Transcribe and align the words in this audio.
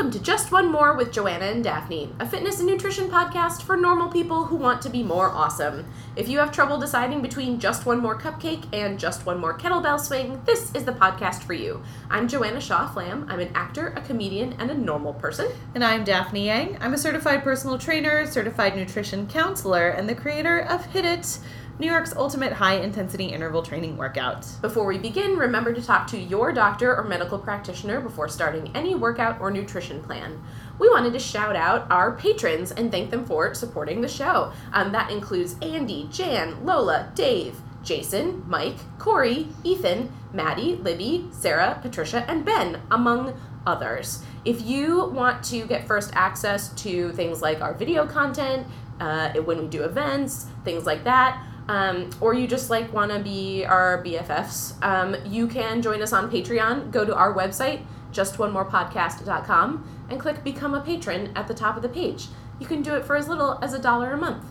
Welcome 0.00 0.18
to 0.18 0.24
Just 0.24 0.50
One 0.50 0.72
More 0.72 0.96
with 0.96 1.12
Joanna 1.12 1.44
and 1.44 1.62
Daphne, 1.62 2.10
a 2.18 2.26
fitness 2.26 2.58
and 2.58 2.66
nutrition 2.66 3.10
podcast 3.10 3.60
for 3.60 3.76
normal 3.76 4.08
people 4.08 4.46
who 4.46 4.56
want 4.56 4.80
to 4.80 4.88
be 4.88 5.02
more 5.02 5.28
awesome. 5.28 5.84
If 6.16 6.26
you 6.26 6.38
have 6.38 6.50
trouble 6.50 6.78
deciding 6.78 7.20
between 7.20 7.60
Just 7.60 7.84
One 7.84 8.00
More 8.00 8.18
Cupcake 8.18 8.64
and 8.72 8.98
Just 8.98 9.26
One 9.26 9.38
More 9.38 9.58
Kettlebell 9.58 10.00
Swing, 10.00 10.40
this 10.46 10.74
is 10.74 10.86
the 10.86 10.92
podcast 10.92 11.42
for 11.42 11.52
you. 11.52 11.82
I'm 12.08 12.28
Joanna 12.28 12.62
Shaw 12.62 12.88
Flamm. 12.88 13.26
I'm 13.28 13.40
an 13.40 13.52
actor, 13.54 13.88
a 13.88 14.00
comedian, 14.00 14.54
and 14.54 14.70
a 14.70 14.74
normal 14.74 15.12
person. 15.12 15.48
And 15.74 15.84
I'm 15.84 16.02
Daphne 16.02 16.46
Yang. 16.46 16.78
I'm 16.80 16.94
a 16.94 16.98
certified 16.98 17.42
personal 17.42 17.76
trainer, 17.76 18.24
certified 18.24 18.76
nutrition 18.76 19.26
counselor, 19.26 19.90
and 19.90 20.08
the 20.08 20.14
creator 20.14 20.60
of 20.60 20.82
Hit 20.86 21.04
It 21.04 21.40
New 21.80 21.86
York's 21.86 22.14
ultimate 22.14 22.52
high 22.52 22.74
intensity 22.74 23.24
interval 23.24 23.62
training 23.62 23.96
workout. 23.96 24.46
Before 24.60 24.84
we 24.84 24.98
begin, 24.98 25.38
remember 25.38 25.72
to 25.72 25.80
talk 25.80 26.06
to 26.08 26.18
your 26.18 26.52
doctor 26.52 26.94
or 26.94 27.04
medical 27.04 27.38
practitioner 27.38 28.02
before 28.02 28.28
starting 28.28 28.70
any 28.74 28.94
workout 28.94 29.40
or 29.40 29.50
nutrition 29.50 30.02
plan. 30.02 30.38
We 30.78 30.90
wanted 30.90 31.14
to 31.14 31.18
shout 31.18 31.56
out 31.56 31.90
our 31.90 32.12
patrons 32.12 32.70
and 32.70 32.92
thank 32.92 33.10
them 33.10 33.24
for 33.24 33.54
supporting 33.54 34.02
the 34.02 34.08
show. 34.08 34.52
Um, 34.74 34.92
that 34.92 35.10
includes 35.10 35.56
Andy, 35.62 36.06
Jan, 36.12 36.66
Lola, 36.66 37.10
Dave, 37.14 37.58
Jason, 37.82 38.44
Mike, 38.46 38.76
Corey, 38.98 39.48
Ethan, 39.64 40.12
Maddie, 40.34 40.76
Libby, 40.76 41.28
Sarah, 41.30 41.78
Patricia, 41.80 42.26
and 42.28 42.44
Ben, 42.44 42.82
among 42.90 43.40
others. 43.66 44.22
If 44.44 44.60
you 44.60 45.06
want 45.06 45.42
to 45.44 45.64
get 45.64 45.86
first 45.86 46.10
access 46.12 46.74
to 46.82 47.12
things 47.12 47.40
like 47.40 47.62
our 47.62 47.72
video 47.72 48.06
content, 48.06 48.66
uh, 49.00 49.32
when 49.44 49.62
we 49.62 49.66
do 49.68 49.82
events, 49.82 50.44
things 50.62 50.84
like 50.84 51.04
that, 51.04 51.42
um, 51.70 52.10
or 52.20 52.34
you 52.34 52.48
just 52.48 52.68
like 52.68 52.92
want 52.92 53.12
to 53.12 53.20
be 53.20 53.64
our 53.64 54.02
BFFs, 54.02 54.74
um, 54.82 55.14
you 55.24 55.46
can 55.46 55.80
join 55.80 56.02
us 56.02 56.12
on 56.12 56.28
Patreon. 56.28 56.90
Go 56.90 57.04
to 57.04 57.14
our 57.14 57.32
website, 57.32 57.84
justonemorepodcast.com, 58.10 60.06
and 60.10 60.18
click 60.18 60.42
Become 60.42 60.74
a 60.74 60.80
Patron 60.80 61.30
at 61.36 61.46
the 61.46 61.54
top 61.54 61.76
of 61.76 61.82
the 61.82 61.88
page. 61.88 62.26
You 62.58 62.66
can 62.66 62.82
do 62.82 62.96
it 62.96 63.04
for 63.04 63.14
as 63.14 63.28
little 63.28 63.56
as 63.62 63.72
a 63.72 63.78
dollar 63.78 64.10
a 64.10 64.16
month. 64.16 64.44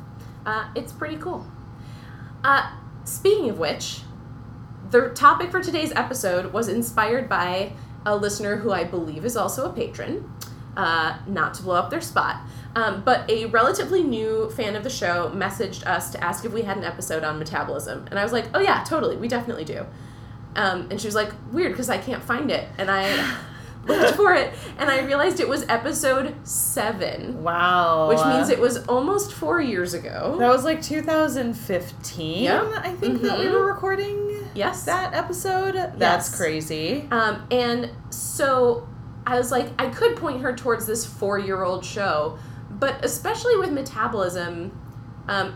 Uh, 0.46 0.70
it's 0.78 0.94
pretty 0.94 1.18
cool. 1.18 1.46
Uh, 2.42 2.72
speaking 3.04 3.50
of 3.50 3.60
which, 3.60 4.00
the 4.90 5.10
topic 5.10 5.52
for 5.52 5.62
today's 5.62 5.92
episode 5.98 6.54
was 6.54 6.70
inspired 6.70 7.28
by 7.28 7.74
a 8.06 8.16
listener 8.16 8.56
who 8.56 8.72
I 8.72 8.86
believe 8.86 9.26
is 9.26 9.36
also 9.36 9.70
a 9.70 9.74
patron. 9.74 10.32
Uh, 10.78 11.18
not 11.28 11.54
to 11.56 11.64
blow 11.64 11.76
up 11.76 11.90
their 11.90 12.00
spot. 12.00 12.38
Um, 12.76 13.02
but 13.04 13.30
a 13.30 13.46
relatively 13.46 14.04
new 14.04 14.50
fan 14.52 14.76
of 14.76 14.84
the 14.84 14.90
show 14.90 15.32
messaged 15.36 15.86
us 15.88 16.12
to 16.12 16.24
ask 16.24 16.46
if 16.46 16.54
we 16.54 16.62
had 16.62 16.78
an 16.78 16.84
episode 16.84 17.24
on 17.24 17.40
metabolism. 17.40 18.06
And 18.12 18.20
I 18.20 18.24
was 18.24 18.32
like, 18.32 18.46
oh, 18.54 18.60
yeah, 18.60 18.84
totally. 18.84 19.18
We 19.18 19.28
definitely 19.28 19.66
do. 19.66 19.86
Um, 20.56 20.88
and 20.92 21.02
she 21.02 21.08
was 21.08 21.16
like, 21.16 21.32
weird, 21.52 21.72
because 21.72 21.90
I 21.90 21.98
can't 21.98 22.22
find 22.24 22.52
it. 22.52 22.68
And 22.78 22.90
I 22.92 23.38
looked 23.88 24.16
for 24.16 24.34
it, 24.36 24.54
and 24.78 24.90
I 24.90 25.00
realized 25.02 25.40
it 25.40 25.48
was 25.50 25.66
episode 25.68 26.36
seven. 26.48 27.42
Wow. 27.44 28.10
Which 28.10 28.20
means 28.26 28.50
it 28.50 28.60
was 28.60 28.86
almost 28.88 29.34
four 29.34 29.60
years 29.62 29.94
ago. 29.96 30.36
That 30.38 30.50
was 30.50 30.64
like 30.64 30.82
2015, 30.82 32.44
Yeah. 32.44 32.72
I 32.84 32.92
think, 32.92 33.20
Mhm. 33.20 33.22
that 33.24 33.40
we 33.40 33.50
were 33.50 33.66
recording 33.66 34.48
Yes. 34.54 34.84
that 34.84 35.14
episode. 35.14 35.76
Yes. 35.76 35.94
That's 35.98 36.36
crazy. 36.36 37.08
Um, 37.12 37.44
and 37.52 37.90
so 38.10 38.88
I 39.26 39.38
was 39.38 39.52
like, 39.52 39.68
I 39.80 39.88
could 39.90 40.18
point 40.18 40.42
her 40.42 40.56
towards 40.56 40.86
this 40.86 41.06
four 41.06 41.38
year 41.40 41.64
old 41.64 41.86
show, 41.86 42.38
but 42.80 43.04
especially 43.04 43.58
with 43.58 43.72
metabolism, 43.72 44.72
um, 45.28 45.54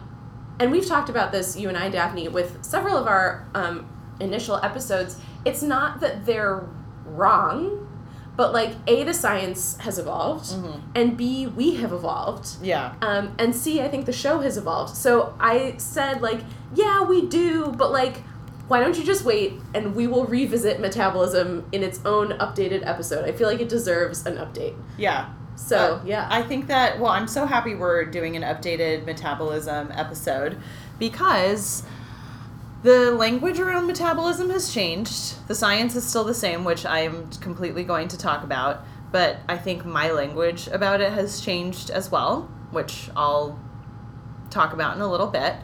and 0.60 0.72
we've 0.72 0.86
talked 0.86 1.10
about 1.10 1.32
this, 1.32 1.58
you 1.58 1.68
and 1.70 1.78
I, 1.78 1.90
Daphne, 1.90 2.28
with 2.28 2.64
several 2.64 2.96
of 2.98 3.08
our 3.08 3.48
um, 3.56 3.88
initial 4.20 4.58
episodes. 4.58 5.18
It's 5.46 5.62
not 5.62 6.00
that 6.02 6.26
they're 6.26 6.64
wrong, 7.06 7.88
but 8.36 8.54
like, 8.54 8.72
A, 8.88 9.04
the 9.04 9.14
science 9.14 9.78
has 9.78 10.00
evolved, 10.00 10.46
Mhm. 10.52 10.82
and 10.96 11.18
B, 11.18 11.48
we 11.48 11.76
have 11.76 11.92
evolved. 11.92 12.48
Yeah. 12.62 12.94
Um, 13.02 13.34
and 13.38 13.56
C, 13.56 13.82
I 13.82 13.88
think 13.90 14.06
the 14.06 14.14
show 14.14 14.40
has 14.40 14.58
evolved. 14.58 14.96
So 14.96 15.34
I 15.40 15.76
said, 15.78 16.22
like, 16.22 16.42
yeah, 16.74 17.04
we 17.04 17.26
do, 17.28 17.74
but 17.78 17.92
like, 17.92 18.24
why 18.68 18.80
don't 18.80 18.98
you 18.98 19.04
just 19.04 19.26
wait 19.26 19.60
and 19.76 19.94
we 19.94 20.08
will 20.08 20.26
revisit 20.26 20.80
metabolism 20.80 21.66
in 21.72 21.84
its 21.84 22.00
own 22.06 22.30
updated 22.40 22.86
episode? 22.88 23.26
I 23.26 23.32
feel 23.34 23.48
like 23.48 23.60
it 23.60 23.70
deserves 23.70 24.26
an 24.26 24.38
update. 24.38 24.76
Yeah. 24.98 25.26
So, 25.56 25.78
Uh, 25.78 26.06
yeah. 26.06 26.28
I 26.30 26.42
think 26.42 26.68
that, 26.68 27.00
well, 27.00 27.12
I'm 27.12 27.28
so 27.28 27.46
happy 27.46 27.76
we're 27.76 28.06
doing 28.06 28.36
an 28.36 28.44
updated 28.44 29.06
metabolism 29.06 29.92
episode 29.94 30.58
because 31.00 31.84
the 32.84 33.12
language 33.12 33.60
around 33.60 33.88
metabolism 33.88 34.50
has 34.50 34.74
changed. 34.74 35.48
The 35.48 35.56
science 35.56 35.96
is 35.96 36.06
still 36.06 36.24
the 36.24 36.34
same, 36.34 36.64
which 36.64 36.86
I'm 36.86 37.30
completely 37.40 37.84
going 37.84 38.10
to 38.10 38.18
talk 38.18 38.44
about, 38.44 38.86
but 39.12 39.38
I 39.48 39.58
think 39.58 39.86
my 39.86 40.12
language 40.12 40.68
about 40.68 41.00
it 41.00 41.14
has 41.14 41.40
changed 41.40 41.90
as 41.90 42.12
well, 42.12 42.50
which 42.72 43.10
I'll 43.16 43.58
talk 44.50 44.74
about 44.74 44.96
in 44.96 45.02
a 45.02 45.08
little 45.10 45.28
bit. 45.28 45.56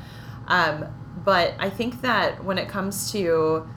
Um, 0.48 0.86
but 1.26 1.56
I 1.60 1.70
think 1.70 2.02
that 2.02 2.44
when 2.44 2.58
it 2.58 2.70
comes 2.70 3.12
to 3.12 3.68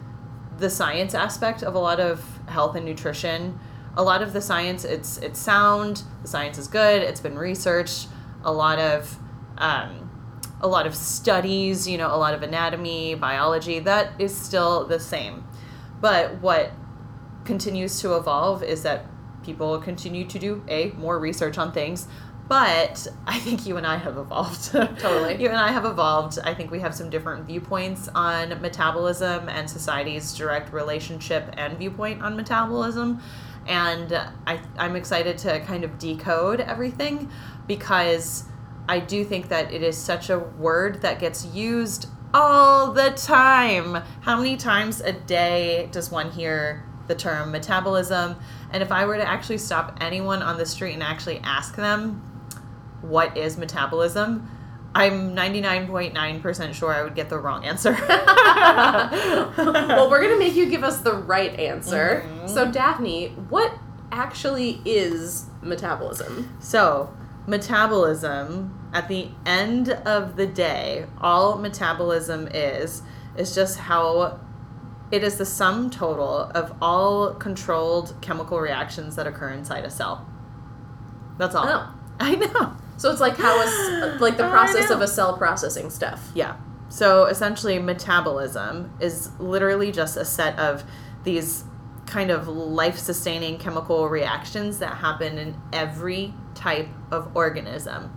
the 0.58 0.70
science 0.70 1.14
aspect 1.14 1.62
of 1.62 1.74
a 1.74 1.78
lot 1.78 1.98
of 1.98 2.24
health 2.46 2.76
and 2.76 2.86
nutrition, 2.86 3.58
a 3.97 4.03
lot 4.03 4.22
of 4.22 4.32
the 4.32 4.41
science 4.41 4.84
it's 4.84 5.19
it's 5.19 5.38
sound, 5.38 6.03
the 6.22 6.28
science 6.28 6.58
is 6.58 6.69
good, 6.69 7.03
it's 7.03 7.20
been 7.20 7.38
researched, 7.38 8.08
a 8.44 8.53
lot 8.53 8.78
of 8.78 9.19
um, 9.58 10.10
a 10.60 10.69
lot 10.69 10.86
of 10.86 10.94
studies, 10.94 11.88
you 11.88 11.98
know, 11.98 12.14
a 12.14 12.16
lot 12.16 12.34
of 12.34 12.42
anatomy, 12.42 13.14
biology, 13.14 13.81
that 13.81 14.12
is 14.19 14.36
still 14.36 14.86
the 14.86 15.00
same. 15.00 15.44
But 16.00 16.41
what 16.41 16.72
continues 17.44 18.00
to 18.00 18.16
evolve 18.16 18.62
is 18.62 18.82
that 18.82 19.06
people 19.42 19.78
continue 19.78 20.25
to 20.25 20.38
do 20.38 20.62
a 20.69 20.91
more 20.92 21.19
research 21.19 21.58
on 21.58 21.72
things 21.72 22.06
but 22.48 23.06
i 23.26 23.38
think 23.38 23.66
you 23.66 23.76
and 23.76 23.86
i 23.86 23.97
have 23.97 24.16
evolved 24.16 24.70
Totally. 24.72 25.34
you 25.42 25.48
and 25.48 25.56
i 25.56 25.72
have 25.72 25.84
evolved 25.84 26.38
i 26.44 26.54
think 26.54 26.70
we 26.70 26.81
have 26.81 26.94
some 26.94 27.10
different 27.10 27.47
viewpoints 27.47 28.08
on 28.14 28.60
metabolism 28.60 29.48
and 29.48 29.69
society's 29.69 30.34
direct 30.34 30.72
relationship 30.72 31.52
and 31.56 31.78
viewpoint 31.78 32.22
on 32.22 32.36
metabolism 32.36 33.20
and 33.66 34.12
I, 34.46 34.60
i'm 34.78 34.96
excited 34.96 35.38
to 35.38 35.60
kind 35.60 35.84
of 35.84 35.98
decode 35.98 36.60
everything 36.60 37.30
because 37.66 38.44
i 38.88 38.98
do 38.98 39.24
think 39.24 39.48
that 39.48 39.72
it 39.72 39.82
is 39.82 39.96
such 39.96 40.30
a 40.30 40.38
word 40.38 41.02
that 41.02 41.18
gets 41.18 41.46
used 41.46 42.06
all 42.34 42.92
the 42.92 43.10
time. 43.10 44.02
How 44.22 44.36
many 44.36 44.56
times 44.56 45.00
a 45.00 45.12
day 45.12 45.88
does 45.92 46.10
one 46.10 46.30
hear 46.30 46.84
the 47.06 47.14
term 47.14 47.50
metabolism? 47.50 48.36
And 48.70 48.82
if 48.82 48.90
i 48.90 49.04
were 49.04 49.16
to 49.16 49.28
actually 49.28 49.58
stop 49.58 49.98
anyone 50.00 50.42
on 50.42 50.56
the 50.56 50.66
street 50.66 50.94
and 50.94 51.02
actually 51.02 51.40
ask 51.40 51.76
them 51.76 52.22
what 53.02 53.36
is 53.36 53.58
metabolism 53.58 54.48
i'm 54.94 55.34
99.9% 55.34 56.75
sure 56.75 56.92
i 56.92 57.03
would 57.03 57.14
get 57.14 57.28
the 57.28 57.38
wrong 57.38 57.64
answer 57.64 57.97
well, 59.56 60.10
we're 60.10 60.20
going 60.20 60.32
to 60.32 60.38
make 60.38 60.54
you 60.54 60.66
give 60.69 60.84
us 60.84 61.00
the 61.00 61.14
right 61.14 61.58
answer. 61.58 62.25
Mhm. 62.26 62.48
So, 62.48 62.70
Daphne, 62.70 63.28
what 63.48 63.72
actually 64.10 64.81
is 64.84 65.47
metabolism? 65.62 66.54
So, 66.60 67.12
metabolism, 67.47 68.78
at 68.92 69.08
the 69.08 69.28
end 69.47 69.91
of 69.91 70.36
the 70.36 70.47
day, 70.47 71.06
all 71.20 71.58
metabolism 71.58 72.48
is, 72.52 73.02
is 73.36 73.54
just 73.54 73.78
how 73.78 74.41
it 75.10 75.22
is 75.22 75.36
the 75.36 75.47
sum 75.47 75.91
total 75.91 76.50
of 76.54 76.75
all 76.81 77.34
controlled 77.34 78.14
chemical 78.20 78.60
reactions 78.60 79.16
that 79.16 79.26
occur 79.26 79.50
inside 79.50 79.84
a 79.84 79.91
cell. 79.91 80.26
That's 81.38 81.54
all. 81.54 81.66
Oh. 81.66 81.94
I 82.20 82.34
know. 82.36 82.76
So 83.02 83.10
it's 83.10 83.20
like 83.20 83.36
how 83.36 83.60
a 83.60 84.16
like 84.20 84.36
the 84.36 84.46
oh, 84.46 84.50
process 84.50 84.88
of 84.88 85.00
a 85.00 85.08
cell 85.08 85.36
processing 85.36 85.90
stuff. 85.90 86.30
Yeah. 86.36 86.56
So 86.88 87.24
essentially, 87.24 87.81
metabolism 87.81 88.93
is 89.00 89.31
literally 89.40 89.90
just 89.90 90.16
a 90.16 90.25
set 90.25 90.56
of 90.56 90.84
these 91.25 91.64
kind 92.06 92.31
of 92.31 92.46
life 92.46 92.96
sustaining 92.96 93.58
chemical 93.58 94.08
reactions 94.08 94.78
that 94.78 94.99
happen 94.99 95.37
in 95.37 95.60
every 95.72 96.32
type 96.54 96.87
of 97.10 97.37
organism. 97.37 98.12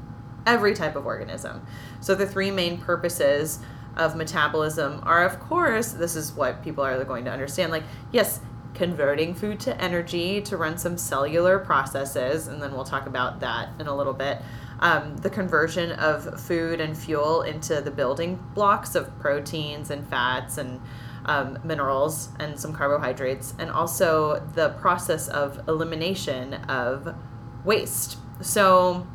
Every 0.46 0.76
type 0.76 0.96
of 0.96 1.08
organism. 1.08 1.66
So 2.00 2.14
the 2.14 2.28
three 2.28 2.52
main 2.52 2.78
purposes 2.78 3.58
of 3.96 4.16
metabolism 4.16 5.00
are, 5.02 5.26
of 5.26 5.40
course, 5.40 5.94
this 5.94 6.16
is 6.16 6.32
what 6.34 6.62
people 6.64 6.84
are 6.84 7.04
going 7.06 7.26
to 7.26 7.32
understand. 7.32 7.72
Like, 7.72 7.86
yes, 8.12 8.40
converting 8.76 9.34
food 9.34 9.60
to 9.62 9.82
energy 9.82 10.42
to 10.42 10.58
run 10.58 10.78
some 10.78 10.96
cellular 10.96 11.58
processes, 11.58 12.48
and 12.48 12.62
then 12.62 12.74
we'll 12.74 12.84
talk 12.84 13.08
about 13.08 13.40
that 13.40 13.70
in 13.80 13.88
a 13.88 13.96
little 13.96 14.14
bit. 14.14 14.44
Um, 14.80 15.18
the 15.18 15.30
conversion 15.30 15.92
of 15.94 16.40
food 16.40 16.82
and 16.82 16.98
fuel 16.98 17.42
into 17.42 17.82
the 17.82 17.92
building 17.92 18.44
blocks 18.54 18.94
of 18.94 19.18
proteins 19.20 19.90
and 19.90 20.06
fats 20.08 20.58
and 20.58 20.82
um, 21.26 21.60
minerals 21.64 22.30
and 22.40 22.60
some 22.60 22.74
carbohydrates, 22.74 23.54
and 23.58 23.72
also 23.72 24.40
the 24.54 24.70
process 24.70 25.28
of 25.28 25.68
elimination 25.68 26.54
of 26.54 27.16
waste. 27.64 28.18
So, 28.42 29.08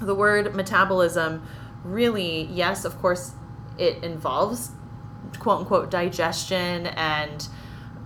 the 0.00 0.14
word 0.14 0.54
metabolism 0.54 1.46
really, 1.84 2.44
yes, 2.44 2.84
of 2.84 2.98
course, 3.00 3.34
it 3.78 4.02
involves 4.02 4.72
quote 5.38 5.60
unquote 5.60 5.90
digestion 5.90 6.86
and 6.88 7.48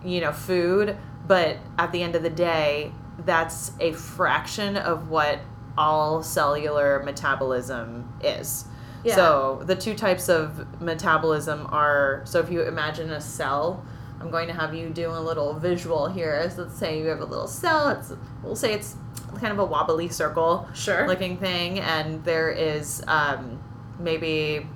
you 0.04 0.20
know 0.20 0.32
food 0.32 0.96
but 1.26 1.56
at 1.78 1.90
the 1.92 2.02
end 2.02 2.14
of 2.14 2.22
the 2.22 2.30
day 2.30 2.92
that's 3.18 3.72
a 3.80 3.92
fraction 3.92 4.76
of 4.76 5.08
what 5.08 5.40
all 5.76 6.22
cellular 6.22 7.02
metabolism 7.04 8.12
is. 8.22 8.64
Yeah. 9.02 9.16
So 9.16 9.62
the 9.64 9.76
two 9.76 9.94
types 9.94 10.28
of 10.28 10.80
metabolism 10.80 11.66
are 11.70 12.22
so 12.24 12.40
if 12.40 12.50
you 12.50 12.62
imagine 12.62 13.10
a 13.10 13.20
cell, 13.20 13.84
I'm 14.20 14.30
going 14.30 14.46
to 14.48 14.54
have 14.54 14.74
you 14.74 14.88
do 14.88 15.10
a 15.10 15.20
little 15.20 15.52
visual 15.54 16.08
here. 16.08 16.48
So 16.50 16.62
let's 16.62 16.78
say 16.78 16.98
you 16.98 17.06
have 17.06 17.20
a 17.20 17.24
little 17.26 17.48
cell. 17.48 17.88
It's 17.90 18.12
we'll 18.42 18.56
say 18.56 18.72
it's 18.72 18.96
kind 19.40 19.52
of 19.52 19.58
a 19.58 19.64
wobbly 19.64 20.08
circle 20.08 20.66
Sure. 20.74 21.06
looking 21.06 21.36
thing, 21.36 21.80
and 21.80 22.24
there 22.24 22.50
is 22.50 23.02
um, 23.06 23.62
maybe 23.98 24.66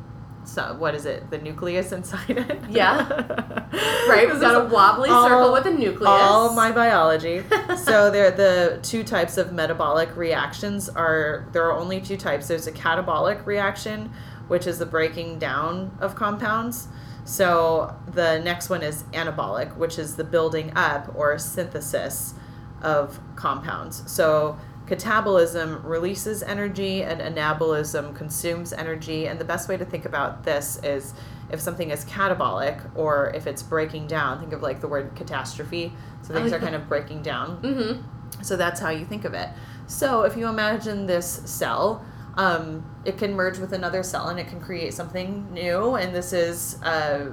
so 0.48 0.74
what 0.78 0.94
is 0.94 1.04
it? 1.04 1.30
The 1.30 1.38
nucleus 1.38 1.92
inside 1.92 2.30
it. 2.30 2.58
Yeah. 2.70 3.06
right. 4.08 4.26
We've 4.26 4.40
got 4.40 4.64
a 4.64 4.68
wobbly 4.68 5.10
all- 5.10 5.28
circle 5.28 5.52
with 5.52 5.66
a 5.66 5.70
nucleus. 5.70 6.08
All 6.08 6.54
my 6.54 6.72
biology. 6.72 7.44
so 7.76 8.10
there, 8.10 8.30
the 8.30 8.78
two 8.82 9.04
types 9.04 9.36
of 9.36 9.52
metabolic 9.52 10.16
reactions 10.16 10.88
are 10.88 11.46
there 11.52 11.64
are 11.66 11.72
only 11.78 12.00
two 12.00 12.16
types. 12.16 12.48
There's 12.48 12.66
a 12.66 12.72
catabolic 12.72 13.44
reaction, 13.44 14.10
which 14.48 14.66
is 14.66 14.78
the 14.78 14.86
breaking 14.86 15.38
down 15.38 15.96
of 16.00 16.14
compounds. 16.14 16.88
So 17.24 17.94
the 18.06 18.38
next 18.38 18.70
one 18.70 18.82
is 18.82 19.02
anabolic, 19.12 19.76
which 19.76 19.98
is 19.98 20.16
the 20.16 20.24
building 20.24 20.72
up 20.74 21.14
or 21.14 21.38
synthesis 21.38 22.32
of 22.80 23.20
compounds. 23.36 24.10
So 24.10 24.58
catabolism 24.88 25.84
releases 25.84 26.42
energy 26.42 27.02
and 27.02 27.20
anabolism 27.20 28.14
consumes 28.16 28.72
energy. 28.72 29.26
And 29.26 29.38
the 29.38 29.44
best 29.44 29.68
way 29.68 29.76
to 29.76 29.84
think 29.84 30.04
about 30.04 30.44
this 30.44 30.80
is 30.82 31.14
if 31.50 31.60
something 31.60 31.90
is 31.90 32.04
catabolic 32.04 32.90
or 32.96 33.30
if 33.34 33.46
it's 33.46 33.62
breaking 33.62 34.06
down, 34.06 34.40
think 34.40 34.52
of 34.52 34.62
like 34.62 34.80
the 34.80 34.88
word 34.88 35.14
catastrophe. 35.14 35.92
So 36.22 36.34
things 36.34 36.52
Oh, 36.52 36.56
are 36.56 36.58
kind 36.58 36.74
of 36.74 36.88
breaking 36.88 37.22
down. 37.22 37.62
Mm-hmm. 37.62 38.42
So 38.42 38.56
that's 38.56 38.80
how 38.80 38.90
you 38.90 39.04
think 39.04 39.24
of 39.24 39.34
it. 39.34 39.48
So 39.86 40.22
if 40.22 40.36
you 40.36 40.46
imagine 40.48 41.06
this 41.06 41.42
cell, 41.44 42.04
um, 42.36 42.84
it 43.04 43.18
can 43.18 43.34
merge 43.34 43.58
with 43.58 43.72
another 43.72 44.02
cell 44.02 44.28
and 44.28 44.38
it 44.38 44.48
can 44.48 44.60
create 44.60 44.94
something 44.94 45.52
new. 45.52 45.94
And 45.96 46.14
this 46.14 46.32
is 46.32 46.80
uh, 46.82 47.32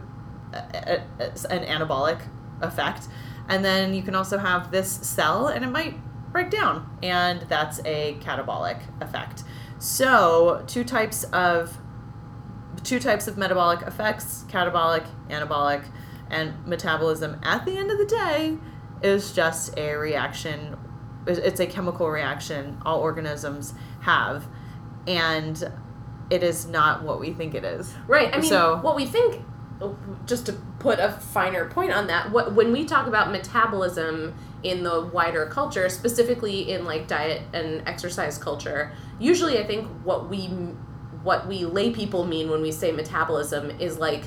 a, 0.54 1.02
a, 1.20 1.24
an 1.50 1.64
anabolic 1.66 2.22
effect. 2.62 3.08
And 3.48 3.64
then 3.64 3.94
you 3.94 4.02
can 4.02 4.16
also 4.16 4.38
have 4.38 4.72
this 4.72 4.90
cell 4.90 5.48
and 5.48 5.64
it 5.64 5.70
might 5.70 5.96
break 6.36 6.50
down, 6.50 6.86
and 7.02 7.44
that's 7.48 7.80
a 7.86 8.18
catabolic 8.20 8.78
effect. 9.00 9.46
So 9.80 10.66
two 10.68 10.84
types 10.84 11.24
of 11.32 11.78
two 12.84 13.00
types 13.00 13.26
of 13.30 13.38
metabolic 13.38 13.82
effects 13.88 14.44
catabolic 14.50 15.06
anabolic 15.30 15.86
and 16.30 16.54
metabolism 16.68 17.40
at 17.42 17.66
the 17.66 17.78
end 17.78 17.90
of 17.90 17.98
the 17.98 18.06
day 18.06 18.58
is 19.02 19.32
just 19.32 19.76
a 19.78 19.96
reaction 19.96 20.78
it's 21.26 21.60
a 21.62 21.66
chemical 21.66 22.10
reaction 22.10 22.78
all 22.86 23.00
organisms 23.00 23.74
have 24.02 24.46
and 25.08 25.72
it 26.30 26.44
is 26.44 26.68
not 26.68 27.02
what 27.02 27.18
we 27.20 27.32
think 27.32 27.56
it 27.56 27.64
is 27.64 27.94
Right. 28.08 28.30
I 28.34 28.40
mean, 28.40 28.50
So- 28.50 28.78
what 28.82 28.98
we 28.98 29.06
think, 29.06 29.42
oh, 29.82 29.96
just 30.26 30.46
to 30.48 30.54
put 30.80 31.00
a 31.00 31.12
finer 31.14 31.66
point 31.70 31.92
on 31.94 32.08
that, 32.08 32.30
what 32.32 32.54
when 32.54 32.72
we 32.74 32.84
talk 32.84 33.08
about 33.08 33.32
metabolism 33.32 34.36
in 34.66 34.84
the 34.84 35.02
wider 35.14 35.46
culture, 35.46 35.88
specifically 35.90 36.72
in 36.72 36.86
like 36.86 37.08
diet 37.08 37.44
and 37.54 37.88
exercise 37.88 38.38
culture, 38.38 38.92
usually 39.20 39.60
I 39.60 39.66
think 39.66 39.88
what 40.04 40.30
we 40.30 40.48
what 41.24 41.48
we 41.48 41.66
lay 41.66 41.92
people 41.92 42.26
mean 42.26 42.50
when 42.50 42.62
we 42.62 42.72
say 42.72 42.92
metabolism 42.92 43.72
is 43.80 43.98
like 43.98 44.24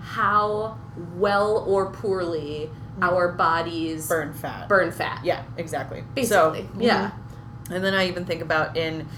how 0.00 0.78
well 1.16 1.58
or 1.66 1.90
poorly 1.90 2.68
our 3.00 3.32
bodies 3.32 4.08
burn 4.08 4.32
fat 4.34 4.68
burn 4.68 4.90
fat. 4.90 5.24
yeah 5.24 5.44
exactly 5.56 6.04
Basically, 6.14 6.62
so, 6.62 6.78
yeah. 6.78 7.10
mhm. 7.10 7.76
and 7.76 7.84
then 7.84 7.94
i 7.94 8.06
even 8.06 8.26
think 8.26 8.42
about 8.42 8.76
in 8.76 9.08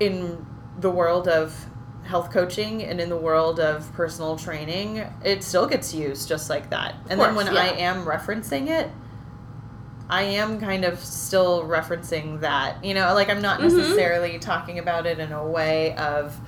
in 0.00 0.44
the 0.80 0.90
world 0.90 1.28
of 1.28 1.66
health 2.04 2.32
coaching 2.32 2.82
and 2.82 3.00
in 3.00 3.08
the 3.08 3.16
world 3.16 3.60
of 3.60 3.92
personal 3.92 4.36
training 4.36 5.04
it 5.22 5.44
still 5.44 5.66
gets 5.66 5.94
used 5.94 6.26
just 6.26 6.50
like 6.50 6.70
that 6.70 6.96
and 7.08 7.20
then 7.20 7.36
when 7.36 7.46
yeah. 7.46 7.60
i 7.60 7.66
am 7.66 8.04
referencing 8.04 8.68
it 8.68 8.90
i 10.10 10.22
am 10.22 10.58
kind 10.60 10.84
of 10.84 10.98
still 11.04 11.62
referencing 11.64 12.40
that 12.40 12.82
you 12.84 12.94
know 12.94 13.12
like 13.14 13.28
i'm 13.28 13.42
not 13.42 13.60
Mhm. 13.60 13.76
necessarily 13.76 14.38
talking 14.38 14.78
about 14.78 15.06
it 15.06 15.18
in 15.18 15.32
a 15.32 15.46
way 15.46 15.94
of 15.96 16.38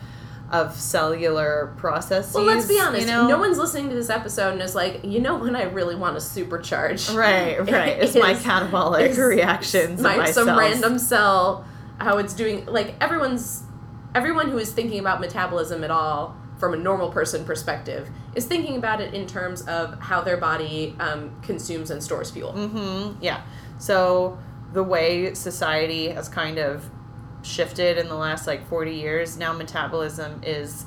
of 0.53 0.75
cellular 0.75 1.73
processes 1.77 2.35
Well, 2.35 2.43
let's 2.43 2.67
be 2.67 2.81
honest. 2.81 3.03
you 3.03 3.07
know? 3.07 3.29
No 3.29 3.39
one's 3.39 3.57
listening 3.57 3.89
to 3.91 3.95
this 3.95 4.11
episode 4.11 4.55
and 4.55 4.61
is 4.61 4.75
like, 4.75 5.05
you 5.05 5.21
know, 5.21 5.37
when 5.37 5.55
I 5.55 5.63
really 5.63 5.95
want 5.95 6.19
to 6.19 6.21
supercharge. 6.21 7.15
right 7.17 7.61
right 7.71 7.97
it's 8.01 8.17
my 8.17 8.35
catabolic 8.47 9.11
is 9.11 9.19
reactions 9.19 10.01
my, 10.01 10.29
some 10.33 10.47
cells. 10.47 10.59
random 10.59 10.99
cell 10.99 11.65
how 12.01 12.19
it's 12.19 12.35
doing 12.35 12.67
like 12.67 12.95
everyone's 13.01 13.63
everyone 14.13 14.51
who 14.51 14.59
is 14.59 14.73
thinking 14.73 14.99
about 14.99 15.21
metabolism 15.21 15.85
at 15.85 15.91
all 15.93 16.35
from 16.59 16.75
a 16.75 16.77
normal 16.77 17.11
person 17.13 17.45
perspective 17.45 18.09
is 18.35 18.47
thinking 18.47 18.77
about 18.77 19.01
it 19.01 19.15
in 19.15 19.27
terms 19.27 19.63
of 19.63 19.99
how 20.01 20.21
their 20.21 20.37
body 20.37 20.95
um, 21.01 21.31
consumes 21.43 21.91
and 21.91 22.03
stores 22.03 22.31
fuel 22.31 22.53
Mm-hmm. 22.53 23.23
Yeah. 23.23 23.43
So 23.79 24.39
the 24.73 24.83
way 24.83 25.35
society 25.35 26.09
has 26.09 26.29
kind 26.29 26.59
of 26.59 26.89
shifted 27.43 27.99
in 27.99 28.09
the 28.09 28.15
last 28.15 28.47
like 28.47 28.69
40 28.69 28.93
years, 28.93 29.37
now 29.37 29.53
metabolism 29.53 30.43
is, 30.45 30.87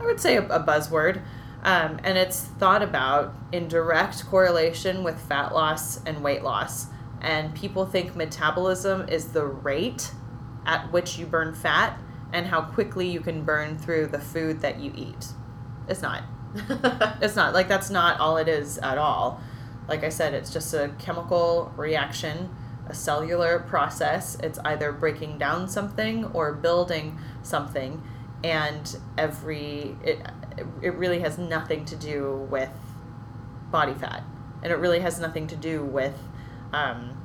I 0.00 0.06
would 0.06 0.20
say, 0.20 0.36
a, 0.36 0.46
a 0.46 0.62
buzzword. 0.62 1.22
Um, 1.64 2.00
and 2.02 2.18
it's 2.18 2.40
thought 2.40 2.82
about 2.82 3.34
in 3.52 3.68
direct 3.68 4.26
correlation 4.26 5.04
with 5.04 5.20
fat 5.20 5.54
loss 5.54 6.02
and 6.04 6.22
weight 6.22 6.42
loss. 6.42 6.86
And 7.20 7.54
people 7.54 7.86
think 7.86 8.16
metabolism 8.16 9.08
is 9.08 9.28
the 9.28 9.44
rate 9.44 10.12
at 10.66 10.90
which 10.92 11.18
you 11.18 11.26
burn 11.26 11.54
fat 11.54 11.98
and 12.32 12.46
how 12.46 12.62
quickly 12.62 13.08
you 13.08 13.20
can 13.20 13.44
burn 13.44 13.78
through 13.78 14.06
the 14.06 14.18
food 14.18 14.60
that 14.60 14.80
you 14.80 14.92
eat. 14.96 15.28
It's 15.88 16.02
not. 16.02 16.24
It's 17.22 17.36
not. 17.36 17.54
Like, 17.54 17.68
that's 17.68 17.90
not 17.90 18.20
all 18.20 18.36
it 18.36 18.48
is 18.48 18.78
at 18.78 18.98
all. 18.98 19.40
Like 19.88 20.04
I 20.04 20.08
said, 20.08 20.34
it's 20.34 20.52
just 20.52 20.72
a 20.74 20.90
chemical 20.98 21.72
reaction, 21.76 22.54
a 22.88 22.94
cellular 22.94 23.60
process. 23.60 24.36
It's 24.42 24.58
either 24.64 24.92
breaking 24.92 25.38
down 25.38 25.68
something 25.68 26.26
or 26.32 26.52
building 26.52 27.18
something. 27.42 28.02
And 28.44 28.96
every, 29.16 29.96
it, 30.04 30.18
it 30.82 30.94
really 30.94 31.20
has 31.20 31.38
nothing 31.38 31.84
to 31.86 31.96
do 31.96 32.46
with 32.50 32.70
body 33.70 33.94
fat. 33.94 34.22
And 34.62 34.72
it 34.72 34.76
really 34.76 35.00
has 35.00 35.18
nothing 35.20 35.46
to 35.48 35.56
do 35.56 35.84
with, 35.84 36.16
um, 36.72 37.16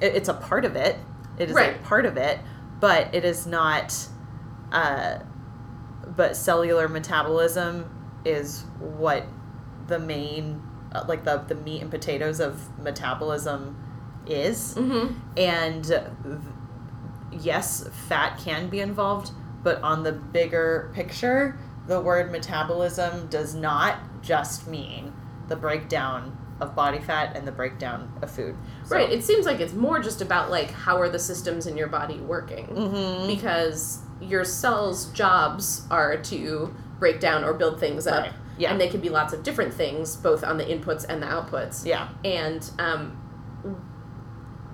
it, 0.00 0.14
it's 0.14 0.28
a 0.28 0.34
part 0.34 0.64
of 0.64 0.76
it. 0.76 0.96
It 1.38 1.50
is 1.50 1.56
Right. 1.56 1.76
a 1.76 1.78
part 1.80 2.06
of 2.06 2.16
it, 2.16 2.38
but 2.80 3.14
it 3.14 3.24
is 3.24 3.46
not, 3.46 3.94
uh, 4.72 5.18
but 6.16 6.36
cellular 6.36 6.88
metabolism 6.88 7.90
is 8.26 8.64
what 8.78 9.24
the 9.86 9.98
main 9.98 10.60
uh, 10.92 11.04
like 11.08 11.24
the 11.24 11.38
the 11.48 11.54
meat 11.54 11.80
and 11.82 11.90
potatoes 11.90 12.40
of 12.40 12.76
metabolism 12.78 13.76
is 14.26 14.74
mm-hmm. 14.74 15.14
and 15.36 15.84
th- 15.84 16.02
yes 17.40 17.88
fat 18.08 18.38
can 18.38 18.68
be 18.68 18.80
involved 18.80 19.30
but 19.62 19.80
on 19.82 20.02
the 20.02 20.12
bigger 20.12 20.90
picture 20.94 21.58
the 21.86 22.00
word 22.00 22.30
metabolism 22.32 23.26
does 23.28 23.54
not 23.54 23.98
just 24.22 24.66
mean 24.66 25.12
the 25.48 25.56
breakdown 25.56 26.36
of 26.60 26.74
body 26.74 26.98
fat 26.98 27.36
and 27.36 27.46
the 27.46 27.52
breakdown 27.52 28.10
of 28.22 28.30
food 28.30 28.56
So- 28.84 28.96
right 28.96 29.10
it 29.10 29.22
seems 29.24 29.44
like 29.46 29.60
it's 29.60 29.74
more 29.74 30.00
just 30.00 30.20
about 30.22 30.50
like 30.50 30.70
how 30.70 30.98
are 31.00 31.08
the 31.08 31.18
systems 31.18 31.66
in 31.66 31.76
your 31.76 31.88
body 31.88 32.18
working 32.18 32.66
Mhm. 32.68 33.26
because 33.26 34.00
your 34.20 34.44
cells 34.44 35.06
jobs 35.12 35.86
are 35.90 36.16
to 36.16 36.74
break 36.98 37.20
down 37.20 37.44
or 37.44 37.52
build 37.54 37.78
things 37.80 38.06
up 38.06 38.22
Right. 38.24 38.32
Yeah. 38.58 38.70
and 38.72 38.80
they 38.80 38.88
can 38.88 39.00
be 39.00 39.08
lots 39.10 39.32
of 39.32 39.42
different 39.42 39.74
things 39.74 40.16
both 40.16 40.42
on 40.44 40.56
the 40.58 40.64
inputs 40.64 41.04
and 41.08 41.22
the 41.22 41.26
outputs 41.26 41.84
yeah 41.86 42.08
and 42.24 42.70
um, 42.78 43.16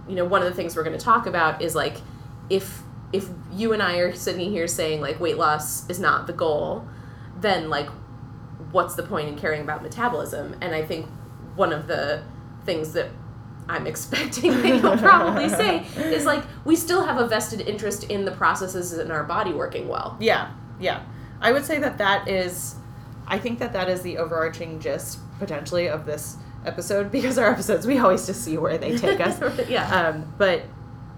you 0.09 0.15
know 0.15 0.25
one 0.25 0.43
of 0.43 0.49
the 0.49 0.55
things 0.55 0.77
we're 0.77 0.85
going 0.85 0.97
to 0.99 1.05
talk 1.05 1.27
about 1.27 1.63
is 1.63 1.75
like 1.75 1.97
if 2.51 2.83
if 3.13 3.29
you 3.53 3.73
and 3.73 3.83
i 3.83 3.97
are 3.99 4.15
sitting 4.15 4.51
here 4.51 4.67
saying 4.67 5.01
like 5.01 5.19
weight 5.21 5.37
loss 5.39 5.89
is 5.91 5.99
not 6.01 6.27
the 6.27 6.33
goal 6.33 6.87
then 7.41 7.69
like 7.71 7.89
what's 8.71 8.95
the 8.95 9.03
point 9.03 9.29
in 9.29 9.37
caring 9.37 9.61
about 9.63 9.83
metabolism 9.83 10.57
and 10.61 10.75
i 10.75 10.83
think 10.85 11.07
one 11.57 11.73
of 11.73 11.87
the 11.87 12.23
things 12.65 12.93
that 12.93 13.09
i'm 13.69 13.87
expecting 13.93 14.51
that 14.63 14.81
you'll 14.83 14.97
probably 14.97 15.49
say 15.61 15.85
is 16.13 16.25
like 16.25 16.43
we 16.65 16.75
still 16.77 17.05
have 17.05 17.19
a 17.19 17.27
vested 17.27 17.61
interest 17.61 18.05
in 18.05 18.25
the 18.25 18.33
processes 18.33 18.93
in 18.99 19.11
our 19.11 19.25
body 19.25 19.53
working 19.53 19.89
well 19.89 20.17
Yeah, 20.21 20.51
yeah. 20.81 21.03
I 21.43 21.53
would 21.53 21.65
say 21.65 21.79
that 21.81 21.99
that 21.99 22.29
is, 22.29 22.77
I 23.27 23.39
think 23.39 23.59
that 23.59 23.73
that 23.73 23.89
is 23.89 24.03
the 24.03 24.19
overarching 24.19 24.81
gist 24.81 25.19
potentially 25.39 25.89
of 25.89 26.07
this 26.07 26.37
episode 26.65 27.11
because 27.11 27.39
our 27.39 27.51
episodes 27.51 27.87
we 27.87 27.99
always 27.99 28.25
just 28.27 28.43
see 28.43 28.57
where 28.57 28.79
they 28.79 28.97
take 28.97 29.21
us. 29.21 29.41
yeah 29.69 30.09
Um, 30.09 30.33
but 30.39 30.63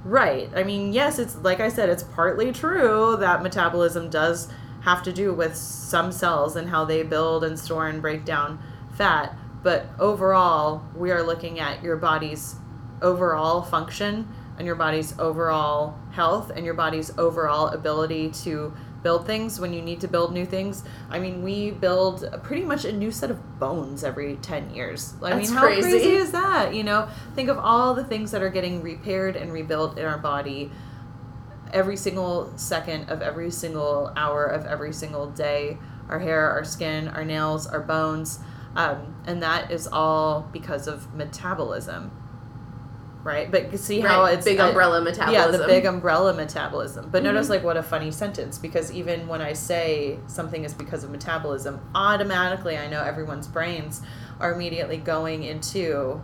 right, 0.05 0.51
I 0.57 0.65
mean, 0.65 0.93
yes, 0.93 1.19
it's 1.19 1.37
like 1.37 1.61
I 1.61 1.69
said, 1.69 1.89
it's 1.89 2.03
partly 2.03 2.53
true 2.53 3.17
that 3.21 3.43
metabolism 3.43 4.11
does 4.11 4.49
have 4.83 5.03
to 5.03 5.13
do 5.13 5.33
with 5.33 5.57
some 5.57 6.13
cells 6.13 6.57
and 6.57 6.69
how 6.69 6.85
they 6.85 7.03
build 7.03 7.45
and 7.45 7.59
store 7.59 7.89
and 7.89 8.03
break 8.03 8.25
down 8.25 8.59
fat. 8.97 9.37
But 9.63 9.87
overall, 9.99 10.83
we 10.95 11.11
are 11.11 11.23
looking 11.23 11.59
at 11.59 11.83
your 11.83 11.97
body's 11.97 12.57
overall 13.01 13.63
function 13.63 14.29
and 14.59 14.67
your 14.67 14.77
body's 14.77 15.19
overall 15.19 15.99
health 16.13 16.51
and 16.55 16.65
your 16.65 16.75
body's 16.75 17.17
overall 17.19 17.69
ability 17.69 18.31
to 18.31 18.73
build 19.05 19.27
things 19.27 19.61
when 19.61 19.73
you 19.73 19.81
need 19.81 20.01
to 20.01 20.09
build 20.09 20.33
new 20.33 20.45
things. 20.45 20.83
I 21.09 21.21
mean, 21.21 21.45
we 21.45 21.71
build 21.71 22.29
pretty 22.43 22.65
much 22.65 22.85
a 22.85 22.91
new 22.91 23.13
set 23.13 23.31
of 23.31 23.61
bones 23.61 24.03
every 24.03 24.37
10 24.37 24.75
years. 24.75 25.15
I 25.23 25.31
That's 25.31 25.51
mean, 25.51 25.57
how 25.57 25.67
crazy. 25.67 25.83
crazy 25.83 26.11
is 26.17 26.33
that? 26.33 26.75
You 26.75 26.83
know, 26.83 27.09
think 27.37 27.49
of 27.49 27.59
all 27.59 27.95
the 27.95 28.03
things 28.03 28.33
that 28.33 28.43
are 28.43 28.51
getting 28.51 28.83
repaired 28.83 29.37
and 29.37 29.53
rebuilt 29.53 29.99
in 29.99 30.05
our 30.05 30.19
body 30.19 30.73
every 31.73 31.97
single 31.97 32.53
second 32.57 33.11
of 33.11 33.21
every 33.21 33.51
single 33.51 34.13
hour 34.17 34.45
of 34.45 34.65
every 34.65 34.93
single 34.93 35.31
day 35.31 35.79
our 36.09 36.19
hair, 36.19 36.51
our 36.51 36.65
skin, 36.65 37.09
our 37.09 37.25
nails, 37.25 37.67
our 37.67 37.81
bones. 37.81 38.39
Um, 38.77 39.15
and 39.27 39.43
that 39.43 39.71
is 39.71 39.87
all 39.87 40.49
because 40.53 40.87
of 40.87 41.15
metabolism. 41.15 42.11
Right? 43.25 43.51
But 43.51 43.79
see 43.79 44.01
how 44.01 44.23
Right, 44.23 44.35
it's 44.35 44.45
big 44.45 44.61
umbrella 44.61 45.01
metabolism. 45.01 45.53
yeah, 45.53 45.57
the 45.57 45.67
big 45.67 45.87
umbrella 45.87 46.35
metabolism. 46.35 47.09
But 47.11 47.23
notice 47.23 47.47
Mhm. 47.47 47.51
like 47.51 47.65
what 47.65 47.77
a 47.79 47.83
funny 47.83 48.11
sentence 48.11 48.59
because 48.59 48.93
even 48.93 49.27
when 49.27 49.41
I 49.41 49.55
say 49.55 50.19
something 50.27 50.63
is 50.65 50.75
because 50.75 51.05
of 51.05 51.11
metabolism, 51.11 51.81
automatically 51.95 52.77
I 52.77 52.87
know 52.87 53.03
everyone's 53.03 53.47
brains 53.49 54.03
are 54.41 54.53
immediately 54.53 54.99
going 54.99 55.43
into 55.43 56.21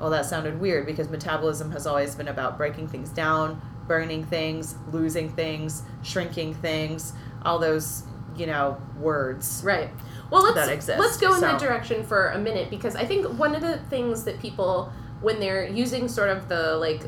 well 0.00 0.08
that 0.10 0.24
sounded 0.24 0.58
weird 0.60 0.86
because 0.86 1.10
metabolism 1.10 1.70
has 1.72 1.86
always 1.86 2.14
been 2.14 2.28
about 2.28 2.56
breaking 2.56 2.88
things 2.88 3.10
down, 3.10 3.60
burning 3.86 4.24
things, 4.24 4.76
losing 4.90 5.28
things, 5.28 5.82
shrinking 6.02 6.54
things, 6.54 7.12
all 7.44 7.58
those, 7.58 8.04
you 8.36 8.46
know, 8.46 8.76
words. 8.98 9.60
Right. 9.64 9.90
Well, 10.30 10.42
let's 10.42 10.88
let's 10.88 11.16
go 11.18 11.34
in 11.34 11.40
that 11.42 11.58
direction 11.60 12.04
for 12.04 12.28
a 12.30 12.38
minute 12.38 12.70
because 12.70 12.96
I 12.96 13.04
think 13.04 13.26
one 13.38 13.54
of 13.54 13.60
the 13.60 13.78
things 13.90 14.24
that 14.24 14.38
people 14.40 14.90
when 15.20 15.40
they're 15.40 15.66
using 15.66 16.08
sort 16.08 16.30
of 16.30 16.48
the 16.48 16.76
like 16.76 17.02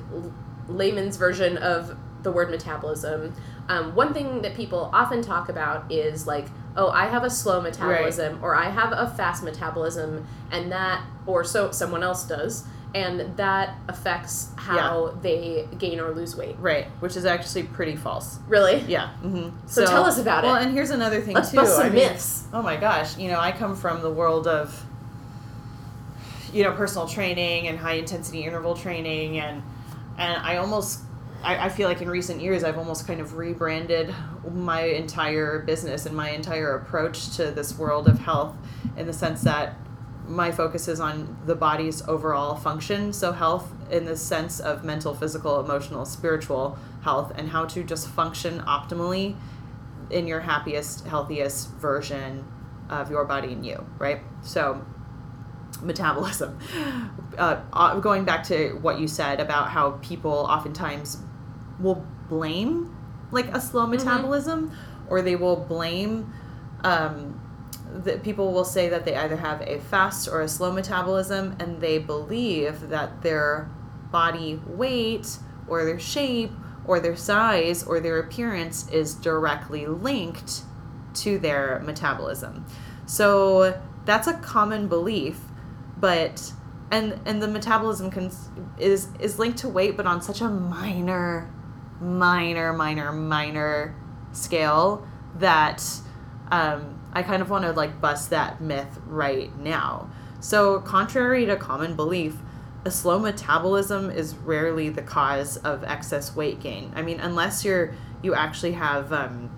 layman's 0.69 1.17
version 1.17 1.57
of 1.59 1.97
the 2.23 2.31
word 2.31 2.51
metabolism, 2.51 3.35
um, 3.69 3.95
one 3.95 4.13
thing 4.13 4.43
that 4.43 4.55
people 4.55 4.91
often 4.93 5.23
talk 5.23 5.49
about 5.49 5.91
is 5.91 6.27
like, 6.27 6.47
oh, 6.77 6.91
I 6.91 7.07
have 7.07 7.25
a 7.25 7.31
slow 7.31 7.61
metabolism 7.61 8.43
or 8.43 8.55
I 8.55 8.69
have 8.69 8.93
a 8.93 9.09
fast 9.17 9.43
metabolism, 9.43 10.27
and 10.51 10.73
that 10.73 11.05
or 11.27 11.45
so 11.45 11.71
someone 11.71 12.03
else 12.03 12.27
does, 12.27 12.65
and 12.95 13.37
that 13.37 13.77
affects 13.89 14.49
how 14.57 15.17
they 15.23 15.69
gain 15.79 16.01
or 16.01 16.11
lose 16.11 16.37
weight. 16.37 16.57
Right, 16.59 16.87
which 17.01 17.17
is 17.17 17.25
actually 17.25 17.65
pretty 17.65 17.97
false. 17.97 18.39
Really? 18.49 18.81
Yeah. 18.89 19.09
hmm 19.15 19.51
So 19.67 19.87
tell 19.87 20.05
us 20.05 20.19
about 20.19 20.43
well, 20.43 20.55
it. 20.55 20.57
Well, 20.57 20.67
and 20.67 20.75
here's 20.75 20.91
another 20.91 21.21
thing 21.21 21.35
Let's 21.35 21.51
too. 21.51 21.57
bust 21.57 21.77
some 21.77 21.87
I 21.87 21.91
mean. 21.91 22.17
Oh 22.53 22.63
my 22.63 22.77
gosh, 22.77 23.17
you 23.19 23.29
know, 23.29 23.39
I 23.39 23.53
come 23.53 23.77
from 23.77 24.03
the 24.03 24.11
world 24.11 24.47
of 24.47 24.85
you 26.53 26.65
know, 26.65 26.73
personal 26.73 27.07
training 27.07 27.69
and 27.69 27.79
high 27.79 27.95
intensity 27.95 28.45
interval 28.45 28.75
training 28.75 29.39
and 29.39 29.63
and 30.19 30.37
I 30.43 30.57
almost 30.57 31.01
I, 31.43 31.67
I 31.67 31.69
feel 31.69 31.89
like 31.89 32.03
in 32.03 32.09
recent 32.09 32.41
years 32.41 32.65
I've 32.65 32.79
almost 32.79 33.07
kind 33.07 33.21
of 33.21 33.37
rebranded 33.37 34.15
my 34.53 34.83
entire 34.83 35.61
business 35.61 36.07
and 36.07 36.17
my 36.17 36.31
entire 36.31 36.77
approach 36.77 37.37
to 37.37 37.51
this 37.51 37.79
world 37.79 38.09
of 38.09 38.19
health 38.19 38.57
in 38.97 39.07
the 39.07 39.13
sense 39.13 39.43
that 39.43 39.77
my 40.31 40.53
focus 40.53 40.87
is 40.87 41.01
on 41.01 41.37
the 41.45 41.57
body's 41.57 42.03
overall 42.07 42.55
function. 42.55 43.13
So, 43.13 43.33
health 43.33 43.73
in 43.91 44.05
the 44.05 44.17
sense 44.17 44.61
of 44.61 44.85
mental, 44.85 45.13
physical, 45.13 45.59
emotional, 45.61 46.05
spiritual 46.05 46.79
health, 47.03 47.33
and 47.35 47.49
how 47.49 47.65
to 47.67 47.83
just 47.83 48.09
function 48.09 48.61
optimally 48.61 49.35
in 50.11 50.27
your 50.27 50.41
happiest, 50.41 51.07
healthiest 51.07 51.71
version 51.75 52.45
of 52.89 53.11
your 53.11 53.25
body 53.25 53.53
and 53.53 53.67
you, 53.67 53.85
right? 53.99 54.21
So, 54.43 54.85
metabolism. 55.83 56.59
Uh, 57.39 57.61
uh, 57.73 57.99
going 58.01 58.25
back 58.25 58.43
to 58.45 58.73
what 58.83 58.99
you 58.99 59.09
said 59.09 59.41
about 59.41 59.69
how 59.69 59.93
people 60.03 60.33
oftentimes 60.33 61.19
will 61.79 62.05
blame 62.29 62.95
like 63.31 63.47
a 63.55 63.61
slow 63.61 63.87
metabolism 63.87 64.77
or 65.09 65.23
they 65.23 65.37
will 65.37 65.57
blame 65.57 66.33
um, 66.83 67.41
that 67.93 68.23
people 68.23 68.53
will 68.53 68.65
say 68.65 68.89
that 68.89 69.05
they 69.05 69.17
either 69.17 69.37
have 69.37 69.61
a 69.63 69.81
fast 69.81 70.29
or 70.29 70.41
a 70.43 70.49
slow 70.49 70.73
metabolism 70.73 71.57
and 71.59 71.81
they 71.81 71.99
believe 71.99 72.89
that 72.89 73.23
their 73.23 73.69
body 74.11 74.61
weight 74.67 75.39
or 75.67 75.85
their 75.85 75.99
shape 75.99 76.53
or 76.85 77.01
their 77.01 77.17
size 77.17 77.83
or 77.83 78.01
their 78.01 78.19
appearance 78.19 78.89
is 78.91 79.15
directly 79.15 79.87
linked 79.87 80.63
to 81.15 81.39
their 81.39 81.81
metabolism. 81.85 82.65
So 83.07 83.81
that's 84.05 84.27
a 84.27 84.35
common 84.35 84.89
belief, 84.89 85.41
but 86.01 86.53
and 86.91 87.21
and 87.25 87.43
the 87.43 87.49
metabolism 87.49 88.11
can 88.11 88.31
is 88.79 89.09
is 89.21 89.39
linked 89.39 89.59
to 89.59 89.69
weight 89.69 89.97
but 89.97 90.07
on 90.07 90.21
such 90.21 90.41
a 90.41 90.49
minor 90.49 91.49
minor 92.01 92.73
minor 92.73 93.13
minor 93.13 93.95
scale 94.33 95.07
that 95.37 95.85
um, 96.51 97.01
I 97.13 97.23
kind 97.23 97.43
of 97.43 97.51
want 97.51 97.65
to 97.65 97.73
like 97.73 98.01
bust 98.01 98.31
that 98.31 98.61
myth 98.61 98.99
right 99.07 99.57
now. 99.59 100.11
So, 100.41 100.81
contrary 100.81 101.47
to 101.47 101.57
common 101.57 101.95
belief, 101.95 102.37
a 102.85 102.91
slow 102.91 103.19
metabolism 103.19 104.11
is 104.11 104.35
rarely 104.35 104.89
the 104.89 105.03
cause 105.03 105.59
of 105.59 105.85
excess 105.85 106.35
weight 106.35 106.61
gain. 106.61 106.93
I 106.97 107.03
mean, 107.03 107.21
unless 107.21 107.65
you're 107.65 107.95
you 108.23 108.35
actually 108.35 108.73
have 108.73 109.13
um, 109.13 109.51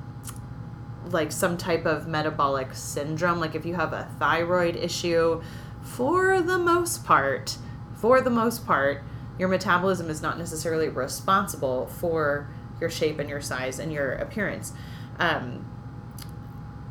like 1.07 1.33
some 1.33 1.57
type 1.57 1.87
of 1.87 2.07
metabolic 2.07 2.75
syndrome, 2.75 3.41
like 3.41 3.55
if 3.55 3.65
you 3.65 3.75
have 3.75 3.93
a 3.93 4.09
thyroid 4.19 4.77
issue, 4.77 5.43
for 5.83 6.41
the 6.41 6.59
most 6.59 7.05
part, 7.05 7.57
for 7.95 8.21
the 8.21 8.31
most 8.31 8.67
part, 8.67 9.03
your 9.39 9.49
metabolism 9.49 10.11
is 10.11 10.23
not 10.23 10.39
necessarily 10.39 10.89
responsible 10.89 11.87
for 11.87 12.49
your 12.81 12.91
shape 12.91 13.19
and 13.19 13.29
your 13.29 13.41
size 13.41 13.79
and 13.79 13.93
your 13.93 14.13
appearance. 14.13 14.73
Um, 15.19 15.69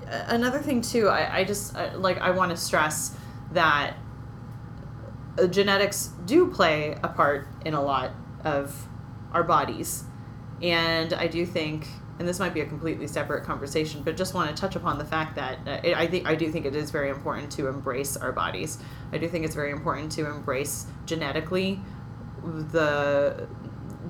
another 0.07 0.59
thing 0.59 0.81
too, 0.81 1.07
I, 1.07 1.39
I 1.39 1.43
just 1.43 1.75
uh, 1.75 1.91
like 1.95 2.17
I 2.19 2.31
want 2.31 2.51
to 2.51 2.57
stress 2.57 3.15
that 3.51 3.95
uh, 5.37 5.47
genetics 5.47 6.11
do 6.25 6.47
play 6.47 6.97
a 7.03 7.07
part 7.07 7.47
in 7.65 7.73
a 7.73 7.81
lot 7.81 8.11
of 8.43 8.87
our 9.33 9.43
bodies, 9.43 10.03
and 10.61 11.13
I 11.13 11.27
do 11.27 11.45
think, 11.45 11.87
and 12.21 12.27
this 12.27 12.37
might 12.37 12.53
be 12.53 12.61
a 12.61 12.65
completely 12.67 13.07
separate 13.07 13.43
conversation, 13.43 14.03
but 14.03 14.15
just 14.15 14.35
want 14.35 14.55
to 14.55 14.61
touch 14.61 14.75
upon 14.75 14.99
the 14.99 15.05
fact 15.05 15.35
that 15.37 15.57
uh, 15.65 15.79
it, 15.83 15.97
I 15.97 16.05
think 16.05 16.27
I 16.27 16.35
do 16.35 16.51
think 16.51 16.67
it 16.67 16.75
is 16.75 16.91
very 16.91 17.09
important 17.09 17.51
to 17.53 17.67
embrace 17.67 18.15
our 18.15 18.31
bodies. 18.31 18.77
I 19.11 19.17
do 19.17 19.27
think 19.27 19.43
it's 19.43 19.55
very 19.55 19.71
important 19.71 20.11
to 20.11 20.27
embrace 20.27 20.85
genetically 21.07 21.79
the 22.43 23.47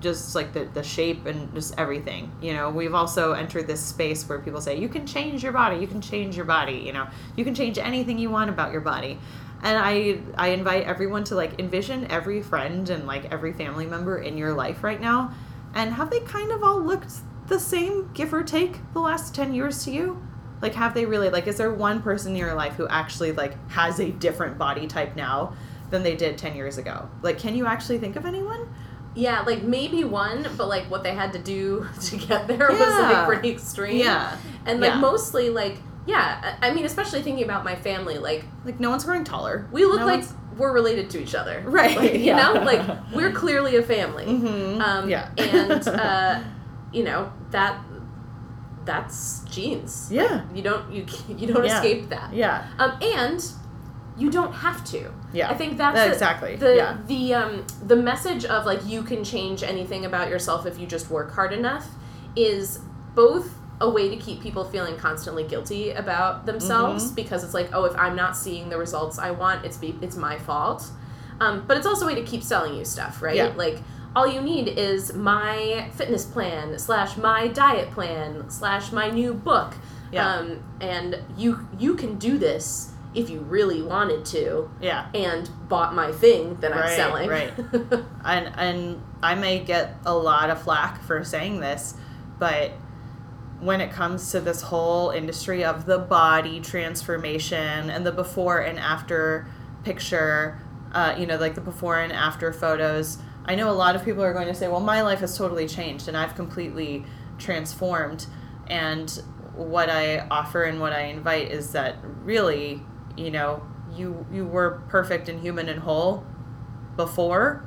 just 0.01 0.35
like 0.35 0.51
the, 0.51 0.65
the 0.65 0.83
shape 0.83 1.25
and 1.25 1.53
just 1.53 1.73
everything 1.77 2.29
you 2.41 2.51
know? 2.53 2.69
We've 2.69 2.93
also 2.93 3.31
entered 3.31 3.67
this 3.67 3.79
space 3.81 4.27
where 4.27 4.39
people 4.39 4.59
say 4.59 4.77
you 4.77 4.89
can 4.89 5.07
change 5.07 5.41
your 5.41 5.53
body 5.53 5.77
you 5.77 5.87
can 5.87 6.01
change 6.01 6.35
your 6.35 6.45
body 6.45 6.83
you 6.85 6.91
know? 6.91 7.07
You 7.37 7.45
can 7.45 7.55
change 7.55 7.77
anything 7.77 8.17
you 8.17 8.29
want 8.29 8.49
about 8.49 8.73
your 8.73 8.81
body. 8.81 9.19
And 9.63 9.77
i 9.77 10.19
i 10.37 10.49
invite 10.49 10.83
everyone 10.85 11.23
to 11.25 11.35
like 11.35 11.59
envision 11.59 12.11
every 12.11 12.41
friend 12.41 12.89
and 12.89 13.07
like 13.07 13.31
every 13.31 13.53
family 13.53 13.85
member 13.85 14.17
in 14.17 14.37
your 14.37 14.53
life 14.53 14.83
right 14.83 14.99
now 14.99 15.33
and 15.73 15.93
have 15.93 16.09
they 16.09 16.19
kind 16.21 16.51
of 16.51 16.63
all 16.63 16.81
looked 16.81 17.13
the 17.51 17.59
same 17.59 18.09
give 18.13 18.33
or 18.33 18.41
take 18.43 18.79
the 18.93 18.99
last 18.99 19.35
10 19.35 19.53
years 19.53 19.83
to 19.85 19.91
you 19.91 20.21
like 20.61 20.73
have 20.73 20.93
they 20.93 21.05
really 21.05 21.29
like 21.29 21.47
is 21.47 21.57
there 21.57 21.71
one 21.73 22.01
person 22.01 22.31
in 22.31 22.37
your 22.37 22.53
life 22.55 22.73
who 22.73 22.87
actually 22.87 23.31
like 23.33 23.53
has 23.69 23.99
a 23.99 24.09
different 24.11 24.57
body 24.57 24.87
type 24.87 25.15
now 25.15 25.53
than 25.89 26.01
they 26.03 26.15
did 26.15 26.37
10 26.37 26.55
years 26.55 26.77
ago 26.77 27.09
like 27.21 27.37
can 27.37 27.55
you 27.55 27.65
actually 27.65 27.97
think 27.99 28.15
of 28.15 28.25
anyone 28.25 28.67
Yeah, 29.13 29.41
like 29.41 29.61
maybe 29.63 30.05
one, 30.05 30.47
but 30.57 30.67
like 30.69 30.85
what 30.89 31.03
they 31.03 31.13
had 31.13 31.33
to 31.33 31.39
do 31.39 31.85
to 32.07 32.15
get 32.15 32.47
there 32.47 32.69
was 32.69 32.79
like 32.79 33.25
pretty 33.27 33.49
extreme. 33.49 33.97
yeah 33.97 34.37
And 34.65 34.79
like 34.79 34.91
Yeah. 34.93 34.99
mostly 35.01 35.49
like 35.49 35.75
yeah, 36.07 36.55
I 36.61 36.73
mean 36.73 36.85
especially 36.85 37.21
thinking 37.21 37.43
about 37.43 37.63
my 37.65 37.75
family, 37.75 38.17
like 38.17 38.45
like 38.65 38.79
no 38.79 38.89
one's 38.89 39.03
growing 39.03 39.23
taller 39.25 39.67
we 39.71 39.83
look 39.85 39.99
No 39.99 40.05
like 40.05 40.21
one's- 40.21 40.33
we're 40.57 40.73
related 40.73 41.09
to 41.11 41.21
each 41.21 41.33
other. 41.35 41.61
Right, 41.65 41.95
Like, 41.97 42.13
you 42.13 42.19
yeah. 42.19 42.37
know? 42.41 42.53
Like 42.63 42.83
we're 43.13 43.31
clearly 43.43 43.75
a 43.75 43.83
family. 43.83 44.25
Mhm. 44.25 44.79
Um 44.81 45.09
yeah 45.09 45.29
and 45.37 45.87
uh 46.07 46.39
you 46.93 47.03
know, 47.03 47.31
that 47.51 47.79
that's 48.85 49.41
genes. 49.41 50.09
yeah 50.11 50.41
You 50.53 50.61
don't 50.63 50.91
you 50.91 51.05
you 51.37 51.47
don't 51.53 51.65
Yeah. 51.65 51.75
escape 51.77 52.09
that. 52.09 52.33
yeah 52.33 52.67
Um 52.79 52.97
and 53.01 53.43
you 54.17 54.29
don't 54.29 54.53
have 54.53 54.83
to. 54.85 55.11
yeah 55.33 55.49
I 55.49 55.53
think 55.53 55.77
that's 55.77 55.97
the- 55.99 56.11
exactly 56.11 56.55
the 56.55 56.75
yeah 56.75 56.97
the 57.07 57.33
um 57.33 57.65
the 57.85 57.95
message 57.95 58.43
of 58.45 58.65
like 58.65 58.85
you 58.85 59.03
can 59.03 59.23
change 59.23 59.63
anything 59.63 60.05
about 60.05 60.29
yourself 60.29 60.65
if 60.65 60.79
you 60.79 60.87
just 60.87 61.09
work 61.09 61.31
hard 61.33 61.53
enough 61.53 61.87
is 62.35 62.79
both 63.15 63.53
a 63.79 63.89
way 63.89 64.09
to 64.09 64.15
keep 64.15 64.41
people 64.41 64.63
feeling 64.63 64.95
constantly 64.97 65.43
guilty 65.43 65.91
about 65.91 66.45
themselves 66.45 67.05
Mm-hmm. 67.05 67.15
because 67.15 67.43
it's 67.43 67.53
like 67.53 67.69
oh 67.73 67.85
if 67.85 67.95
I'm 67.97 68.15
not 68.15 68.35
seeing 68.35 68.69
the 68.69 68.77
results 68.77 69.19
I 69.19 69.31
want 69.31 69.63
it's 69.65 69.77
be 69.77 69.95
it's 70.01 70.15
my 70.15 70.37
fault 70.39 70.85
um, 71.39 71.65
but 71.67 71.75
it's 71.77 71.87
also 71.87 72.05
a 72.05 72.07
way 72.07 72.15
to 72.15 72.23
keep 72.23 72.43
selling 72.43 72.75
you 72.75 72.85
stuff 72.85 73.21
right 73.21 73.35
Yeah. 73.35 73.53
like 73.55 73.79
all 74.15 74.27
you 74.27 74.41
need 74.41 74.67
is 74.67 75.13
my 75.13 75.89
fitness 75.95 76.25
plan 76.25 76.77
slash 76.77 77.15
my 77.17 77.47
diet 77.47 77.91
plan 77.91 78.49
slash 78.49 78.91
my 78.91 79.09
new 79.09 79.33
book 79.33 79.73
Yeah. 80.11 80.27
um, 80.35 80.63
and 80.81 81.19
you 81.37 81.67
you 81.79 81.95
can 81.95 82.17
do 82.17 82.37
this 82.37 82.91
if 83.13 83.29
you 83.29 83.39
really 83.41 83.81
wanted 83.81 84.23
to 84.25 84.69
Yeah. 84.81 85.07
and 85.13 85.49
bought 85.67 85.93
my 85.93 86.11
thing 86.13 86.55
that 86.61 86.73
I'm 86.75 86.89
selling. 86.95 87.29
right. 87.29 87.53
and 88.25 88.51
and 88.57 89.01
I 89.21 89.35
may 89.35 89.59
get 89.59 89.95
a 90.05 90.15
lot 90.15 90.49
of 90.49 90.61
flack 90.61 91.01
for 91.03 91.23
saying 91.23 91.59
this, 91.59 91.93
but 92.39 92.71
when 93.59 93.79
it 93.81 93.91
comes 93.91 94.31
to 94.31 94.39
this 94.39 94.61
whole 94.61 95.11
industry 95.11 95.63
of 95.63 95.85
the 95.85 95.99
body 95.99 96.59
transformation 96.61 97.89
and 97.89 98.05
the 98.05 98.11
before 98.11 98.59
and 98.59 98.79
after 98.79 99.45
picture, 99.83 100.59
uh, 100.93 101.13
you 101.17 101.25
know, 101.27 101.37
like 101.37 101.53
the 101.55 101.61
before 101.61 101.99
and 101.99 102.11
after 102.11 102.51
photos, 102.51 103.17
I 103.45 103.55
know 103.55 103.69
a 103.69 103.73
lot 103.73 103.95
of 103.95 104.03
people 104.05 104.23
are 104.23 104.33
going 104.33 104.47
to 104.47 104.53
say, 104.53 104.67
"Well, 104.67 104.79
my 104.79 105.01
life 105.01 105.19
has 105.19 105.37
totally 105.37 105.67
changed 105.67 106.07
and 106.07 106.15
I've 106.15 106.35
completely 106.35 107.05
transformed." 107.37 108.27
And 108.67 109.09
what 109.55 109.89
I 109.89 110.19
offer 110.29 110.63
and 110.63 110.79
what 110.79 110.93
I 110.93 111.03
invite 111.03 111.51
is 111.51 111.71
that 111.71 111.97
really, 112.23 112.81
you 113.17 113.31
know, 113.31 113.63
you 113.93 114.25
you 114.31 114.45
were 114.45 114.81
perfect 114.87 115.29
and 115.29 115.39
human 115.41 115.69
and 115.69 115.79
whole 115.79 116.25
before 116.95 117.65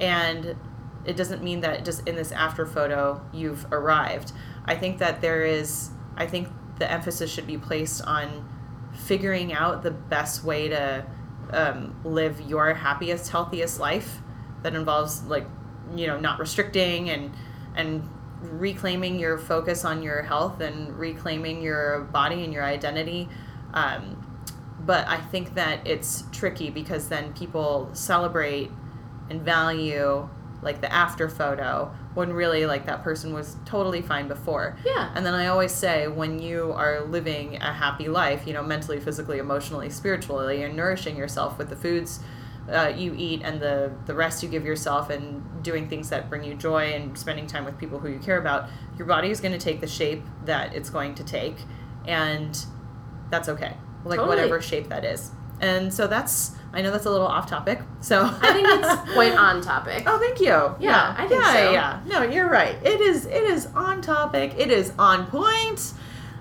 and 0.00 0.56
it 1.04 1.16
doesn't 1.16 1.42
mean 1.42 1.60
that 1.60 1.84
just 1.84 2.06
in 2.06 2.14
this 2.16 2.32
after 2.32 2.66
photo 2.66 3.20
you've 3.32 3.66
arrived. 3.72 4.32
I 4.64 4.76
think 4.76 4.98
that 4.98 5.20
there 5.20 5.44
is 5.44 5.90
I 6.16 6.26
think 6.26 6.48
the 6.78 6.90
emphasis 6.90 7.30
should 7.30 7.46
be 7.46 7.58
placed 7.58 8.02
on 8.02 8.48
figuring 8.92 9.52
out 9.52 9.82
the 9.82 9.90
best 9.90 10.44
way 10.44 10.68
to 10.68 11.06
um, 11.50 11.98
live 12.04 12.40
your 12.42 12.74
happiest, 12.74 13.30
healthiest 13.30 13.80
life 13.80 14.20
that 14.62 14.74
involves 14.74 15.22
like 15.24 15.46
you 15.94 16.06
know 16.06 16.18
not 16.18 16.38
restricting 16.38 17.10
and 17.10 17.32
and 17.76 18.08
reclaiming 18.42 19.18
your 19.18 19.38
focus 19.38 19.84
on 19.84 20.02
your 20.02 20.22
health 20.22 20.60
and 20.60 20.96
reclaiming 20.98 21.60
your 21.60 22.02
body 22.12 22.44
and 22.44 22.52
your 22.52 22.64
identity. 22.64 23.28
Um, 23.74 24.24
but 24.80 25.06
I 25.08 25.16
think 25.16 25.54
that 25.54 25.86
it's 25.86 26.24
tricky 26.32 26.70
because 26.70 27.08
then 27.08 27.32
people 27.34 27.90
celebrate 27.92 28.70
and 29.28 29.42
value 29.42 30.28
like 30.62 30.80
the 30.80 30.92
after 30.92 31.28
photo 31.28 31.92
when 32.14 32.32
really 32.32 32.66
like 32.66 32.86
that 32.86 33.04
person 33.04 33.32
was 33.32 33.56
totally 33.64 34.02
fine 34.02 34.26
before. 34.26 34.76
Yeah. 34.84 35.12
And 35.14 35.24
then 35.24 35.34
I 35.34 35.46
always 35.46 35.72
say 35.72 36.08
when 36.08 36.40
you 36.40 36.72
are 36.72 37.02
living 37.02 37.56
a 37.56 37.72
happy 37.72 38.08
life, 38.08 38.46
you 38.46 38.52
know, 38.52 38.62
mentally, 38.62 38.98
physically, 38.98 39.38
emotionally, 39.38 39.90
spiritually, 39.90 40.62
and 40.62 40.74
nourishing 40.74 41.16
yourself 41.16 41.58
with 41.58 41.68
the 41.68 41.76
foods 41.76 42.20
uh, 42.70 42.92
you 42.96 43.14
eat 43.16 43.42
and 43.42 43.60
the 43.60 43.92
the 44.06 44.14
rest 44.14 44.42
you 44.42 44.48
give 44.48 44.64
yourself 44.64 45.10
and 45.10 45.62
doing 45.62 45.88
things 45.88 46.10
that 46.10 46.28
bring 46.28 46.44
you 46.44 46.54
joy 46.54 46.92
and 46.92 47.16
spending 47.18 47.46
time 47.46 47.64
with 47.64 47.78
people 47.78 47.98
who 47.98 48.08
you 48.08 48.18
care 48.18 48.38
about, 48.38 48.68
your 48.96 49.06
body 49.06 49.30
is 49.30 49.40
going 49.40 49.52
to 49.52 49.58
take 49.58 49.80
the 49.80 49.86
shape 49.86 50.22
that 50.44 50.74
it's 50.74 50.90
going 50.90 51.14
to 51.14 51.24
take, 51.24 51.56
and 52.06 52.64
that's 53.30 53.48
okay. 53.48 53.76
Like 54.04 54.18
Totally. 54.18 54.36
whatever 54.36 54.60
shape 54.60 54.88
that 54.88 55.04
is. 55.04 55.30
And 55.60 55.92
so 55.92 56.06
that's 56.06 56.52
I 56.72 56.82
know 56.82 56.90
that's 56.90 57.06
a 57.06 57.10
little 57.10 57.26
off 57.26 57.48
topic. 57.48 57.80
So 58.00 58.22
I 58.24 58.52
think 58.52 58.68
it's 58.68 59.12
quite 59.14 59.32
on 59.32 59.60
topic. 59.60 60.04
Oh, 60.06 60.18
thank 60.18 60.40
you. 60.40 60.74
Yeah, 60.78 61.14
I 61.16 61.26
think 61.26 61.42
yeah, 61.42 61.52
so. 61.52 61.72
Yeah, 61.72 62.00
no, 62.06 62.22
you're 62.22 62.48
right. 62.48 62.76
It 62.84 63.00
is. 63.00 63.26
It 63.26 63.44
is 63.44 63.66
on 63.74 64.02
topic. 64.02 64.54
It 64.56 64.70
is 64.70 64.92
on 64.98 65.26
point. 65.26 65.38
point, 65.38 65.92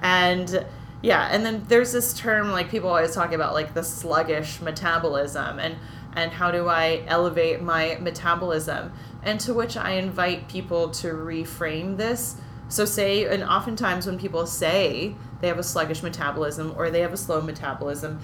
and 0.02 0.66
yeah. 1.02 1.30
And 1.32 1.46
then 1.46 1.66
there's 1.68 1.92
this 1.92 2.14
term 2.14 2.52
like 2.52 2.70
people 2.70 2.90
always 2.90 3.16
talk 3.16 3.32
about 3.32 3.54
like 3.54 3.74
the 3.74 3.84
sluggish 3.84 4.62
metabolism 4.62 5.60
and 5.60 5.78
and 6.18 6.32
how 6.32 6.50
do 6.50 6.68
I 6.68 7.04
elevate 7.08 7.62
my 7.62 7.96
metabolism? 8.02 8.92
And 9.22 9.40
to 9.42 9.54
which 9.54 9.78
I 9.78 9.92
invite 9.92 10.50
people 10.50 10.90
to 10.90 11.10
reframe 11.10 11.96
this. 11.98 12.38
So 12.70 12.86
say, 12.86 13.26
and 13.26 13.44
oftentimes 13.44 14.08
when 14.08 14.18
people 14.18 14.48
say 14.48 15.16
they 15.42 15.48
have 15.48 15.60
a 15.60 15.64
sluggish 15.64 16.02
metabolism 16.02 16.74
or 16.76 16.90
they 16.90 17.02
have 17.02 17.14
a 17.14 17.18
slow 17.18 17.40
metabolism, 17.40 18.20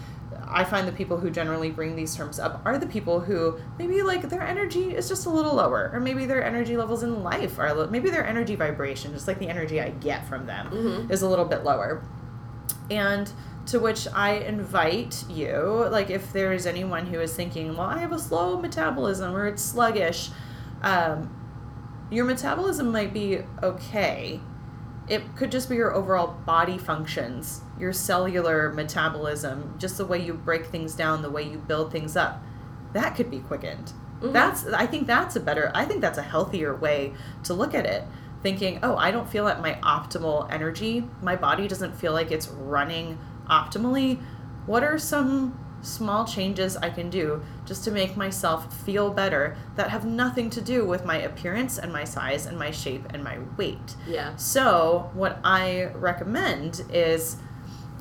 I 0.46 0.64
find 0.64 0.88
the 0.88 0.92
people 0.92 1.18
who 1.20 1.30
generally 1.30 1.70
bring 1.70 1.96
these 1.96 2.16
terms 2.16 2.40
up 2.40 2.62
are 2.66 2.80
the 2.80 2.88
people 2.88 3.20
who 3.20 3.60
maybe 3.78 4.02
like 4.02 4.28
their 4.28 4.42
energy 4.42 4.96
is 4.96 5.08
just 5.08 5.28
a 5.28 5.30
little 5.30 5.54
lower, 5.56 5.92
or 5.94 6.00
maybe 6.00 6.26
their 6.26 6.44
energy 6.44 6.76
levels 6.76 7.04
in 7.04 7.22
life 7.24 7.60
are 7.60 7.68
a 7.68 7.74
little, 7.74 7.92
maybe 7.92 8.10
their 8.10 8.26
energy 8.26 8.56
vibration, 8.56 9.14
just 9.14 9.28
like 9.28 9.38
the 9.40 9.48
energy 9.48 9.80
I 9.80 9.90
get 9.92 10.28
from 10.28 10.48
them, 10.48 10.70
Mhm. 10.72 11.12
is 11.12 11.22
a 11.22 11.30
little 11.30 11.46
bit 11.46 11.64
lower. 11.64 12.02
And 12.90 13.32
to 13.68 13.80
which 13.80 14.08
I 14.14 14.34
invite 14.34 15.24
you, 15.30 15.88
like 15.90 16.10
if 16.10 16.34
there 16.34 16.52
is 16.52 16.66
anyone 16.66 17.06
who 17.08 17.20
is 17.20 17.34
thinking, 17.36 17.76
well, 17.76 17.88
I 17.88 18.00
have 18.00 18.12
a 18.12 18.20
slow 18.20 18.60
metabolism 18.60 19.36
or 19.36 19.48
it's 19.48 19.64
sluggish, 19.64 20.30
um, 20.82 21.34
your 22.12 22.26
metabolism 22.26 22.92
might 22.92 23.14
be 23.14 23.40
okay. 23.62 24.40
It 25.08 25.36
could 25.36 25.52
just 25.52 25.70
be 25.70 25.76
your 25.76 25.94
overall 25.94 26.36
body 26.46 26.78
functions, 26.78 27.62
your 27.80 27.94
cellular 27.94 28.72
metabolism, 28.74 29.76
just 29.78 29.98
the 29.98 30.06
way 30.06 30.20
you 30.20 30.34
break 30.34 30.68
things 30.68 30.94
down, 30.94 31.22
the 31.22 31.30
way 31.30 31.44
you 31.44 31.58
build 31.58 31.92
things 31.92 32.16
up. 32.16 32.42
That 32.94 33.16
could 33.16 33.32
be 33.32 33.40
quickened. 33.40 33.94
Mhm. 34.22 34.34
That's 34.34 34.68
I 34.68 34.86
think 34.86 35.08
that's 35.08 35.36
a 35.36 35.40
better 35.40 35.72
I 35.74 35.86
think 35.86 36.02
that's 36.02 36.18
a 36.18 36.22
healthier 36.22 36.76
way 36.76 37.14
to 37.44 37.54
look 37.54 37.74
at 37.74 37.86
it. 37.86 38.04
Thinking, 38.42 38.80
"Oh, 38.84 38.96
I 38.98 39.12
don't 39.12 39.28
feel 39.28 39.48
at 39.48 39.62
my 39.62 39.78
optimal 39.84 40.52
energy. 40.52 41.10
My 41.22 41.36
body 41.36 41.68
doesn't 41.68 41.96
feel 41.96 42.12
like 42.12 42.32
it's 42.32 42.48
running 42.50 43.18
optimally. 43.50 44.20
What 44.66 44.84
are 44.84 44.98
some 44.98 45.60
small 45.82 46.26
changes 46.26 46.78
I 46.78 46.90
can 46.90 47.10
do 47.10 47.44
just 47.66 47.84
to 47.84 47.92
make 47.92 48.16
myself 48.16 48.74
feel 48.86 49.10
better 49.10 49.58
that 49.76 49.90
have 49.90 50.06
nothing 50.06 50.50
to 50.52 50.62
do 50.62 50.86
with 50.86 51.04
my 51.04 51.18
appearance 51.18 51.78
and 51.78 51.92
my 51.92 52.06
size 52.06 52.46
and 52.46 52.58
my 52.58 52.72
shape 52.72 53.06
and 53.14 53.24
my 53.24 53.40
weight?" 53.58 53.96
Yeah. 54.08 54.36
So, 54.38 55.12
what 55.14 55.40
I 55.44 55.92
recommend 55.94 56.86
is 56.92 57.38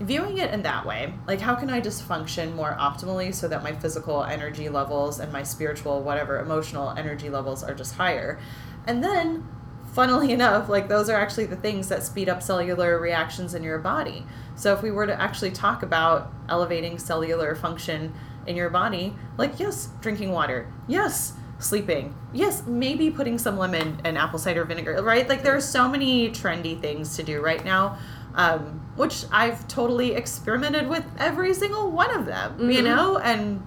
viewing 0.03 0.39
it 0.39 0.53
in 0.53 0.63
that 0.63 0.85
way. 0.85 1.15
Like, 1.27 1.41
how 1.41 1.55
can 1.55 1.71
I 1.71 1.81
just 1.81 2.03
function 2.03 2.55
more 2.55 2.77
optimally 2.79 3.35
so 3.35 3.49
that 3.49 3.63
my 3.63 3.73
physical 3.73 4.25
energy 4.25 4.69
levels 4.69 5.21
and 5.21 5.33
my 5.33 5.43
spiritual, 5.43 6.03
whatever, 6.03 6.39
emotional 6.41 6.91
energy 6.91 7.31
levels 7.31 7.63
are 7.63 7.75
just 7.75 7.95
higher? 7.95 8.39
And 8.87 9.03
then, 9.03 9.47
funnily 9.93 10.33
enough, 10.39 10.69
like, 10.69 10.89
those 10.89 11.09
are 11.09 11.17
actually 11.17 11.47
the 11.47 11.57
things 11.57 11.89
that 11.89 12.03
speed 12.03 12.29
up 12.29 12.43
cellular 12.43 12.99
reactions 12.99 13.55
in 13.55 13.63
your 13.63 13.79
body. 13.79 14.27
So, 14.55 14.73
if 14.73 14.83
we 14.83 14.91
were 14.91 15.07
to 15.07 15.21
actually 15.21 15.51
talk 15.51 15.83
about 15.83 16.33
elevating 16.49 16.99
cellular 16.99 17.55
function 17.55 18.13
in 18.47 18.57
your 18.57 18.71
body, 18.71 19.15
like, 19.39 19.59
yes, 19.59 19.89
drinking 20.01 20.33
water, 20.33 20.67
yes, 20.89 21.35
sleeping. 21.59 22.15
Yes, 22.33 22.65
maybe 22.67 23.11
putting 23.11 23.39
some 23.39 23.57
lemon 23.57 24.01
and 24.05 24.19
apple 24.19 24.39
cider 24.39 24.65
vinegar, 24.65 25.01
right? 25.03 25.29
Like 25.29 25.43
there 25.43 25.55
are 25.57 25.61
so 25.61 25.89
many 25.89 26.29
trendy 26.31 26.81
things 26.81 27.17
to 27.17 27.23
do 27.23 27.41
right 27.41 27.65
now, 27.65 27.99
um, 28.35 28.81
which 28.97 29.25
I've 29.31 29.67
totally 29.69 30.15
experimented 30.15 30.89
with 30.89 31.05
every 31.19 31.55
single 31.55 31.91
one 31.93 32.11
of 32.15 32.27
them, 32.27 32.69
you 32.71 32.81
Mhm. 32.81 32.85
know? 32.85 33.19
And 33.19 33.63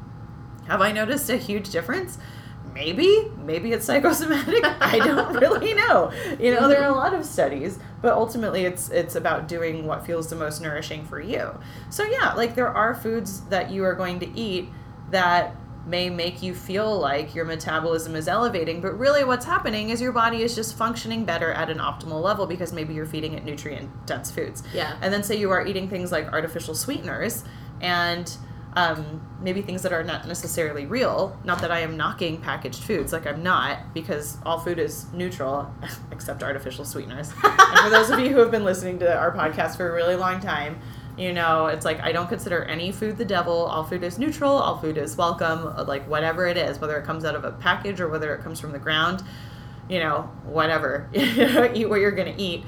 have 0.67 0.81
I 0.81 0.91
noticed 0.91 1.29
a 1.29 1.37
huge 1.37 1.69
difference? 1.69 2.17
Maybe, 2.73 3.31
maybe 3.45 3.71
it's 3.71 3.85
psychosomatic. 3.85 4.61
I 4.81 4.99
don't 4.99 5.33
really 5.39 5.73
know. 5.73 6.11
You 6.37 6.53
know, 6.53 6.67
there 6.67 6.81
are 6.83 6.89
a 6.89 6.95
lot 6.95 7.13
of 7.13 7.23
studies, 7.23 7.79
but 8.05 8.13
ultimately 8.13 8.65
it's 8.65 8.89
it's 8.89 9.15
about 9.15 9.47
doing 9.47 9.87
what 9.87 10.05
feels 10.05 10.29
the 10.29 10.35
most 10.35 10.61
nourishing 10.61 11.03
for 11.03 11.19
you. 11.19 11.59
So 11.89 12.03
yeah, 12.03 12.33
like 12.33 12.53
there 12.53 12.69
are 12.69 12.93
foods 12.93 13.41
that 13.47 13.71
you 13.71 13.83
are 13.83 13.95
going 13.95 14.19
to 14.19 14.39
eat 14.39 14.69
that 15.09 15.55
may 15.87 16.11
make 16.11 16.43
you 16.43 16.53
feel 16.53 16.99
like 16.99 17.33
your 17.33 17.45
metabolism 17.45 18.15
is 18.15 18.27
elevating, 18.27 18.79
but 18.79 18.95
really 18.99 19.23
what's 19.23 19.45
happening 19.45 19.89
is 19.89 19.99
your 19.99 20.11
body 20.11 20.43
is 20.43 20.53
just 20.53 20.77
functioning 20.77 21.25
better 21.25 21.51
at 21.51 21.71
an 21.71 21.79
optimal 21.79 22.21
level 22.21 22.45
because 22.45 22.71
maybe 22.71 22.93
you're 22.93 23.07
feeding 23.07 23.33
it 23.33 23.43
nutrient 23.43 23.89
dense 24.05 24.29
foods. 24.29 24.61
Yeah. 24.71 24.95
And 25.01 25.11
then 25.11 25.23
say 25.23 25.35
you 25.39 25.49
are 25.49 25.65
eating 25.65 25.89
things 25.89 26.11
like 26.11 26.31
artificial 26.31 26.75
sweeteners 26.75 27.43
and 27.81 28.37
um, 28.75 29.21
maybe 29.41 29.61
things 29.61 29.81
that 29.83 29.93
are 29.93 30.03
not 30.03 30.27
necessarily 30.27 30.85
real. 30.85 31.39
Not 31.45 31.61
that 31.61 31.71
I 31.71 31.79
am 31.79 31.95
knocking 31.95 32.41
packaged 32.41 32.83
foods, 32.83 33.13
like 33.13 33.25
I'm 33.25 33.41
not, 33.41 33.93
because 33.93 34.37
all 34.45 34.59
food 34.59 34.79
is 34.79 35.11
neutral 35.13 35.73
except 36.11 36.43
artificial 36.43 36.83
sweeteners. 36.83 37.31
and 37.43 37.79
for 37.79 37.89
those 37.89 38.09
of 38.09 38.19
you 38.19 38.29
who 38.29 38.39
have 38.39 38.51
been 38.51 38.65
listening 38.65 38.99
to 38.99 39.17
our 39.17 39.33
podcast 39.33 39.77
for 39.77 39.89
a 39.89 39.93
really 39.93 40.15
long 40.15 40.41
time, 40.41 40.79
you 41.17 41.31
know, 41.31 41.67
it's 41.67 41.85
like 41.85 42.01
I 42.01 42.11
don't 42.11 42.27
consider 42.27 42.65
any 42.65 42.91
food 42.91 43.17
the 43.17 43.25
devil. 43.25 43.65
All 43.65 43.85
food 43.85 44.03
is 44.03 44.19
neutral. 44.19 44.51
All 44.51 44.77
food 44.77 44.97
is 44.97 45.15
welcome. 45.15 45.73
Like 45.87 46.05
whatever 46.09 46.45
it 46.45 46.57
is, 46.57 46.79
whether 46.81 46.97
it 46.97 47.05
comes 47.05 47.23
out 47.23 47.35
of 47.35 47.45
a 47.45 47.53
package 47.53 48.01
or 48.01 48.09
whether 48.09 48.35
it 48.35 48.41
comes 48.41 48.59
from 48.59 48.73
the 48.73 48.79
ground, 48.79 49.23
you 49.87 49.99
know, 49.99 50.29
whatever. 50.43 51.09
eat 51.13 51.89
what 51.89 52.01
you're 52.01 52.11
gonna 52.11 52.35
eat. 52.37 52.65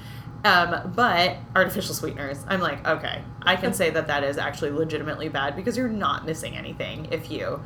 Um, 0.48 0.94
but 0.96 1.36
artificial 1.56 1.94
sweeteners, 1.94 2.46
I'm 2.48 2.62
like, 2.62 2.88
okay, 2.88 3.22
I 3.44 3.58
can 3.58 3.74
say 3.74 3.90
that 3.90 4.08
that 4.08 4.24
is 4.24 4.38
actually 4.38 4.72
legitimately 4.72 5.28
bad 5.28 5.56
because 5.58 5.76
you're 5.76 5.90
not 5.90 6.26
missing 6.26 6.56
anything 6.56 7.08
if 7.12 7.30
you, 7.30 7.62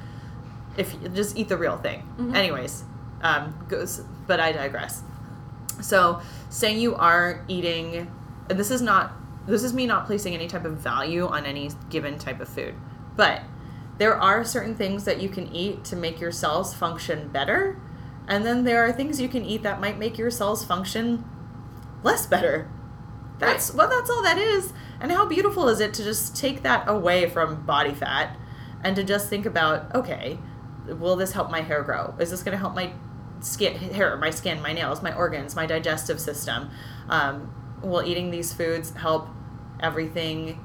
if 0.78 0.94
you 0.94 1.10
just 1.10 1.38
eat 1.38 1.48
the 1.48 1.58
real 1.58 1.78
thing. 1.78 2.02
Mhm. 2.17 2.36
Anyways, 2.36 2.84
um, 3.22 3.54
goes, 3.67 4.02
but 4.26 4.39
I 4.39 4.52
digress. 4.52 5.04
So, 5.82 6.22
saying 6.50 6.80
you 6.80 6.96
are 6.96 7.44
eating, 7.48 8.10
and 8.50 8.60
this 8.60 8.72
is 8.72 8.82
not, 8.82 9.12
this 9.46 9.63
is 9.63 9.74
me 9.76 9.86
not 9.86 10.08
placing 10.08 10.34
any 10.34 10.48
type 10.48 10.65
of 10.65 10.78
value 10.78 11.28
on 11.28 11.46
any 11.46 11.70
given 11.91 12.17
type 12.17 12.39
of 12.39 12.50
food, 12.50 12.74
but 13.15 13.41
there 14.00 14.15
are 14.15 14.44
certain 14.44 14.76
things 14.76 15.04
that 15.06 15.22
you 15.22 15.30
can 15.30 15.54
eat 15.54 15.84
to 15.86 15.96
make 15.96 16.20
your 16.20 16.32
cells 16.32 16.74
function 16.74 17.28
better, 17.28 17.78
and 18.28 18.44
then 18.44 18.63
there 18.63 18.84
are 18.84 18.91
things 18.91 19.22
you 19.22 19.30
can 19.30 19.46
eat 19.46 19.62
that 19.62 19.80
might 19.80 20.00
make 20.00 20.17
your 20.17 20.32
cells 20.32 20.65
function 20.65 21.24
less 22.04 22.26
better. 22.26 22.70
That's 23.40 23.74
well, 23.74 23.90
that's 23.90 24.10
all 24.10 24.22
that 24.24 24.38
is. 24.38 24.72
And 25.00 25.12
how 25.12 25.26
beautiful 25.26 25.68
is 25.68 25.80
it 25.80 25.94
to 25.96 26.04
just 26.04 26.36
take 26.36 26.62
that 26.62 26.88
away 26.88 27.28
from 27.28 27.66
body 27.66 27.94
fat 27.94 28.38
and 28.84 28.96
to 28.96 29.04
just 29.04 29.30
think 29.30 29.46
about, 29.48 29.94
okay, 29.96 30.38
will 30.88 31.16
this 31.16 31.32
help 31.32 31.50
my 31.50 31.62
hair 31.62 31.82
grow? 31.82 32.14
Is 32.20 32.30
this 32.30 32.44
going 32.44 32.52
to 32.54 32.58
help 32.60 32.76
my 32.76 32.94
skin, 33.40 33.76
hair, 33.76 34.16
my 34.18 34.30
skin, 34.30 34.62
my 34.62 34.74
nails, 34.74 35.02
my 35.02 35.14
organs, 35.14 35.56
my 35.56 35.66
digestive 35.66 36.20
system? 36.20 36.70
Um, 37.10 37.52
will 37.82 38.04
eating 38.04 38.30
these 38.30 38.54
foods 38.54 38.92
help 38.92 39.28
everything? 39.80 40.64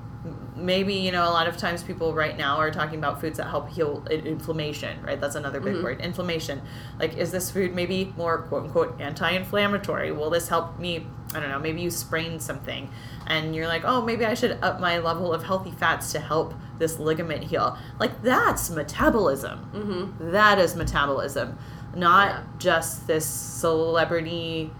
Maybe 0.54 0.94
you 0.94 1.12
know 1.12 1.22
a 1.28 1.30
lot 1.32 1.46
of 1.46 1.56
times 1.56 1.82
people 1.82 2.12
right 2.12 2.36
now 2.36 2.56
are 2.56 2.70
talking 2.70 2.98
about 2.98 3.20
foods 3.20 3.38
that 3.38 3.48
help 3.48 3.70
heal 3.70 4.04
inflammation. 4.10 5.00
Right, 5.02 5.20
that's 5.20 5.34
another 5.36 5.60
big 5.60 5.76
Mhm. 5.76 5.82
word. 5.84 6.00
Inflammation. 6.00 6.60
Like, 6.98 7.16
is 7.16 7.30
this 7.30 7.50
food 7.50 7.74
maybe 7.74 8.12
more 8.16 8.38
quote 8.38 8.64
unquote 8.64 9.00
anti-inflammatory? 9.00 10.12
Will 10.12 10.28
this 10.30 10.48
help 10.48 10.78
me? 10.78 11.06
I 11.36 11.40
don't 11.40 11.50
know. 11.50 11.58
Maybe 11.58 11.82
you 11.82 11.90
sprained 11.90 12.40
something, 12.42 12.90
and 13.26 13.54
you're 13.54 13.68
like, 13.68 13.82
oh, 13.84 14.00
maybe 14.02 14.24
I 14.24 14.34
should 14.34 14.58
up 14.62 14.80
my 14.80 14.98
level 14.98 15.32
of 15.34 15.44
healthy 15.44 15.70
fats 15.70 16.12
to 16.12 16.20
help 16.20 16.54
this 16.78 16.98
ligament 16.98 17.44
heal. 17.44 17.76
Like 18.00 18.22
that's 18.22 18.70
metabolism. 18.70 19.70
Mm-hmm. 19.74 20.30
That 20.32 20.58
is 20.58 20.74
metabolism, 20.76 21.58
not 21.94 22.28
Yeah. 22.30 22.42
just 22.58 23.06
this 23.06 23.26
celebrity. 23.26 24.72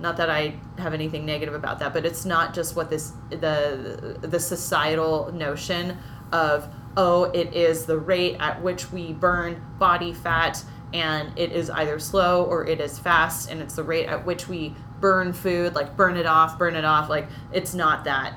Not 0.00 0.16
that 0.16 0.30
I 0.30 0.54
have 0.78 0.94
anything 0.94 1.26
negative 1.26 1.54
about 1.54 1.78
that, 1.80 1.92
but 1.92 2.06
it's 2.06 2.24
not 2.24 2.54
just 2.54 2.74
what 2.74 2.88
this 2.90 3.12
the 3.28 4.16
the 4.20 4.40
societal 4.40 5.30
notion 5.32 5.98
of 6.32 6.68
oh 6.96 7.24
it 7.24 7.54
is 7.54 7.84
the 7.86 7.98
rate 7.98 8.36
at 8.40 8.62
which 8.62 8.90
we 8.92 9.12
burn 9.12 9.62
body 9.78 10.12
fat 10.12 10.64
and 10.92 11.38
it 11.38 11.52
is 11.52 11.70
either 11.70 11.98
slow 11.98 12.44
or 12.44 12.66
it 12.66 12.80
is 12.80 12.98
fast 12.98 13.50
and 13.50 13.60
it's 13.60 13.76
the 13.76 13.82
rate 13.84 14.06
at 14.06 14.24
which 14.26 14.48
we 14.48 14.74
burn 15.00 15.32
food 15.32 15.74
like 15.74 15.96
burn 15.96 16.16
it 16.16 16.26
off 16.26 16.58
burn 16.58 16.76
it 16.76 16.84
off 16.84 17.08
like 17.08 17.28
it's 17.52 17.74
not 17.74 18.04
that 18.04 18.34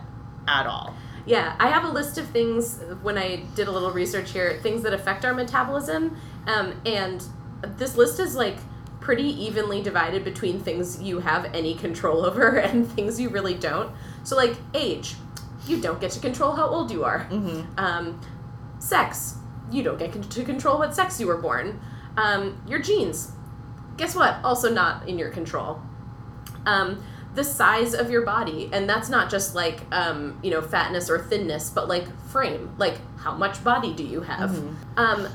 at 0.48 0.66
all 0.66 0.96
Yeah, 1.26 1.56
I 1.58 1.70
have 1.70 1.86
a 1.86 1.90
list 1.90 2.18
of 2.18 2.28
things 2.28 2.80
when 3.02 3.18
I 3.18 3.46
did 3.56 3.68
a 3.68 3.72
little 3.72 3.92
research 3.92 4.32
here, 4.32 4.60
things 4.62 4.84
that 4.84 4.94
affect 4.94 5.24
our 5.24 5.34
metabolism, 5.34 6.18
um, 6.48 6.82
and 6.86 7.24
this 7.78 7.96
list 7.96 8.20
is 8.20 8.36
like 8.36 8.58
pretty 9.00 9.30
evenly 9.42 9.82
divided 9.82 10.24
between 10.24 10.60
things 10.60 11.02
you 11.02 11.20
have 11.20 11.46
any 11.54 11.76
control 11.76 12.26
over 12.30 12.58
and 12.58 12.92
things 12.92 13.20
you 13.20 13.30
really 13.30 13.54
don't. 13.54 13.94
So, 14.24 14.36
like 14.36 14.56
age, 14.74 15.16
you 15.66 15.80
don't 15.80 16.02
get 16.02 16.12
to 16.12 16.20
control 16.20 16.54
how 16.56 16.68
old 16.68 16.92
you 16.92 17.04
are. 17.04 17.28
mm-hmm. 17.32 17.80
Um, 17.80 18.20
sex, 18.80 19.36
you 19.72 19.82
don't 19.82 19.98
get 19.98 20.30
to 20.30 20.44
control 20.44 20.78
what 20.78 20.94
sex 20.94 21.20
you 21.20 21.28
were 21.28 21.38
born. 21.38 21.80
Um, 22.18 22.62
your 22.68 22.80
genes, 22.80 23.32
guess 23.96 24.14
what? 24.14 24.38
Also 24.44 24.72
not 24.72 25.08
in 25.08 25.18
your 25.18 25.30
control. 25.30 25.82
Um, 26.66 27.04
the 27.36 27.44
size 27.44 27.96
of 27.96 28.12
your 28.12 28.24
body, 28.24 28.70
and 28.72 28.88
that's 28.88 29.10
not 29.10 29.30
just 29.32 29.56
like 29.56 29.82
um, 29.92 30.40
you 30.44 30.52
know 30.52 30.62
fatness 30.62 31.10
or 31.10 31.18
thinness, 31.20 31.70
but 31.70 31.88
like 31.88 32.06
frame, 32.28 32.74
like 32.78 33.00
how 33.18 33.34
much 33.34 33.64
body 33.64 33.94
do 33.94 34.04
you 34.04 34.22
have? 34.22 34.52
Mhm. 34.52 34.76
Um, 34.98 35.28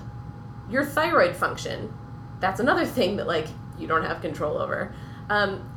your 0.71 0.85
thyroid 0.85 1.35
function, 1.35 1.93
that's 2.41 2.61
another 2.61 2.87
thing 2.87 3.17
that 3.17 3.27
like 3.27 3.49
you 3.79 3.89
don't 3.89 4.05
have 4.05 4.21
control 4.21 4.59
over. 4.59 4.95
Um, 5.29 5.69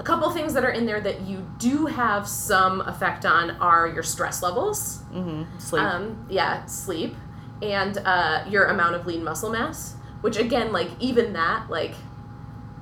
a 0.00 0.02
couple 0.02 0.28
things 0.30 0.54
that 0.54 0.64
are 0.64 0.70
in 0.70 0.86
there 0.86 1.00
that 1.00 1.20
you 1.22 1.46
do 1.58 1.86
have 1.86 2.26
some 2.26 2.80
effect 2.82 3.24
on 3.26 3.50
are 3.60 3.86
your 3.86 4.02
stress 4.02 4.42
levels. 4.42 5.02
Mm-hmm. 5.12 5.58
sleep 5.58 5.82
Um, 5.82 6.26
yeah, 6.30 6.64
sleep, 6.66 7.14
and 7.62 7.96
uh, 7.98 8.44
your 8.48 8.64
amount 8.66 8.96
of 8.96 9.06
lean 9.06 9.22
muscle 9.22 9.50
mass. 9.50 9.94
Which 10.22 10.36
again, 10.36 10.72
like 10.72 10.88
even 10.98 11.34
that, 11.34 11.70
like 11.70 11.94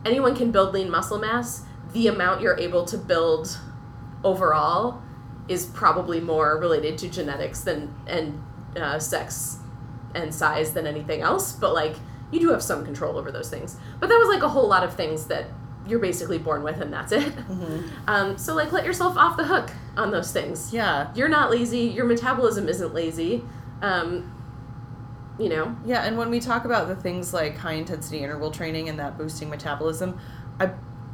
anyone 0.05 0.35
can 0.35 0.51
build 0.53 0.73
lean 0.73 0.91
muscle 0.91 1.19
mass. 1.19 1.65
The 1.93 2.09
amount 2.09 2.41
you're 2.43 2.59
able 2.59 2.85
to 2.87 2.99
build 2.99 3.59
overall 4.25 5.03
is 5.49 5.67
probably 5.67 6.21
more 6.21 6.59
related 6.59 6.99
to 6.99 7.09
genetics 7.09 7.63
than 7.63 7.95
and 8.07 8.43
uh, 8.77 8.99
sex 8.99 9.59
and 10.15 10.35
size 10.35 10.73
than 10.75 10.87
anything 10.87 11.21
else. 11.23 11.53
But 11.53 11.73
like 11.75 11.97
you 12.31 12.41
do 12.41 12.51
have 12.51 12.63
some 12.63 12.85
control 12.85 13.17
over 13.17 13.33
those 13.33 13.49
things. 13.49 13.77
But 14.01 14.09
that 14.09 14.17
was 14.19 14.29
like 14.29 14.43
a 14.43 14.49
whole 14.49 14.69
lot 14.69 14.85
of 14.85 14.95
things 14.95 15.27
that 15.27 15.47
you're 15.87 15.99
basically 16.01 16.37
born 16.37 16.63
with, 16.63 16.83
and 16.83 16.93
that's 16.93 17.13
it. 17.13 17.33
Mhm. 17.35 17.89
Um, 18.07 18.37
so 18.39 18.55
like 18.55 18.73
let 18.73 18.85
yourself 18.85 19.17
off 19.17 19.37
the 19.39 19.45
hook 19.45 19.71
on 19.97 20.11
those 20.11 20.33
things 20.33 20.73
yeah 20.73 21.11
you're 21.15 21.29
not 21.29 21.51
lazy 21.51 21.81
your 21.81 22.05
metabolism 22.07 22.69
isn't 22.69 22.95
lazy 22.95 23.45
um, 23.83 24.33
you 25.39 25.49
know 25.49 25.77
Yeah, 25.85 26.05
and 26.05 26.17
when 26.19 26.31
we 26.31 26.41
talk 26.41 26.65
about 26.65 26.89
the 26.89 26.97
things 26.97 27.33
like 27.35 27.57
high 27.57 27.73
intensity 27.75 28.19
interval 28.21 28.51
training 28.51 28.89
and 28.89 28.99
that 28.99 29.17
boosting 29.19 29.49
metabolism, 29.51 30.19
I 30.61 30.71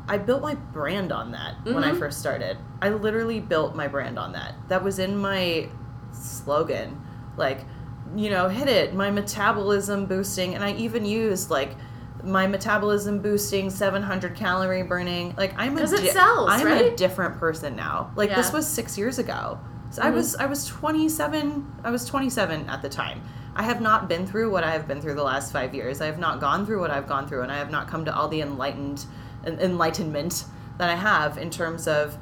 I 0.09 0.19
built 0.19 0.43
my 0.43 0.55
brand 0.55 1.13
on 1.13 1.33
that 1.33 1.55
when 1.65 1.83
I 1.83 1.93
Mhm. 1.93 1.99
first 1.99 2.19
started. 2.21 2.59
I 2.83 2.91
literally 2.91 3.41
built 3.41 3.75
my 3.75 3.89
brand 3.89 4.19
on 4.19 4.33
that. 4.33 4.55
That 4.69 4.83
was 4.85 4.99
in 4.99 5.17
my 5.17 5.69
slogan. 6.13 7.01
Like, 7.37 7.65
you 8.15 8.31
know, 8.31 8.49
hit 8.49 8.69
it, 8.69 8.95
my 8.95 9.11
metabolism 9.11 10.07
boosting, 10.07 10.55
and 10.55 10.63
I 10.63 10.73
even 10.73 11.05
used 11.05 11.51
like 11.51 11.77
my 12.23 12.47
metabolism 12.47 13.19
boosting 13.21 13.69
700 13.69 14.35
calorie 14.35 14.83
burning 14.83 15.35
like 15.37 15.53
i'm 15.59 15.77
a 15.77 15.83
it 15.83 16.13
sells, 16.15 16.49
i'm 16.51 16.67
a 16.67 16.97
different 16.97 17.39
person 17.39 17.77
now 17.77 18.11
like 18.17 18.35
this 18.35 18.51
was 18.51 18.67
six 18.67 18.97
years 18.97 19.19
ago 19.19 19.59
so 19.91 20.01
i 20.01 20.07
Mhm. 20.07 20.15
was 20.15 20.35
i 20.37 20.47
was 20.47 20.65
27 20.65 21.67
i 21.85 21.91
was 21.91 22.07
27 22.07 22.67
at 22.71 22.81
the 22.81 22.89
time 22.89 23.21
i 23.55 23.63
have 23.63 23.83
not 23.83 24.09
been 24.09 24.27
through 24.27 24.51
what 24.51 24.65
i 24.65 24.71
have 24.71 24.89
been 24.89 25.03
through 25.03 25.13
the 25.15 25.23
last 25.23 25.53
five 25.53 25.75
years 25.75 26.01
i 26.01 26.07
have 26.07 26.19
not 26.19 26.41
gone 26.41 26.65
through 26.65 26.81
what 26.81 26.91
i've 26.91 27.07
gone 27.07 27.29
through 27.29 27.43
and 27.43 27.53
i 27.53 27.59
have 27.59 27.71
not 27.71 27.89
come 27.89 28.07
to 28.07 28.15
all 28.17 28.29
the 28.29 28.41
enlightened 28.41 29.05
en- 29.05 29.07
enlightenment 29.47 30.45
that 30.79 30.91
i 30.91 30.95
have 30.95 31.39
in 31.39 31.51
terms 31.51 31.87
of 31.87 32.17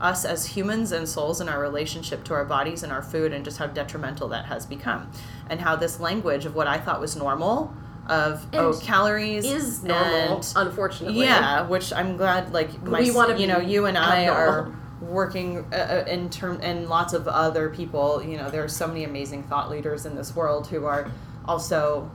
us 0.00 0.24
as 0.24 0.46
humans 0.46 0.92
and 0.92 1.08
souls 1.08 1.40
and 1.40 1.48
our 1.48 1.60
relationship 1.60 2.22
to 2.24 2.34
our 2.34 2.44
bodies 2.44 2.82
and 2.82 2.92
our 2.92 3.02
food 3.02 3.32
and 3.32 3.44
just 3.44 3.58
how 3.58 3.66
detrimental 3.66 4.28
that 4.28 4.44
has 4.44 4.66
become. 4.66 5.10
And 5.48 5.60
how 5.60 5.74
this 5.76 5.98
language 6.00 6.44
of 6.44 6.54
what 6.54 6.66
i 6.66 6.76
thought 6.78 7.00
was 7.00 7.16
normal 7.16 7.72
of 8.08 8.46
oh 8.52 8.78
calories 8.82 9.44
is 9.44 9.82
normal 9.82 10.36
and- 10.36 10.52
unfortunately. 10.56 11.20
Yeah, 11.20 11.62
which 11.66 11.92
I'm 11.92 12.16
glad 12.16 12.52
like 12.52 12.82
my 12.82 13.00
We 13.00 13.10
wanna 13.10 13.38
you 13.38 13.46
know 13.46 13.58
you 13.58 13.86
and 13.86 13.98
I 13.98 14.28
are 14.28 14.72
working 15.00 15.66
uh, 15.72 16.04
uh, 16.06 16.10
in 16.10 16.30
term 16.30 16.60
and 16.62 16.88
lots 16.88 17.12
of 17.12 17.26
other 17.28 17.68
people. 17.70 18.22
You 18.22 18.36
know, 18.38 18.50
there 18.50 18.62
are 18.64 18.68
so 18.68 18.86
many 18.86 19.04
amazing 19.04 19.42
thought 19.44 19.70
leaders 19.70 20.06
in 20.06 20.14
this 20.14 20.34
world 20.36 20.68
who 20.68 20.84
are 20.84 21.10
also 21.46 22.10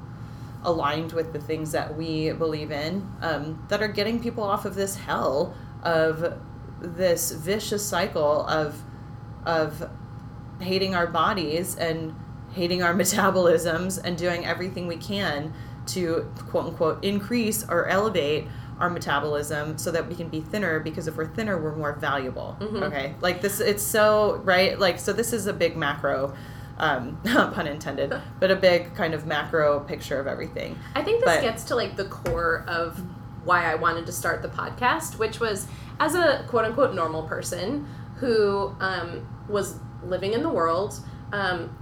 aligned 0.63 1.12
with 1.13 1.34
the 1.34 1.39
things 1.39 1.71
that 1.71 1.95
we 1.97 2.32
believe 2.34 2.71
in 2.71 3.08
um, 3.21 3.63
that 3.69 3.82
are 3.82 3.88
getting 3.88 4.21
people 4.21 4.43
off 4.43 4.65
of 4.65 4.76
this 4.76 4.95
hell 4.95 5.56
of 5.84 6.38
this 6.80 7.32
vicious 7.32 7.88
cycle 7.88 8.45
of 8.47 8.82
of 9.45 9.89
hating 10.60 10.93
our 10.93 11.08
bodies 11.08 11.76
and 11.78 12.15
hating 12.54 12.84
our 12.84 12.93
metabolisms 13.04 14.00
and 14.04 14.17
doing 14.17 14.45
everything 14.45 14.88
we 14.88 14.97
can 14.97 15.54
to 15.88 16.30
quote 16.50 16.65
unquote 16.67 17.04
increase 17.04 17.63
or 17.67 17.88
elevate 17.88 18.47
our 18.80 18.89
metabolism 18.89 19.78
so 19.78 19.91
that 19.91 20.08
we 20.08 20.15
can 20.15 20.28
be 20.28 20.41
thinner 20.41 20.80
because 20.80 21.08
if 21.08 21.15
we're 21.15 21.28
thinner 21.28 21.60
we're 21.62 21.76
more 21.76 21.93
valuable. 21.93 22.58
Mhm. 22.60 22.84
okay? 22.84 23.15
Like 23.21 23.41
this 23.41 23.60
it's 23.60 23.84
so 23.84 24.41
right? 24.43 24.78
Like 24.80 25.00
so 25.00 25.13
this 25.13 25.34
is 25.34 25.47
a 25.47 25.54
big 25.54 25.76
macro 25.76 26.36
um, 26.77 27.17
pun 27.23 27.67
intended 27.67 28.13
but 28.39 28.51
a 28.51 28.55
big 28.55 28.93
kind 28.95 29.13
of 29.13 29.25
macro 29.25 29.79
picture 29.81 30.19
of 30.19 30.27
everything. 30.27 30.77
I 30.95 31.03
think 31.03 31.23
this 31.23 31.36
But- 31.36 31.41
gets 31.41 31.63
to 31.65 31.75
like 31.75 31.95
the 31.95 32.05
core 32.05 32.63
of 32.67 33.01
why 33.43 33.65
i 33.65 33.75
wanted 33.75 34.05
to 34.05 34.12
start 34.12 34.41
the 34.41 34.47
podcast 34.47 35.17
which 35.17 35.39
was 35.39 35.67
as 35.99 36.15
a 36.15 36.45
quote 36.47 36.65
unquote 36.65 36.93
normal 36.93 37.23
person 37.23 37.88
who 38.17 38.75
um, 38.79 39.27
was 39.49 39.79
living 40.03 40.34
in 40.34 40.43
the 40.43 40.49
world 40.49 40.99
um, 41.34 41.75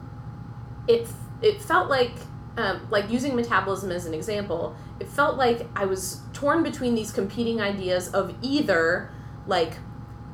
it 0.88 1.08
it 1.42 1.62
felt 1.62 1.90
like 1.90 2.14
um, 2.58 2.88
like 2.90 3.10
using 3.10 3.36
metabolism 3.36 3.92
as 3.92 4.06
an 4.06 4.14
example 4.14 4.76
it 5.00 5.08
felt 5.08 5.38
like 5.38 5.68
i 5.76 5.86
was 5.86 6.22
torn 6.34 6.64
between 6.64 6.96
these 6.96 7.12
competing 7.12 7.62
ideas 7.62 8.10
of 8.14 8.34
either 8.42 9.12
like 9.48 9.74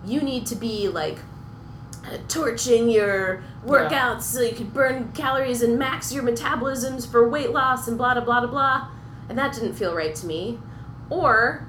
you 0.05 0.21
need 0.21 0.45
to 0.45 0.55
be 0.55 0.87
like 0.87 1.17
torching 2.27 2.89
your 2.89 3.43
workouts 3.65 4.21
so 4.23 4.41
you 4.41 4.53
could 4.55 4.73
burn 4.73 5.11
calories 5.13 5.61
and 5.61 5.77
max 5.79 6.13
your 6.13 6.23
metabolisms 6.23 7.09
for 7.09 7.27
weight 7.27 7.51
loss 7.51 7.87
and 7.87 7.97
blah 7.97 8.13
blah 8.13 8.23
blah 8.23 8.39
blah 8.41 8.49
blah 8.49 8.87
and 9.29 9.37
that 9.37 9.53
didn't 9.53 9.73
feel 9.73 9.95
right 9.95 10.13
to 10.15 10.25
me 10.27 10.59
or 11.09 11.67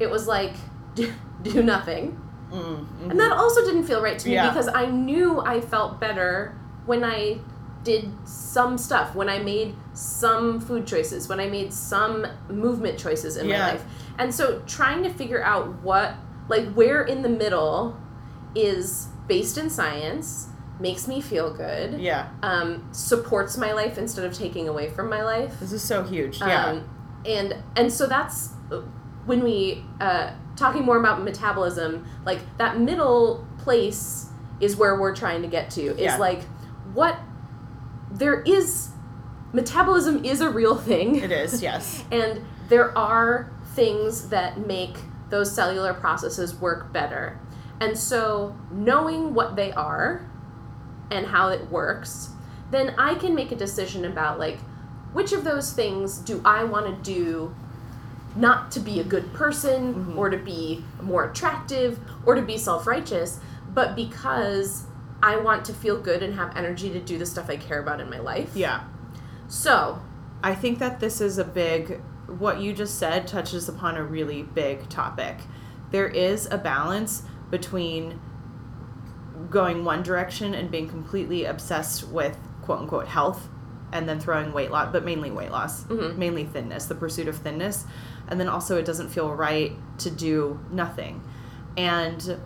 it 0.00 0.10
was 0.10 0.26
like 0.26 0.54
do, 0.94 1.12
do 1.42 1.62
nothing 1.62 2.20
mm, 2.50 2.86
and 3.10 3.18
that 3.20 3.32
also 3.32 3.64
didn't 3.64 3.84
feel 3.84 4.02
right 4.02 4.18
to 4.18 4.28
me 4.28 4.34
Yeah. 4.34 4.48
because 4.48 4.68
I 4.68 4.86
knew 4.86 5.40
I 5.40 5.60
felt 5.60 6.00
better 6.00 6.56
when 6.86 7.04
I 7.04 7.38
did 7.84 8.10
some 8.28 8.76
stuff, 8.76 9.14
when 9.14 9.28
I 9.28 9.38
made 9.38 9.74
some 9.94 10.60
food 10.60 10.86
choices, 10.86 11.28
when 11.28 11.38
I 11.40 11.48
made 11.48 11.72
some 11.72 12.26
movement 12.50 12.98
choices 12.98 13.36
in 13.36 13.48
Yeah. 13.48 13.58
my 13.60 13.72
life. 13.72 13.84
And 14.18 14.34
so 14.34 14.60
trying 14.66 15.02
to 15.04 15.10
figure 15.10 15.42
out 15.42 15.68
what, 15.82 16.14
like, 16.48 16.70
where 16.74 17.02
in 17.02 17.22
the 17.22 17.28
middle 17.28 17.96
is 18.54 19.06
based 19.28 19.58
in 19.58 19.68
science, 19.70 20.48
makes 20.80 21.06
me 21.08 21.20
feel 21.20 21.52
good, 21.52 22.00
yeah 22.00 22.28
um, 22.42 22.88
supports 22.92 23.56
my 23.56 23.72
life 23.72 23.98
instead 23.98 24.24
of 24.24 24.32
taking 24.32 24.68
away 24.68 24.88
from 24.88 25.08
my 25.10 25.22
life. 25.22 25.58
this 25.60 25.72
is 25.72 25.82
so 25.82 26.02
huge 26.02 26.38
yeah 26.40 26.66
Um, 26.66 26.88
and 27.26 27.54
and 27.76 27.92
so 27.92 28.06
that's 28.06 28.50
when 29.26 29.42
we 29.44 29.84
uh, 30.00 30.30
talking 30.56 30.84
more 30.84 30.96
about 30.98 31.22
metabolism, 31.22 32.06
like 32.24 32.38
that 32.58 32.78
middle 32.80 33.46
place 33.58 34.26
is 34.60 34.76
where 34.76 34.98
we're 34.98 35.14
trying 35.14 35.42
to 35.42 35.48
get 35.48 35.70
to. 35.72 35.82
Is 35.82 36.00
Yeah. 36.00 36.16
like 36.16 36.42
what 36.94 37.18
there 38.10 38.40
is 38.42 38.88
metabolism 39.52 40.24
is 40.24 40.40
a 40.40 40.48
real 40.50 40.76
thing. 40.76 41.16
It 41.16 41.30
is, 41.32 41.62
yes. 41.70 42.04
And 42.10 42.40
there 42.68 42.96
are 42.96 43.50
things 43.74 44.28
that 44.30 44.66
make 44.66 44.96
those 45.30 45.52
cellular 45.54 45.92
processes 45.92 46.54
work 46.54 46.92
better. 46.92 47.38
And 47.80 47.96
so, 47.96 48.56
knowing 48.70 49.34
what 49.34 49.56
they 49.56 49.72
are 49.72 50.28
and 51.10 51.26
how 51.26 51.48
it 51.48 51.70
works, 51.70 52.30
then 52.70 52.94
I 52.98 53.14
can 53.14 53.34
make 53.34 53.52
a 53.52 53.56
decision 53.56 54.04
about 54.04 54.38
like 54.38 54.58
which 55.12 55.32
of 55.32 55.44
those 55.44 55.72
things 55.72 56.18
do 56.18 56.40
I 56.44 56.64
want 56.64 56.86
to 56.86 57.12
do 57.12 57.54
not 58.36 58.70
to 58.72 58.80
be 58.80 59.00
a 59.00 59.04
good 59.04 59.32
person 59.32 59.94
Mhm. 59.94 60.16
or 60.18 60.28
to 60.28 60.36
be 60.36 60.84
more 61.00 61.24
attractive 61.24 61.98
or 62.26 62.34
to 62.34 62.42
be 62.42 62.58
self-righteous, 62.58 63.40
but 63.74 63.96
because 63.96 64.84
I 65.22 65.36
want 65.36 65.64
to 65.64 65.72
feel 65.72 65.98
good 65.98 66.22
and 66.22 66.34
have 66.34 66.56
energy 66.56 66.90
to 66.90 67.00
do 67.00 67.18
the 67.18 67.26
stuff 67.26 67.48
I 67.48 67.56
care 67.56 67.80
about 67.80 68.00
in 68.00 68.10
my 68.10 68.18
life. 68.20 68.50
Yeah. 68.54 68.80
So, 69.48 69.98
I 70.44 70.54
think 70.54 70.78
that 70.78 71.00
this 71.00 71.20
is 71.20 71.38
a 71.38 71.44
big, 71.44 72.00
what 72.26 72.60
you 72.60 72.72
just 72.72 72.98
said 72.98 73.26
touches 73.26 73.68
upon 73.68 73.96
a 73.96 74.04
really 74.04 74.42
big 74.42 74.88
topic. 74.88 75.38
There 75.90 76.06
is 76.06 76.46
a 76.50 76.58
balance 76.58 77.22
between 77.50 78.20
going 79.50 79.84
one 79.84 80.02
direction 80.02 80.54
and 80.54 80.70
being 80.70 80.88
completely 80.88 81.44
obsessed 81.44 82.08
with 82.08 82.36
quote 82.62 82.80
unquote 82.80 83.06
health 83.08 83.48
and 83.92 84.06
then 84.08 84.20
throwing 84.20 84.52
weight 84.52 84.70
loss, 84.70 84.90
but 84.92 85.04
mainly 85.04 85.30
weight 85.30 85.50
loss, 85.50 85.84
Mhm. 85.84 86.16
mainly 86.18 86.44
thinness, 86.44 86.84
the 86.86 86.94
pursuit 86.94 87.26
of 87.28 87.36
thinness. 87.36 87.86
And 88.28 88.38
then 88.38 88.48
also, 88.48 88.76
it 88.76 88.84
doesn't 88.84 89.08
feel 89.08 89.32
right 89.34 89.72
to 89.98 90.10
do 90.10 90.60
nothing. 90.70 91.22
And 91.76 92.36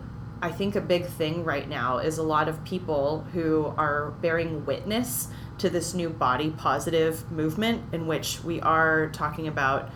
I 0.41 0.51
think 0.51 0.75
a 0.75 0.81
big 0.81 1.05
thing 1.05 1.43
right 1.43 1.67
now 1.67 1.97
is 1.97 2.17
a 2.17 2.23
lot 2.23 2.47
of 2.47 2.63
people 2.63 3.25
who 3.33 3.73
are 3.77 4.11
bearing 4.21 4.65
witness 4.65 5.27
to 5.57 5.69
this 5.69 5.93
new 5.93 6.09
body 6.09 6.49
positive 6.51 7.29
movement 7.31 7.81
in 7.91 8.07
which 8.07 8.41
we 8.43 8.61
are 8.61 9.07
talking 9.09 9.47
about 9.47 9.89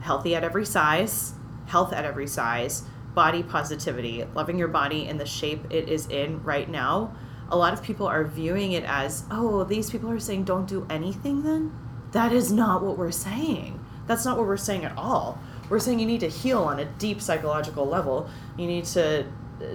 healthy 0.00 0.34
at 0.34 0.44
every 0.44 0.64
size, 0.66 1.34
health 1.66 1.92
at 1.92 2.04
every 2.04 2.26
size, 2.26 2.84
body 3.14 3.42
positivity, 3.42 4.24
loving 4.34 4.58
your 4.58 4.68
body 4.68 5.06
in 5.06 5.18
the 5.18 5.26
shape 5.26 5.64
it 5.70 5.88
is 5.88 6.06
in 6.08 6.42
right 6.42 6.68
now. 6.68 7.14
A 7.50 7.56
lot 7.56 7.72
of 7.72 7.82
people 7.82 8.06
are 8.06 8.24
viewing 8.24 8.72
it 8.72 8.84
as, 8.84 9.24
oh, 9.30 9.64
these 9.64 9.90
people 9.90 10.10
are 10.10 10.18
saying 10.18 10.44
don't 10.44 10.66
do 10.66 10.86
anything 10.90 11.42
then? 11.42 11.72
That 12.12 12.32
is 12.32 12.50
not 12.52 12.82
what 12.82 12.98
we're 12.98 13.10
saying. 13.10 13.84
That's 14.06 14.24
not 14.24 14.36
what 14.36 14.46
we're 14.46 14.56
saying 14.56 14.84
at 14.84 14.96
all. 14.96 15.38
We're 15.68 15.78
saying 15.78 15.98
you 15.98 16.06
need 16.06 16.20
to 16.20 16.28
heal 16.28 16.62
on 16.62 16.78
a 16.78 16.84
deep 16.84 17.20
psychological 17.20 17.86
level. 17.86 18.28
You 18.56 18.66
need 18.66 18.84
to 18.86 19.24
uh, 19.60 19.66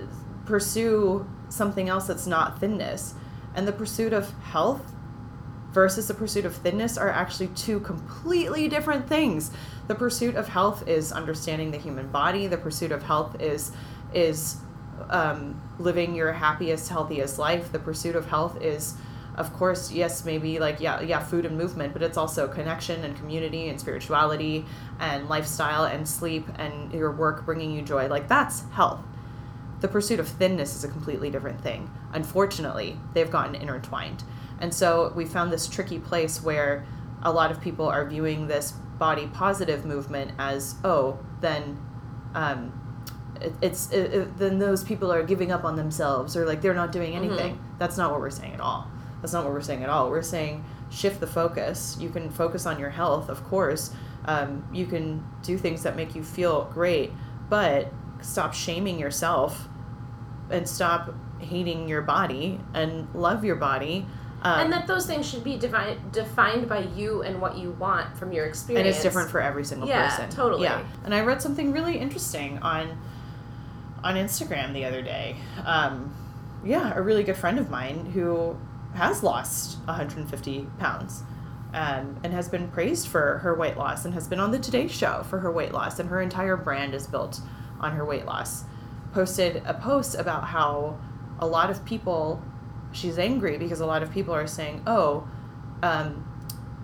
pursue 0.45 1.27
something 1.49 1.89
else 1.89 2.07
that's 2.07 2.27
not 2.27 2.59
thinness. 2.59 3.15
And 3.55 3.67
the 3.67 3.71
pursuit 3.71 4.13
of 4.13 4.31
health 4.43 4.93
versus 5.71 6.07
the 6.07 6.13
pursuit 6.13 6.45
of 6.45 6.55
thinness 6.55 6.97
are 6.97 7.09
actually 7.09 7.47
two 7.49 7.79
completely 7.81 8.67
different 8.67 9.07
things. 9.07 9.51
The 9.87 9.95
pursuit 9.95 10.35
of 10.35 10.47
health 10.47 10.87
is 10.87 11.11
understanding 11.11 11.71
the 11.71 11.77
human 11.77 12.09
body. 12.09 12.47
The 12.47 12.57
pursuit 12.57 12.91
of 12.91 13.03
health 13.03 13.39
is 13.41 13.71
is 14.13 14.57
um, 15.09 15.61
living 15.79 16.15
your 16.15 16.33
happiest, 16.33 16.89
healthiest 16.89 17.39
life. 17.39 17.71
The 17.71 17.79
pursuit 17.79 18.15
of 18.15 18.27
health 18.27 18.61
is, 18.61 18.95
of 19.35 19.53
course, 19.53 19.91
yes, 19.91 20.25
maybe 20.25 20.59
like 20.59 20.79
yeah, 20.79 21.01
yeah, 21.01 21.19
food 21.19 21.45
and 21.45 21.57
movement, 21.57 21.93
but 21.93 22.01
it's 22.01 22.17
also 22.17 22.47
connection 22.47 23.03
and 23.03 23.15
community 23.15 23.69
and 23.69 23.79
spirituality 23.79 24.65
and 24.99 25.29
lifestyle 25.29 25.85
and 25.85 26.07
sleep 26.07 26.47
and 26.57 26.91
your 26.91 27.11
work 27.11 27.45
bringing 27.45 27.71
you 27.71 27.81
joy. 27.81 28.07
Like 28.07 28.27
that's 28.27 28.63
health. 28.71 29.01
The 29.81 29.87
pursuit 29.87 30.19
of 30.19 30.27
thinness 30.27 30.75
is 30.75 30.83
a 30.83 30.89
completely 30.89 31.29
different 31.29 31.61
thing. 31.61 31.89
Unfortunately, 32.11 32.97
they've 33.13 33.31
gotten 33.31 33.55
intertwined. 33.55 34.23
And 34.59 34.73
so 34.73 35.11
we 35.15 35.25
found 35.25 35.51
this 35.51 35.67
tricky 35.67 35.99
place 35.99 36.41
where 36.43 36.85
a 37.23 37.31
lot 37.31 37.51
of 37.51 37.61
people 37.61 37.87
are 37.87 38.05
viewing 38.07 38.47
this 38.47 38.71
body 38.71 39.27
positive 39.27 39.85
movement 39.85 40.31
as, 40.37 40.75
oh, 40.83 41.17
then 41.41 41.79
um, 42.35 42.73
it, 43.41 43.53
it's 43.61 43.91
it, 43.91 44.13
it- 44.13 44.37
then 44.37 44.59
those 44.59 44.83
people 44.83 45.11
are 45.11 45.23
giving 45.23 45.51
up 45.51 45.63
on 45.63 45.75
themselves 45.75 46.35
or 46.35 46.45
like 46.45 46.61
they're 46.61 46.73
not 46.73 46.91
doing 46.91 47.15
anything. 47.15 47.59
That's 47.77 47.97
not 47.97 48.11
what 48.11 48.19
we're 48.19 48.29
saying 48.29 48.53
at 48.53 48.59
all. 48.59 48.87
That's 49.21 49.33
not 49.33 49.43
what 49.45 49.53
we're 49.53 49.61
saying 49.61 49.83
at 49.83 49.89
all. 49.89 50.09
We're 50.09 50.21
saying 50.21 50.63
shift 50.89 51.19
the 51.19 51.27
focus. 51.27 51.97
You 51.99 52.09
can 52.09 52.29
focus 52.29 52.65
on 52.65 52.79
your 52.79 52.89
health, 52.89 53.29
of 53.29 53.43
course. 53.45 53.91
Um, 54.25 54.67
you 54.73 54.85
can 54.85 55.25
do 55.43 55.57
things 55.57 55.83
that 55.83 55.95
make 55.95 56.15
you 56.15 56.23
feel 56.23 56.65
great, 56.73 57.11
but 57.49 57.91
stop 58.21 58.53
shaming 58.53 58.99
yourself 58.99 59.67
and 60.49 60.67
stop 60.67 61.13
hating 61.39 61.87
your 61.87 62.01
body 62.01 62.59
and 62.73 63.07
love 63.15 63.45
your 63.45 63.55
body. 63.55 64.05
Um, 64.41 64.59
and 64.61 64.73
that 64.73 64.87
those 64.87 65.05
things 65.05 65.27
should 65.29 65.43
be 65.43 65.57
defi- 65.57 65.97
defined 66.11 66.69
by 66.69 66.79
you 66.95 67.23
and 67.23 67.41
what 67.41 67.57
you 67.57 67.71
want 67.71 68.17
from 68.17 68.31
your 68.31 68.45
experience. 68.45 68.85
and 68.85 68.95
it's 68.95 69.03
different 69.03 69.29
for 69.29 69.41
every 69.41 69.65
single 69.65 69.87
Yeah, 69.87 70.09
person. 70.09 70.29
totally. 70.29 70.63
Yeah, 70.63 70.81
and 71.03 71.13
I 71.13 71.21
read 71.21 71.41
something 71.41 71.71
really 71.71 71.97
interesting 71.97 72.57
on 72.59 72.97
on 74.03 74.15
Instagram 74.15 74.71
the 74.73 74.85
other 74.85 75.01
day. 75.01 75.35
Um, 75.65 76.13
yeah, 76.63 76.93
a 76.95 77.01
really 77.01 77.23
good 77.23 77.35
friend 77.35 77.59
of 77.59 77.69
mine 77.69 78.05
who 78.13 78.57
has 78.95 79.23
lost 79.23 79.77
150 79.85 80.67
pounds. 80.79 81.23
Um, 81.71 82.17
and 82.23 82.33
has 82.33 82.49
been 82.49 82.67
praised 82.69 83.09
for 83.09 83.37
her 83.43 83.53
weight 83.53 83.77
loss 83.77 84.03
and 84.03 84.11
has 84.15 84.27
been 84.27 84.39
on 84.39 84.49
the 84.49 84.57
Today 84.57 84.87
Show 84.87 85.21
for 85.21 85.37
her 85.41 85.51
weight 85.51 85.71
loss, 85.71 85.99
and 85.99 86.09
her 86.09 86.19
entire 86.19 86.57
brand 86.57 86.95
is 86.95 87.05
built 87.05 87.41
on 87.79 87.91
her 87.91 88.03
weight 88.03 88.25
loss. 88.25 88.63
Posted 89.13 89.61
a 89.67 89.75
post 89.75 90.15
about 90.15 90.45
how 90.45 90.97
a 91.37 91.45
lot 91.45 91.69
of 91.69 91.85
people, 91.85 92.41
she's 92.91 93.17
angry 93.17 93.57
because 93.57 93.79
a 93.79 93.85
lot 93.85 94.03
of 94.03 94.11
people 94.11 94.33
are 94.33 94.47
saying, 94.47 94.83
oh, 94.87 95.27
um, 95.81 96.25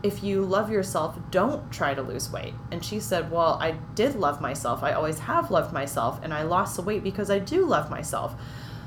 if 0.06 0.24
you 0.24 0.44
love 0.44 0.70
yourself, 0.70 1.18
don't 1.32 1.72
try 1.72 1.96
to 1.96 2.02
lose 2.02 2.32
weight. 2.32 2.54
And 2.72 2.86
she 2.86 3.00
said, 3.00 3.32
Well, 3.32 3.58
I 3.60 3.72
did 3.96 4.16
love 4.16 4.40
myself. 4.40 4.84
I 4.84 4.94
always 4.94 5.18
have 5.20 5.50
loved 5.50 5.74
myself, 5.74 6.20
and 6.22 6.32
I 6.32 6.44
lost 6.44 6.76
the 6.76 6.84
weight 6.84 7.04
because 7.04 7.32
I 7.32 7.40
do 7.40 7.66
love 7.66 7.90
myself. 7.90 8.36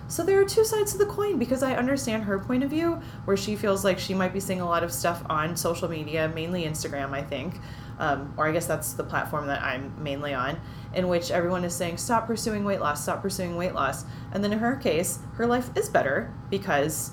So 0.07 0.25
there 0.25 0.41
are 0.41 0.45
two 0.45 0.65
sides 0.65 0.93
to 0.93 0.99
the 0.99 1.07
coin 1.07 1.39
because 1.39 1.63
I 1.63 1.75
understand 1.75 2.23
her 2.25 2.39
point 2.39 2.63
of 2.63 2.71
view, 2.71 3.01
where 3.25 3.37
she 3.37 3.57
feels 3.57 3.85
like 3.85 3.99
she 3.99 4.15
might 4.15 4.33
be 4.33 4.41
seeing 4.41 4.61
a 4.61 4.65
lot 4.65 4.85
of 4.85 4.93
stuff 4.93 5.23
on 5.29 5.57
social 5.57 5.89
media, 5.89 6.31
mainly 6.35 6.65
Instagram, 6.65 7.11
I 7.13 7.23
think. 7.23 7.59
Um, 7.99 8.33
or 8.37 8.47
I 8.47 8.53
guess 8.53 8.67
that's 8.67 8.93
the 8.93 9.03
platform 9.03 9.49
that 9.49 9.61
I'm 9.61 9.93
mainly 10.01 10.35
on, 10.35 10.61
in 10.95 11.09
which 11.09 11.31
everyone 11.31 11.65
is 11.65 11.75
saying, 11.75 11.99
Stop 11.99 12.27
pursuing 12.27 12.65
weight 12.65 12.81
loss, 12.81 13.03
stop 13.03 13.23
pursuing 13.23 13.57
weight 13.57 13.75
loss. 13.75 14.05
And 14.33 14.43
then 14.43 14.53
in 14.53 14.59
her 14.61 14.77
case, 14.77 15.19
her 15.35 15.47
life 15.47 15.71
is 15.77 15.89
better 15.89 16.33
because 16.51 17.13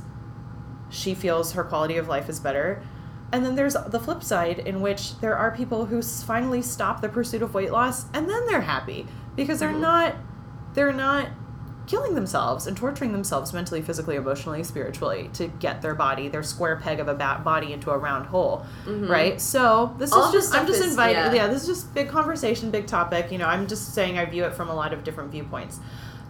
she 0.90 1.14
feels 1.14 1.54
her 1.54 1.64
quality 1.64 1.98
of 1.98 2.08
life 2.08 2.30
is 2.30 2.40
better. 2.40 2.82
And 3.32 3.46
then 3.46 3.56
there's 3.56 3.76
the 3.88 4.00
flip 4.00 4.24
side, 4.24 4.60
in 4.60 4.82
which 4.82 5.20
there 5.20 5.36
are 5.36 5.52
people 5.52 5.86
who 5.88 6.02
finally 6.02 6.62
stop 6.62 7.02
the 7.02 7.10
pursuit 7.10 7.42
of 7.42 7.54
weight 7.54 7.72
loss, 7.72 8.06
and 8.14 8.30
then 8.30 8.46
they're 8.46 8.62
happy 8.62 9.08
because 9.36 9.60
they're 9.60 9.74
Mhm. 9.74 9.80
not, 9.82 10.16
they're 10.74 10.94
not 10.94 11.28
killing 11.88 12.16
themselves 12.16 12.68
and 12.68 12.76
torturing 12.76 13.12
themselves 13.12 13.54
mentally, 13.54 13.82
physically, 13.82 14.16
emotionally, 14.16 14.64
spiritually 14.64 15.30
to 15.34 15.48
get 15.48 15.82
their 15.82 15.94
body, 15.96 16.28
their 16.28 16.44
square 16.44 16.76
peg 16.78 17.00
of 17.00 17.08
a 17.08 17.14
bat 17.14 17.44
body 17.44 17.74
into 17.74 17.92
a 17.92 17.98
round 17.98 18.26
hole, 18.28 18.66
Mhm. 18.86 19.08
right? 19.10 19.40
So 19.40 19.94
this 19.98 20.12
All 20.12 20.26
is 20.28 20.32
just 20.32 20.56
I'm 20.56 20.66
just 20.68 20.82
is- 20.82 20.92
inviting, 20.92 21.16
yeah. 21.16 21.34
yeah, 21.34 21.48
this 21.48 21.62
is 21.64 21.68
just 21.68 21.94
big 21.94 22.10
conversation, 22.10 22.72
big 22.72 22.88
topic. 22.88 23.32
You 23.32 23.38
know, 23.38 23.48
I'm 23.48 23.68
just 23.68 23.94
saying 23.94 24.18
I 24.18 24.26
view 24.26 24.46
it 24.46 24.54
from 24.56 24.70
a 24.70 24.76
lot 24.76 24.94
of 24.94 25.04
different 25.04 25.32
viewpoints. 25.32 25.80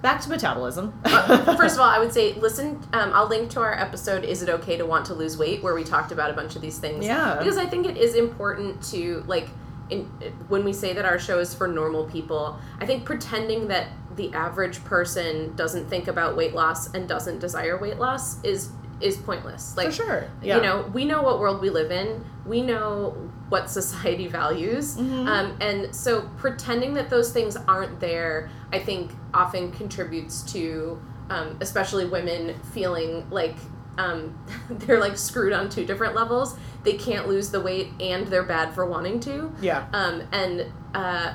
Back 0.01 0.21
to 0.21 0.29
metabolism. 0.29 0.93
Uh, 1.05 1.55
First 1.55 1.75
of 1.75 1.81
all, 1.81 1.87
I 1.89 1.97
would 1.99 2.13
say 2.13 2.33
listen. 2.33 2.79
Um, 2.93 3.11
I'll 3.13 3.27
link 3.27 3.49
to 3.51 3.61
our 3.61 3.73
episode 3.73 4.23
"Is 4.23 4.43
It 4.43 4.49
Okay 4.49 4.77
to 4.77 4.85
Want 4.85 5.05
to 5.07 5.13
Lose 5.15 5.35
Weight," 5.37 5.63
where 5.63 5.73
we 5.73 5.83
talked 5.83 6.11
about 6.11 6.29
a 6.29 6.33
bunch 6.33 6.55
of 6.55 6.61
these 6.61 6.77
things. 6.77 7.05
Yeah. 7.05 7.35
because 7.39 7.57
I 7.57 7.65
think 7.65 7.87
it 7.87 7.97
is 7.97 8.13
important 8.13 8.83
to 8.91 9.23
like, 9.25 9.47
in, 9.89 10.03
when 10.47 10.63
we 10.63 10.73
say 10.73 10.93
that 10.93 11.05
our 11.05 11.17
show 11.17 11.39
is 11.39 11.55
for 11.55 11.67
normal 11.67 12.05
people. 12.05 12.59
I 12.79 12.85
think 12.85 13.03
pretending 13.05 13.69
that 13.69 13.87
the 14.15 14.33
average 14.33 14.83
person 14.85 15.55
doesn't 15.55 15.89
think 15.89 16.07
about 16.07 16.35
weight 16.37 16.53
loss 16.53 16.93
and 16.93 17.07
doesn't 17.07 17.39
desire 17.39 17.77
weight 17.77 17.97
loss 17.99 18.41
is 18.43 18.69
is 19.01 19.17
pointless. 19.17 19.75
Like, 19.75 19.87
For 19.87 19.91
sure. 19.93 20.29
Yeah. 20.41 20.55
you 20.55 20.61
know, 20.61 20.89
we 20.93 21.03
know 21.03 21.21
what 21.21 21.39
world 21.39 21.59
we 21.61 21.69
live 21.69 21.91
in. 21.91 22.23
We 22.45 22.61
know 22.61 23.11
what 23.49 23.69
society 23.69 24.27
values. 24.41 24.95
Mhm. 24.95 25.27
Um, 25.27 25.57
and 25.59 25.93
so 25.93 26.29
pretending 26.37 26.93
that 26.93 27.09
those 27.09 27.33
things 27.33 27.57
aren't 27.67 27.99
there, 27.99 28.49
I 28.71 28.79
think 28.79 29.11
often 29.33 29.73
contributes 29.73 30.43
to, 30.53 30.97
um, 31.29 31.57
especially 31.59 32.05
women 32.05 32.57
feeling 32.73 33.29
like 33.29 33.55
um, 33.97 34.37
they're 34.69 34.99
like 35.01 35.17
screwed 35.17 35.51
on 35.51 35.67
two 35.67 35.85
different 35.85 36.15
levels. 36.15 36.57
They 36.83 36.93
can't 36.93 37.27
lose 37.27 37.49
the 37.51 37.59
weight 37.59 37.89
and 37.99 38.25
they're 38.27 38.43
bad 38.43 38.73
for 38.73 38.85
wanting 38.85 39.19
to. 39.21 39.51
yeah. 39.61 39.87
Um, 39.91 40.23
and 40.31 40.71
uh, 40.93 41.33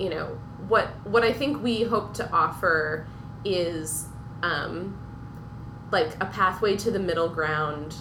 you 0.00 0.10
know 0.10 0.36
what 0.68 0.88
what 1.06 1.24
I 1.24 1.32
think 1.32 1.62
we 1.62 1.82
hope 1.82 2.14
to 2.14 2.30
offer 2.30 3.06
is 3.44 4.06
um, 4.42 4.98
like 5.90 6.14
a 6.20 6.26
pathway 6.26 6.76
to 6.76 6.90
the 6.90 6.98
middle 6.98 7.28
ground 7.28 7.96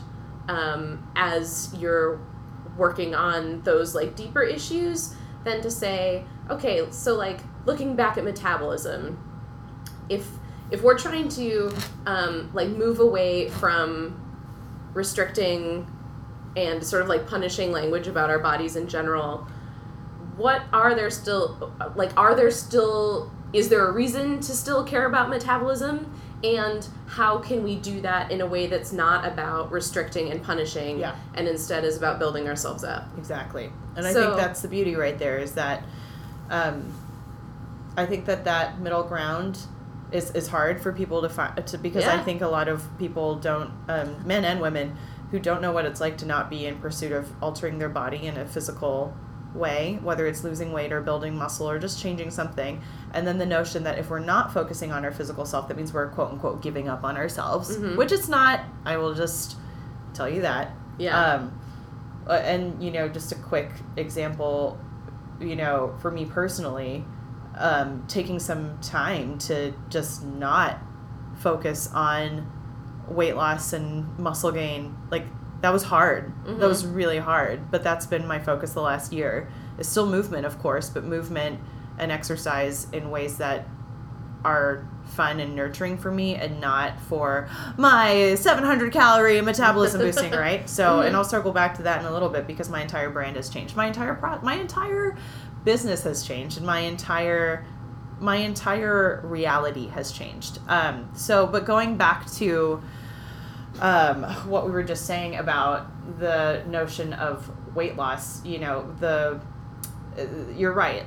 um, 0.47 1.09
as 1.15 1.73
you're 1.77 2.19
working 2.77 3.15
on 3.15 3.61
those 3.61 3.95
like 3.95 4.15
deeper 4.15 4.43
issues 4.43 5.15
than 5.43 5.61
to 5.61 5.71
say 5.71 6.23
okay 6.49 6.85
so 6.91 7.15
like 7.15 7.39
looking 7.65 7.95
back 7.95 8.17
at 8.17 8.23
metabolism 8.23 9.17
if 10.09 10.27
if 10.69 10.81
we're 10.81 10.97
trying 10.97 11.29
to 11.29 11.73
um, 12.05 12.51
like 12.53 12.67
move 12.67 12.99
away 12.99 13.49
from 13.49 14.21
restricting 14.93 15.89
and 16.55 16.83
sort 16.83 17.01
of 17.01 17.07
like 17.07 17.27
punishing 17.27 17.71
language 17.71 18.07
about 18.07 18.29
our 18.29 18.39
bodies 18.39 18.75
in 18.75 18.87
general 18.87 19.47
what 20.37 20.61
are 20.71 20.95
there 20.95 21.09
still 21.09 21.71
like 21.95 22.15
are 22.17 22.35
there 22.35 22.51
still 22.51 23.31
is 23.53 23.69
there 23.69 23.87
a 23.87 23.91
reason 23.91 24.39
to 24.39 24.53
still 24.53 24.83
care 24.83 25.05
about 25.05 25.29
metabolism 25.29 26.13
and 26.43 26.87
how 27.07 27.39
can 27.39 27.63
we 27.63 27.75
do 27.75 27.99
that 28.01 28.31
in 28.31 28.41
a 28.41 28.45
way 28.45 28.67
that's 28.67 28.91
not 28.91 29.25
about 29.25 29.71
restricting 29.71 30.29
and 30.31 30.43
punishing 30.43 30.99
Yeah. 30.99 31.15
and 31.33 31.47
instead 31.47 31.83
is 31.83 31.97
about 31.97 32.19
building 32.19 32.47
ourselves 32.47 32.83
up 32.83 33.07
Exactly. 33.17 33.71
And 33.95 34.05
I 34.05 34.13
think 34.13 34.35
that's 34.35 34.61
the 34.61 34.67
beauty 34.67 34.95
right 34.95 35.17
there 35.17 35.39
is 35.39 35.53
that 35.53 35.83
um, 36.51 36.93
I 37.97 38.05
think 38.05 38.25
that 38.25 38.43
that 38.45 38.79
middle 38.79 39.03
ground 39.03 39.57
is, 40.11 40.29
is 40.31 40.47
hard 40.49 40.79
for 40.81 40.93
people 40.93 41.21
to 41.23 41.29
find 41.29 41.65
to 41.65 41.77
because 41.79 42.05
I 42.05 42.21
think 42.21 42.41
a 42.41 42.47
lot 42.47 42.67
of 42.67 42.85
people 42.99 43.35
don't 43.35 43.71
um, 43.89 44.25
men 44.27 44.45
and 44.45 44.61
women 44.61 44.95
who 45.31 45.39
don't 45.39 45.61
know 45.61 45.71
what 45.71 45.85
it's 45.85 45.99
like 45.99 46.17
to 46.19 46.25
not 46.25 46.49
be 46.49 46.65
in 46.67 46.77
pursuit 46.77 47.11
of 47.11 47.31
altering 47.41 47.79
their 47.79 47.89
body 47.89 48.27
in 48.27 48.37
a 48.37 48.45
physical 48.45 49.13
way 49.55 49.97
whether 50.03 50.27
it's 50.27 50.43
losing 50.43 50.71
weight 50.71 50.91
or 50.91 51.01
building 51.01 51.35
muscle 51.35 51.69
or 51.69 51.79
just 51.79 52.01
changing 52.01 52.29
something. 52.31 52.81
And 53.13 53.25
then 53.25 53.37
the 53.37 53.45
notion 53.45 53.83
that 53.83 53.97
if 53.97 54.09
we're 54.09 54.19
not 54.19 54.53
focusing 54.53 54.91
on 54.91 55.03
our 55.05 55.11
physical 55.11 55.45
self 55.45 55.67
that 55.69 55.77
means 55.77 55.93
we're 55.93 56.09
quote 56.09 56.31
unquote 56.31 56.61
giving 56.61 56.87
up 56.89 57.03
on 57.03 57.17
ourselves 57.17 57.77
Mhm. 57.77 57.95
which 57.97 58.11
it's 58.11 58.27
not 58.27 58.59
i 58.85 58.97
will 58.97 59.13
just 59.13 59.55
tell 60.13 60.27
you 60.29 60.41
that. 60.41 60.71
Yeah. 60.97 61.33
Um, 61.35 61.59
and 62.29 62.83
you 62.83 62.91
know, 62.91 63.07
just 63.07 63.31
a 63.31 63.35
quick 63.35 63.71
example, 63.95 64.77
you 65.39 65.55
know, 65.55 65.95
for 66.01 66.09
me 66.11 66.25
personally, 66.25 67.05
um, 67.57 68.03
taking 68.07 68.39
some 68.39 68.79
time 68.81 69.37
to 69.39 69.73
just 69.89 70.23
not 70.25 70.79
focus 71.35 71.89
on 71.93 72.51
weight 73.07 73.35
loss 73.35 73.73
and 73.73 74.17
muscle 74.19 74.51
gain, 74.51 74.95
like 75.11 75.25
that 75.61 75.73
was 75.73 75.83
hard. 75.83 76.31
Mhm. 76.45 76.59
That 76.59 76.67
was 76.67 76.85
really 76.85 77.17
hard. 77.19 77.71
But 77.71 77.83
that's 77.83 78.05
been 78.05 78.27
my 78.27 78.39
focus 78.39 78.73
the 78.73 78.81
last 78.81 79.11
year. 79.13 79.47
It's 79.77 79.89
still 79.89 80.05
movement, 80.07 80.45
of 80.45 80.59
course, 80.59 80.89
but 80.89 81.03
movement 81.03 81.59
and 81.97 82.11
exercise 82.11 82.87
in 82.93 83.09
ways 83.09 83.37
that 83.37 83.65
are 84.45 84.85
fun 85.05 85.39
and 85.39 85.55
nurturing 85.55 85.97
for 85.97 86.11
me 86.11 86.35
and 86.35 86.61
not 86.61 86.99
for 87.01 87.47
my 87.75 88.35
700 88.35 88.91
calorie 88.93 89.41
metabolism 89.41 89.99
boosting 90.01 90.31
right 90.47 90.69
so 90.69 90.99
Mhm. 90.99 91.07
and 91.07 91.15
i'll 91.15 91.23
circle 91.23 91.51
back 91.51 91.75
to 91.77 91.83
that 91.83 92.01
in 92.01 92.05
a 92.07 92.11
little 92.11 92.29
bit 92.29 92.45
because 92.45 92.69
my 92.69 92.81
entire 92.81 93.09
brand 93.09 93.35
has 93.35 93.49
changed 93.49 93.75
my 93.75 93.87
entire 93.87 94.13
pro- 94.13 94.39
my 94.41 94.53
entire 94.55 95.15
business 95.63 96.03
has 96.03 96.23
changed 96.23 96.57
and 96.57 96.65
my 96.67 96.79
entire 96.79 97.65
my 98.19 98.35
entire 98.35 99.21
reality 99.23 99.87
has 99.87 100.11
changed 100.11 100.59
um 100.67 101.09
so 101.13 101.47
but 101.47 101.65
going 101.65 101.95
back 101.97 102.29
to 102.33 102.81
um 103.81 104.23
what 104.49 104.65
we 104.65 104.71
were 104.71 104.83
just 104.83 105.05
saying 105.05 105.35
about 105.35 105.87
the 106.19 106.63
notion 106.67 107.13
of 107.13 107.49
weight 107.75 107.95
loss 107.95 108.43
you 108.45 108.59
know 108.59 108.91
the 108.99 109.39
uh, 110.17 110.25
you're 110.55 110.73
right 110.73 111.03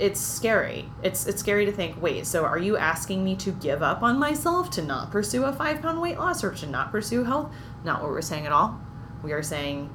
it's 0.00 0.18
scary. 0.18 0.88
It's 1.02 1.26
it's 1.26 1.40
scary 1.40 1.66
to 1.66 1.72
think, 1.72 2.00
wait, 2.00 2.26
so 2.26 2.44
are 2.44 2.58
you 2.58 2.78
asking 2.78 3.22
me 3.22 3.36
to 3.36 3.52
give 3.52 3.82
up 3.82 4.02
on 4.02 4.18
myself 4.18 4.70
to 4.70 4.82
not 4.82 5.10
pursue 5.10 5.44
a 5.44 5.52
five 5.52 5.82
pound 5.82 6.00
weight 6.00 6.18
loss 6.18 6.42
or 6.42 6.52
to 6.52 6.66
not 6.66 6.90
pursue 6.90 7.22
health? 7.22 7.52
Not 7.84 8.02
what 8.02 8.10
we're 8.10 8.22
saying 8.22 8.46
at 8.46 8.52
all. 8.52 8.80
We 9.22 9.32
are 9.32 9.42
saying 9.42 9.90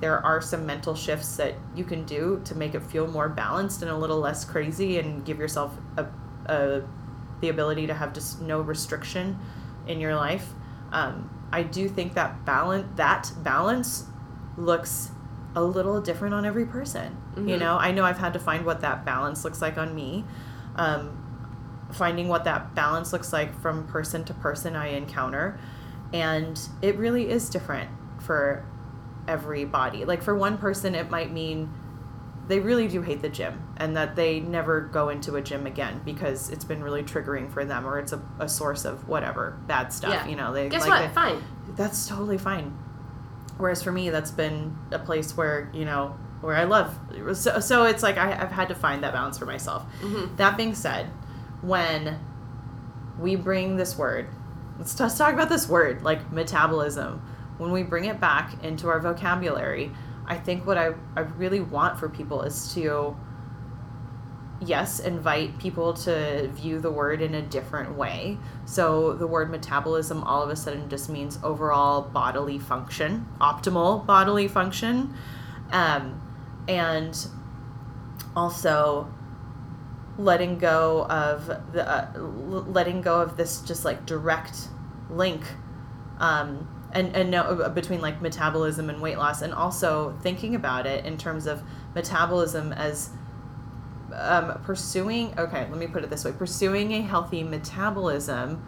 there 0.00 0.24
are 0.24 0.40
some 0.40 0.64
mental 0.64 0.94
shifts 0.94 1.36
that 1.36 1.54
you 1.76 1.84
can 1.84 2.04
do 2.04 2.40
to 2.46 2.54
make 2.54 2.74
it 2.74 2.82
feel 2.82 3.06
more 3.06 3.28
balanced 3.28 3.82
and 3.82 3.90
a 3.90 3.96
little 3.96 4.18
less 4.18 4.44
crazy 4.44 4.98
and 4.98 5.24
give 5.24 5.38
yourself 5.38 5.76
a, 5.98 6.06
a 6.46 6.82
the 7.42 7.50
ability 7.50 7.86
to 7.88 7.94
have 7.94 8.14
just 8.14 8.40
no 8.40 8.62
restriction 8.62 9.38
in 9.86 10.00
your 10.00 10.16
life. 10.16 10.48
Um, 10.92 11.28
I 11.52 11.62
do 11.62 11.88
think 11.88 12.14
that 12.14 12.44
balance 12.44 12.86
that 12.96 13.32
balance 13.42 14.06
looks 14.56 15.10
a 15.54 15.62
little 15.62 16.00
different 16.00 16.34
on 16.34 16.44
every 16.46 16.64
person. 16.64 17.16
You 17.36 17.56
Mhm. 17.56 17.60
know, 17.60 17.78
I 17.78 17.90
know 17.92 18.04
I've 18.04 18.18
had 18.18 18.32
to 18.34 18.38
find 18.38 18.64
what 18.64 18.80
that 18.82 19.04
balance 19.04 19.44
looks 19.44 19.60
like 19.60 19.76
on 19.76 19.94
me. 19.94 20.24
Um, 20.76 21.10
finding 21.90 22.28
what 22.28 22.44
that 22.44 22.74
balance 22.74 23.12
looks 23.12 23.32
like 23.34 23.58
from 23.60 23.86
person 23.86 24.24
to 24.24 24.32
person 24.34 24.74
I 24.76 24.88
encounter. 24.88 25.58
And 26.12 26.58
it 26.80 26.96
really 26.98 27.28
is 27.30 27.50
different 27.50 27.90
for 28.18 28.64
everybody. 29.28 30.04
Like 30.06 30.22
for 30.22 30.34
one 30.34 30.56
person, 30.56 30.94
it 30.94 31.10
might 31.10 31.30
mean 31.32 31.68
they 32.48 32.58
really 32.60 32.88
do 32.88 33.02
hate 33.02 33.22
the 33.22 33.28
gym 33.28 33.62
and 33.76 33.96
that 33.96 34.16
they 34.16 34.40
never 34.40 34.80
go 34.80 35.08
into 35.10 35.36
a 35.36 35.42
gym 35.42 35.66
again 35.66 36.00
because 36.04 36.50
it's 36.50 36.64
been 36.64 36.82
really 36.82 37.02
triggering 37.02 37.50
for 37.50 37.64
them 37.64 37.86
or 37.86 37.98
it's 37.98 38.12
a, 38.12 38.20
a 38.40 38.48
source 38.48 38.84
of 38.84 39.06
whatever 39.08 39.56
bad 39.66 39.92
stuff. 39.92 40.12
Yeah. 40.12 40.26
You 40.26 40.36
know, 40.36 40.52
they 40.52 40.68
guess 40.68 40.82
like 40.82 40.90
what 40.90 41.08
they- 41.08 41.14
fine 41.14 41.42
that's 41.76 42.06
totally 42.08 42.36
fine. 42.38 42.76
Whereas 43.58 43.82
for 43.82 43.92
me, 43.92 44.10
that's 44.10 44.30
been 44.32 44.76
a 44.90 44.98
place 44.98 45.36
where 45.36 45.70
you 45.72 45.84
know 45.84 46.16
where 46.40 46.56
I 46.56 46.64
love. 46.64 46.92
So, 47.34 47.60
so 47.60 47.84
it's 47.84 48.02
like 48.02 48.16
I, 48.18 48.32
I've 48.32 48.50
had 48.50 48.68
to 48.68 48.74
find 48.74 49.02
that 49.04 49.12
balance 49.12 49.38
for 49.38 49.46
myself. 49.46 49.84
Mhm. 50.02 50.36
That 50.36 50.56
being 50.56 50.74
said, 50.74 51.06
when 51.60 52.18
we 53.18 53.36
bring 53.36 53.76
this 53.76 53.96
word, 53.96 54.26
let's 54.78 54.94
just 54.94 55.16
talk 55.16 55.32
about 55.32 55.48
this 55.48 55.68
word 55.68 56.02
like 56.02 56.32
metabolism. 56.32 57.22
When 57.58 57.70
we 57.70 57.82
bring 57.84 58.06
it 58.06 58.20
back 58.20 58.62
into 58.64 58.88
our 58.88 58.98
vocabulary, 58.98 59.92
I 60.32 60.38
think 60.38 60.66
what 60.66 60.78
I, 60.78 60.94
I 61.14 61.20
really 61.20 61.60
want 61.60 61.98
for 61.98 62.08
people 62.08 62.40
is 62.40 62.72
to 62.72 63.14
yes, 64.64 64.98
invite 64.98 65.58
people 65.58 65.92
to 65.92 66.48
view 66.48 66.80
the 66.80 66.90
word 66.90 67.20
in 67.20 67.34
a 67.34 67.42
different 67.42 67.98
way. 67.98 68.38
So 68.64 69.12
the 69.12 69.26
word 69.26 69.50
metabolism 69.50 70.24
all 70.24 70.42
of 70.42 70.48
a 70.48 70.56
sudden 70.56 70.88
just 70.88 71.10
means 71.10 71.38
overall 71.42 72.00
bodily 72.00 72.58
function, 72.58 73.28
optimal 73.42 74.06
bodily 74.06 74.48
function. 74.48 75.14
Um, 75.70 76.18
and 76.66 77.14
also 78.34 79.12
letting 80.16 80.58
go 80.58 81.04
of 81.10 81.46
the 81.72 81.86
uh, 81.86 82.18
letting 82.18 83.02
go 83.02 83.20
of 83.20 83.36
this 83.36 83.60
just 83.60 83.84
like 83.84 84.06
direct 84.06 84.68
link 85.10 85.42
um, 86.20 86.68
and 86.92 87.14
and 87.16 87.30
no, 87.30 87.42
uh, 87.42 87.68
between 87.68 88.00
like 88.00 88.20
metabolism 88.20 88.88
and 88.90 89.00
weight 89.00 89.18
loss 89.18 89.42
and 89.42 89.52
also 89.54 90.16
thinking 90.22 90.54
about 90.54 90.86
it 90.86 91.04
in 91.04 91.16
terms 91.16 91.46
of 91.46 91.62
metabolism 91.94 92.72
as 92.72 93.10
um, 94.14 94.60
pursuing 94.64 95.32
okay 95.38 95.66
let 95.70 95.78
me 95.78 95.86
put 95.86 96.04
it 96.04 96.10
this 96.10 96.24
way 96.24 96.32
pursuing 96.32 96.92
a 96.92 97.00
healthy 97.00 97.42
metabolism 97.42 98.62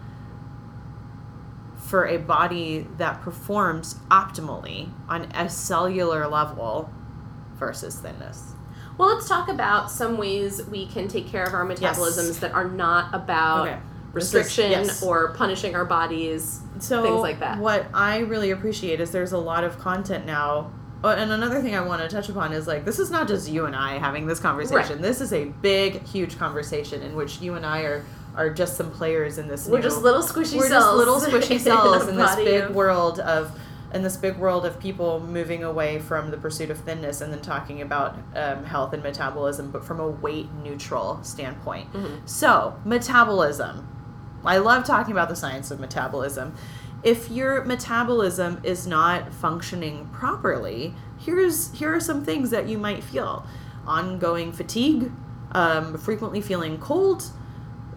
for 1.77 2.07
a 2.07 2.17
body 2.17 2.87
that 2.97 3.21
performs 3.21 3.95
optimally 4.09 4.89
on 5.07 5.23
a 5.35 5.47
cellular 5.49 6.27
level 6.27 6.89
versus 7.55 7.99
thinness 7.99 8.53
well 8.97 9.09
let's 9.13 9.27
talk 9.29 9.47
about 9.49 9.91
some 9.91 10.17
ways 10.17 10.63
we 10.65 10.87
can 10.87 11.07
take 11.07 11.27
care 11.27 11.43
of 11.43 11.53
our 11.53 11.65
metabolisms 11.65 12.27
Yes. 12.27 12.39
that 12.39 12.51
are 12.53 12.67
not 12.69 13.13
about 13.13 13.67
Okay. 13.67 13.79
Restriction 14.15 14.71
yes. 14.71 15.03
or 15.03 15.33
punishing 15.33 15.75
our 15.75 15.85
bodies 15.85 16.61
so 16.79 17.03
things 17.03 17.21
like 17.21 17.39
that. 17.39 17.59
what 17.59 17.85
i 17.93 18.19
really 18.19 18.51
appreciate 18.51 18.99
is 18.99 19.11
there's 19.11 19.33
a 19.33 19.37
lot 19.37 19.63
of 19.63 19.77
content 19.77 20.25
now 20.25 20.71
oh, 21.03 21.09
and 21.09 21.31
another 21.31 21.61
thing 21.61 21.75
i 21.75 21.81
want 21.81 22.01
to 22.01 22.07
touch 22.07 22.29
upon 22.29 22.51
is 22.53 22.65
like 22.67 22.85
this 22.85 22.97
is 22.99 23.11
not 23.11 23.27
just 23.27 23.49
you 23.49 23.65
and 23.65 23.75
i 23.75 23.97
having 23.97 24.25
this 24.25 24.39
conversation 24.39 24.93
Right. 24.93 25.01
this 25.01 25.21
is 25.21 25.33
a 25.33 25.45
big 25.45 26.03
huge 26.03 26.37
conversation 26.37 27.01
in 27.01 27.15
which 27.15 27.41
you 27.41 27.55
and 27.55 27.65
i 27.65 27.81
are 27.81 28.05
are 28.35 28.49
just 28.49 28.75
some 28.75 28.91
players 28.91 29.37
in 29.37 29.47
this 29.47 29.67
we're 29.67 29.77
new- 29.77 29.83
just 29.83 30.01
little 30.01 30.21
squishy 30.23 30.57
we're 30.57 30.67
cells 30.67 30.83
just 30.85 30.95
little 30.97 31.19
squishy 31.19 31.59
cells 31.69 32.07
in 32.07 32.15
this 32.17 32.35
big 32.35 32.61
of- 32.63 32.75
world 32.75 33.19
of 33.19 33.57
in 33.93 34.01
this 34.03 34.17
big 34.17 34.35
world 34.37 34.65
of 34.65 34.77
people 34.77 35.21
moving 35.21 35.63
away 35.63 35.99
from 35.99 36.29
the 36.29 36.35
pursuit 36.35 36.69
of 36.69 36.77
thinness 36.79 37.21
and 37.21 37.31
then 37.31 37.39
talking 37.39 37.81
about 37.81 38.17
um, 38.35 38.65
health 38.65 38.91
and 38.91 39.01
metabolism 39.01 39.71
but 39.71 39.85
from 39.85 40.01
a 40.01 40.07
weight 40.07 40.49
neutral 40.63 41.17
standpoint 41.23 41.91
Mhm. 41.93 42.27
so 42.27 42.75
metabolism 42.83 43.87
i 44.45 44.57
love 44.57 44.83
talking 44.83 45.11
about 45.11 45.29
the 45.29 45.35
science 45.35 45.71
of 45.71 45.79
metabolism 45.79 46.55
if 47.03 47.29
your 47.29 47.63
metabolism 47.65 48.59
is 48.63 48.87
not 48.87 49.33
functioning 49.33 50.07
properly 50.11 50.93
here's 51.19 51.71
here 51.73 51.93
are 51.93 51.99
some 51.99 52.23
things 52.23 52.49
that 52.49 52.67
you 52.67 52.77
might 52.77 53.03
feel 53.03 53.45
ongoing 53.85 54.51
fatigue 54.51 55.11
um, 55.51 55.97
frequently 55.97 56.41
feeling 56.41 56.77
cold 56.77 57.31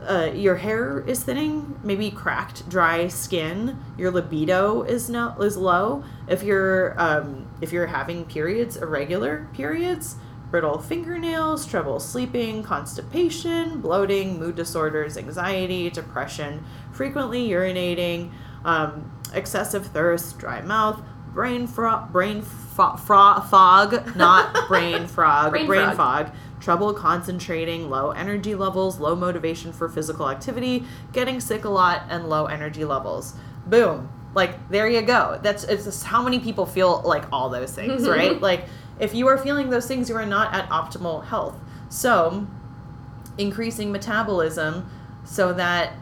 uh, 0.06 0.30
your 0.32 0.56
hair 0.56 1.00
is 1.00 1.24
thinning, 1.24 1.78
maybe 1.82 2.10
cracked, 2.10 2.68
dry 2.68 3.08
skin. 3.08 3.78
Your 3.96 4.10
libido 4.10 4.82
is 4.82 5.10
no 5.10 5.34
is 5.40 5.56
low. 5.56 6.04
If 6.28 6.42
you're 6.42 6.94
um, 7.00 7.48
if 7.60 7.72
you're 7.72 7.86
having 7.86 8.24
periods, 8.24 8.76
irregular 8.76 9.48
periods, 9.52 10.16
brittle 10.50 10.78
fingernails, 10.78 11.66
trouble 11.66 12.00
sleeping, 12.00 12.62
constipation, 12.62 13.80
bloating, 13.80 14.38
mood 14.38 14.56
disorders, 14.56 15.16
anxiety, 15.16 15.90
depression, 15.90 16.64
frequently 16.92 17.48
urinating, 17.48 18.30
um, 18.64 19.10
excessive 19.34 19.86
thirst, 19.88 20.38
dry 20.38 20.60
mouth, 20.62 21.00
brain 21.32 21.66
frog, 21.66 22.10
brain 22.12 22.42
fo- 22.42 22.96
fro- 22.96 23.40
fog, 23.40 24.16
not 24.16 24.66
brain 24.68 25.06
frog, 25.06 25.50
Brain 25.52 25.66
brain, 25.66 25.94
fog, 25.94 26.30
trouble 26.60 26.92
concentrating, 26.94 27.90
low 27.90 28.10
energy 28.10 28.54
levels, 28.54 28.98
low 28.98 29.14
motivation 29.14 29.72
for 29.72 29.88
physical 29.88 30.28
activity, 30.28 30.84
getting 31.12 31.40
sick 31.40 31.64
a 31.64 31.68
lot, 31.68 32.02
and 32.08 32.28
low 32.28 32.46
energy 32.46 32.84
levels. 32.84 33.34
Boom. 33.66 34.08
Like 34.34 34.68
there 34.68 34.88
you 34.88 35.02
go. 35.02 35.38
That's 35.42 35.64
it's 35.64 35.84
just 35.84 36.04
how 36.04 36.22
many 36.22 36.38
people 36.38 36.66
feel 36.66 37.02
like 37.04 37.24
all 37.32 37.48
those 37.50 37.72
things, 37.72 38.08
right? 38.08 38.40
Like 38.40 38.64
if 38.98 39.14
you 39.14 39.28
are 39.28 39.38
feeling 39.38 39.70
those 39.70 39.86
things, 39.86 40.08
you 40.08 40.16
are 40.16 40.26
not 40.26 40.54
at 40.54 40.68
optimal 40.68 41.26
health. 41.26 41.58
So, 41.88 42.46
increasing 43.36 43.92
metabolism 43.92 44.90
so 45.24 45.52
that 45.52 45.92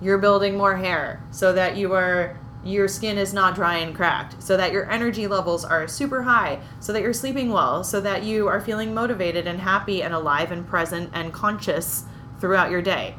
you're 0.00 0.18
building 0.18 0.56
more 0.56 0.76
hair, 0.76 1.22
so 1.30 1.52
that 1.52 1.76
you 1.76 1.92
are 1.92 2.38
your 2.64 2.88
skin 2.88 3.18
is 3.18 3.32
not 3.32 3.54
dry 3.54 3.76
and 3.76 3.94
cracked, 3.94 4.42
so 4.42 4.56
that 4.56 4.72
your 4.72 4.90
energy 4.90 5.26
levels 5.26 5.64
are 5.64 5.86
super 5.86 6.22
high, 6.22 6.60
so 6.80 6.92
that 6.92 7.02
you're 7.02 7.12
sleeping 7.12 7.50
well, 7.50 7.84
so 7.84 8.00
that 8.00 8.24
you 8.24 8.48
are 8.48 8.60
feeling 8.60 8.92
motivated 8.92 9.46
and 9.46 9.60
happy 9.60 10.02
and 10.02 10.12
alive 10.12 10.50
and 10.50 10.66
present 10.66 11.10
and 11.12 11.32
conscious 11.32 12.04
throughout 12.40 12.70
your 12.70 12.82
day. 12.82 13.14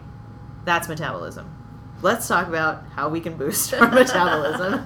That's 0.66 0.90
metabolism. 0.90 1.59
Let's 2.02 2.28
talk 2.28 2.48
about 2.48 2.84
how 2.96 3.10
we 3.10 3.20
can 3.20 3.36
boost 3.36 3.74
our 3.80 3.90
metabolism. 3.90 4.82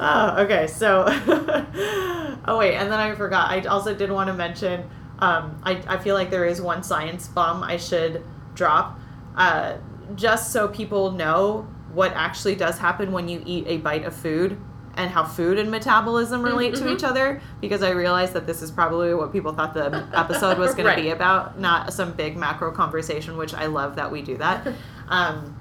oh, 0.00 0.34
okay, 0.38 0.66
so 0.66 1.04
oh 2.46 2.56
wait, 2.58 2.74
and 2.76 2.90
then 2.90 2.98
I 2.98 3.14
forgot. 3.14 3.50
I 3.50 3.60
also 3.62 3.94
did 3.94 4.10
want 4.10 4.28
to 4.28 4.34
mention. 4.34 4.88
Um, 5.18 5.60
I 5.62 5.82
I 5.86 5.98
feel 5.98 6.14
like 6.14 6.30
there 6.30 6.44
is 6.46 6.60
one 6.60 6.82
science 6.82 7.28
bomb 7.28 7.62
I 7.62 7.76
should 7.76 8.24
drop, 8.54 8.98
uh, 9.36 9.76
just 10.14 10.52
so 10.52 10.68
people 10.68 11.12
know 11.12 11.68
what 11.92 12.12
actually 12.14 12.54
does 12.54 12.78
happen 12.78 13.12
when 13.12 13.28
you 13.28 13.42
eat 13.44 13.66
a 13.66 13.76
bite 13.76 14.04
of 14.04 14.14
food 14.16 14.58
and 14.94 15.10
how 15.10 15.24
food 15.24 15.58
and 15.58 15.70
metabolism 15.70 16.42
relate 16.42 16.74
to 16.74 16.90
each 16.92 17.02
other. 17.04 17.40
Because 17.60 17.82
I 17.82 17.90
realized 17.90 18.32
that 18.34 18.46
this 18.46 18.60
is 18.62 18.70
probably 18.70 19.14
what 19.14 19.32
people 19.32 19.52
thought 19.52 19.72
the 19.74 20.06
episode 20.12 20.58
was 20.58 20.74
going 20.74 20.86
Right. 20.86 20.96
to 20.96 21.02
be 21.02 21.10
about, 21.10 21.58
not 21.58 21.92
some 21.92 22.12
big 22.12 22.36
macro 22.36 22.72
conversation. 22.72 23.36
Which 23.36 23.54
I 23.54 23.66
love 23.66 23.96
that 23.96 24.10
we 24.10 24.20
do 24.22 24.36
that. 24.38 24.66
Um, 25.08 25.58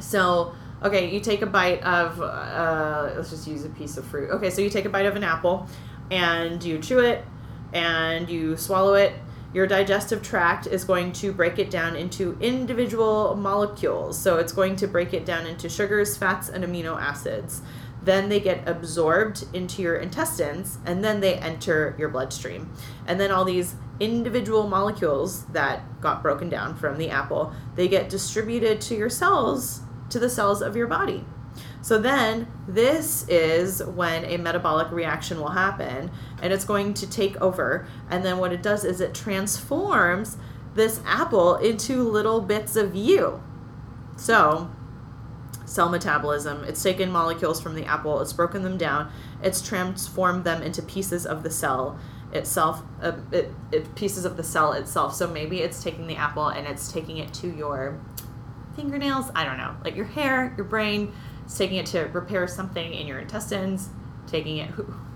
so, 0.00 0.54
okay, 0.82 1.12
you 1.12 1.20
take 1.20 1.42
a 1.42 1.46
bite 1.46 1.82
of, 1.82 2.20
uh, 2.20 3.12
let's 3.16 3.30
just 3.30 3.46
use 3.46 3.64
a 3.64 3.68
piece 3.70 3.96
of 3.96 4.04
fruit. 4.04 4.30
Okay, 4.30 4.50
so 4.50 4.60
you 4.60 4.70
take 4.70 4.84
a 4.84 4.90
bite 4.90 5.06
of 5.06 5.16
an 5.16 5.24
apple 5.24 5.66
and 6.10 6.62
you 6.62 6.78
chew 6.78 6.98
it 6.98 7.24
and 7.72 8.28
you 8.28 8.56
swallow 8.56 8.94
it. 8.94 9.14
Your 9.54 9.66
digestive 9.66 10.22
tract 10.22 10.66
is 10.66 10.84
going 10.84 11.12
to 11.12 11.30
break 11.30 11.58
it 11.58 11.70
down 11.70 11.94
into 11.94 12.38
individual 12.40 13.36
molecules. 13.36 14.18
So 14.18 14.38
it's 14.38 14.52
going 14.52 14.76
to 14.76 14.86
break 14.86 15.12
it 15.12 15.26
down 15.26 15.46
into 15.46 15.68
sugars, 15.68 16.16
fats, 16.16 16.48
and 16.48 16.64
amino 16.64 16.98
acids. 16.98 17.60
Then 18.02 18.28
they 18.28 18.40
get 18.40 18.66
absorbed 18.66 19.44
into 19.52 19.82
your 19.82 19.96
intestines 19.96 20.78
and 20.86 21.04
then 21.04 21.20
they 21.20 21.34
enter 21.34 21.94
your 21.98 22.08
bloodstream. 22.08 22.72
And 23.06 23.20
then 23.20 23.30
all 23.30 23.44
these 23.44 23.74
individual 24.02 24.66
molecules 24.66 25.44
that 25.46 26.00
got 26.00 26.22
broken 26.22 26.48
down 26.48 26.74
from 26.76 26.98
the 26.98 27.08
apple, 27.08 27.52
they 27.76 27.86
get 27.86 28.08
distributed 28.08 28.80
to 28.80 28.96
your 28.96 29.08
cells, 29.08 29.82
to 30.10 30.18
the 30.18 30.28
cells 30.28 30.60
of 30.60 30.76
your 30.76 30.88
body. 30.88 31.24
So 31.82 31.98
then 31.98 32.48
this 32.66 33.26
is 33.28 33.82
when 33.82 34.24
a 34.24 34.36
metabolic 34.38 34.90
reaction 34.90 35.38
will 35.38 35.50
happen 35.50 36.10
and 36.40 36.52
it's 36.52 36.64
going 36.64 36.94
to 36.94 37.08
take 37.08 37.40
over. 37.40 37.86
And 38.10 38.24
then 38.24 38.38
what 38.38 38.52
it 38.52 38.62
does 38.62 38.84
is 38.84 39.00
it 39.00 39.14
transforms 39.14 40.36
this 40.74 41.00
apple 41.04 41.56
into 41.56 42.02
little 42.02 42.40
bits 42.40 42.76
of 42.76 42.94
you. 42.94 43.42
So, 44.16 44.70
cell 45.64 45.88
metabolism, 45.88 46.64
it's 46.64 46.82
taken 46.82 47.10
molecules 47.10 47.60
from 47.60 47.74
the 47.74 47.84
apple, 47.84 48.20
it's 48.20 48.32
broken 48.32 48.62
them 48.62 48.76
down, 48.76 49.10
it's 49.42 49.60
transformed 49.60 50.44
them 50.44 50.62
into 50.62 50.82
pieces 50.82 51.26
of 51.26 51.42
the 51.42 51.50
cell 51.50 51.98
itself, 52.32 52.82
uh, 53.02 53.12
it, 53.30 53.50
it, 53.70 53.94
pieces 53.94 54.24
of 54.24 54.36
the 54.36 54.42
cell 54.42 54.72
itself. 54.72 55.14
So 55.14 55.26
maybe 55.26 55.60
it's 55.60 55.82
taking 55.82 56.06
the 56.06 56.16
apple 56.16 56.48
and 56.48 56.66
it's 56.66 56.90
taking 56.90 57.18
it 57.18 57.32
to 57.34 57.48
your 57.54 58.00
fingernails, 58.76 59.30
I 59.34 59.44
don't 59.44 59.58
know, 59.58 59.76
like 59.84 59.96
your 59.96 60.06
hair, 60.06 60.54
your 60.56 60.64
brain, 60.64 61.12
it's 61.44 61.56
taking 61.58 61.76
it 61.76 61.86
to 61.86 62.04
repair 62.04 62.46
something 62.48 62.94
in 62.94 63.06
your 63.06 63.18
intestines, 63.18 63.90
taking 64.26 64.58
it, 64.58 64.70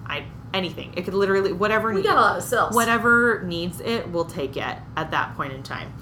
I 0.07 0.27
anything. 0.55 0.95
It 0.97 1.05
could 1.05 1.14
literally 1.14 1.53
whatever 1.53 1.89
We 1.91 1.97
need- 1.97 2.05
got 2.05 2.17
a 2.17 2.21
lot 2.21 2.37
of 2.39 2.43
cells. 2.43 2.75
whatever 2.75 3.43
needs 3.45 3.81
it 3.81 4.11
will 4.11 4.25
take 4.25 4.57
it 4.57 4.77
at 4.97 5.11
that 5.11 5.37
point 5.37 5.53
in 5.53 5.62
time 5.62 5.93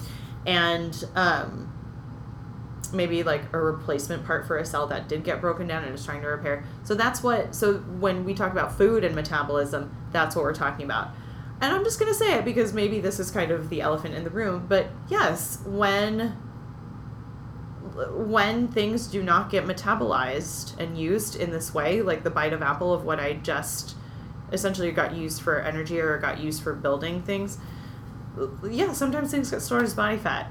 and 0.46 1.04
um, 1.16 1.72
maybe 2.94 3.22
like 3.22 3.52
a 3.52 3.58
replacement 3.58 4.24
part 4.24 4.46
for 4.46 4.58
a 4.58 4.64
cell 4.64 4.86
that 4.88 5.08
did 5.08 5.24
get 5.24 5.40
broken 5.40 5.66
down 5.66 5.84
and 5.84 5.94
is 5.94 6.04
trying 6.04 6.22
to 6.22 6.28
repair. 6.28 6.64
So 6.84 6.94
that's 6.94 7.22
what 7.22 7.54
so 7.54 7.74
when 7.78 8.24
we 8.24 8.34
talk 8.34 8.52
about 8.52 8.76
food 8.76 9.04
and 9.04 9.14
metabolism 9.14 9.94
that's 10.12 10.36
what 10.36 10.44
we're 10.44 10.54
talking 10.54 10.84
about. 10.84 11.08
And 11.60 11.72
i'm 11.72 11.84
just 11.84 11.98
going 11.98 12.12
to 12.12 12.18
say 12.18 12.34
it 12.34 12.44
because 12.44 12.72
maybe 12.72 13.00
this 13.00 13.18
is 13.18 13.30
kind 13.30 13.50
of 13.50 13.70
the 13.70 13.80
elephant 13.80 14.14
in 14.14 14.24
the 14.24 14.30
room 14.30 14.66
but 14.68 14.88
yes 15.08 15.60
when 15.64 16.36
when 18.10 18.68
things 18.68 19.06
do 19.06 19.22
not 19.22 19.50
get 19.50 19.64
metabolized 19.64 20.78
and 20.78 20.98
used 20.98 21.36
in 21.36 21.50
this 21.50 21.72
way 21.72 22.02
like 22.02 22.24
the 22.24 22.30
bite 22.30 22.52
of 22.52 22.60
apple 22.60 22.92
of 22.92 23.04
what 23.04 23.20
i 23.20 23.34
just 23.34 23.96
essentially 24.52 24.90
got 24.90 25.14
used 25.14 25.40
for 25.40 25.60
energy 25.60 26.00
or 26.00 26.18
got 26.18 26.40
used 26.40 26.62
for 26.62 26.74
building 26.74 27.22
things 27.22 27.58
yeah 28.68 28.92
sometimes 28.92 29.30
things 29.30 29.50
get 29.50 29.62
stored 29.62 29.84
as 29.84 29.94
body 29.94 30.18
fat 30.18 30.50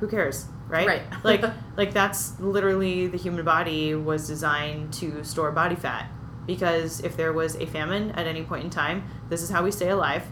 who 0.00 0.08
cares 0.08 0.46
right? 0.70 0.86
Right. 0.86 1.02
like 1.24 1.44
like 1.76 1.92
that's 1.92 2.38
literally 2.40 3.06
the 3.08 3.18
human 3.18 3.44
body 3.44 3.94
was 3.94 4.26
designed 4.26 4.92
to 4.94 5.22
store 5.24 5.50
body 5.50 5.76
fat. 5.76 6.08
Because 6.46 7.00
if 7.00 7.16
there 7.16 7.32
was 7.32 7.54
a 7.56 7.66
famine 7.66 8.10
at 8.12 8.26
any 8.26 8.42
point 8.42 8.64
in 8.64 8.70
time 8.70 9.04
this 9.28 9.42
is 9.42 9.50
how 9.50 9.62
we 9.62 9.70
stay 9.70 9.90
alive. 9.90 10.24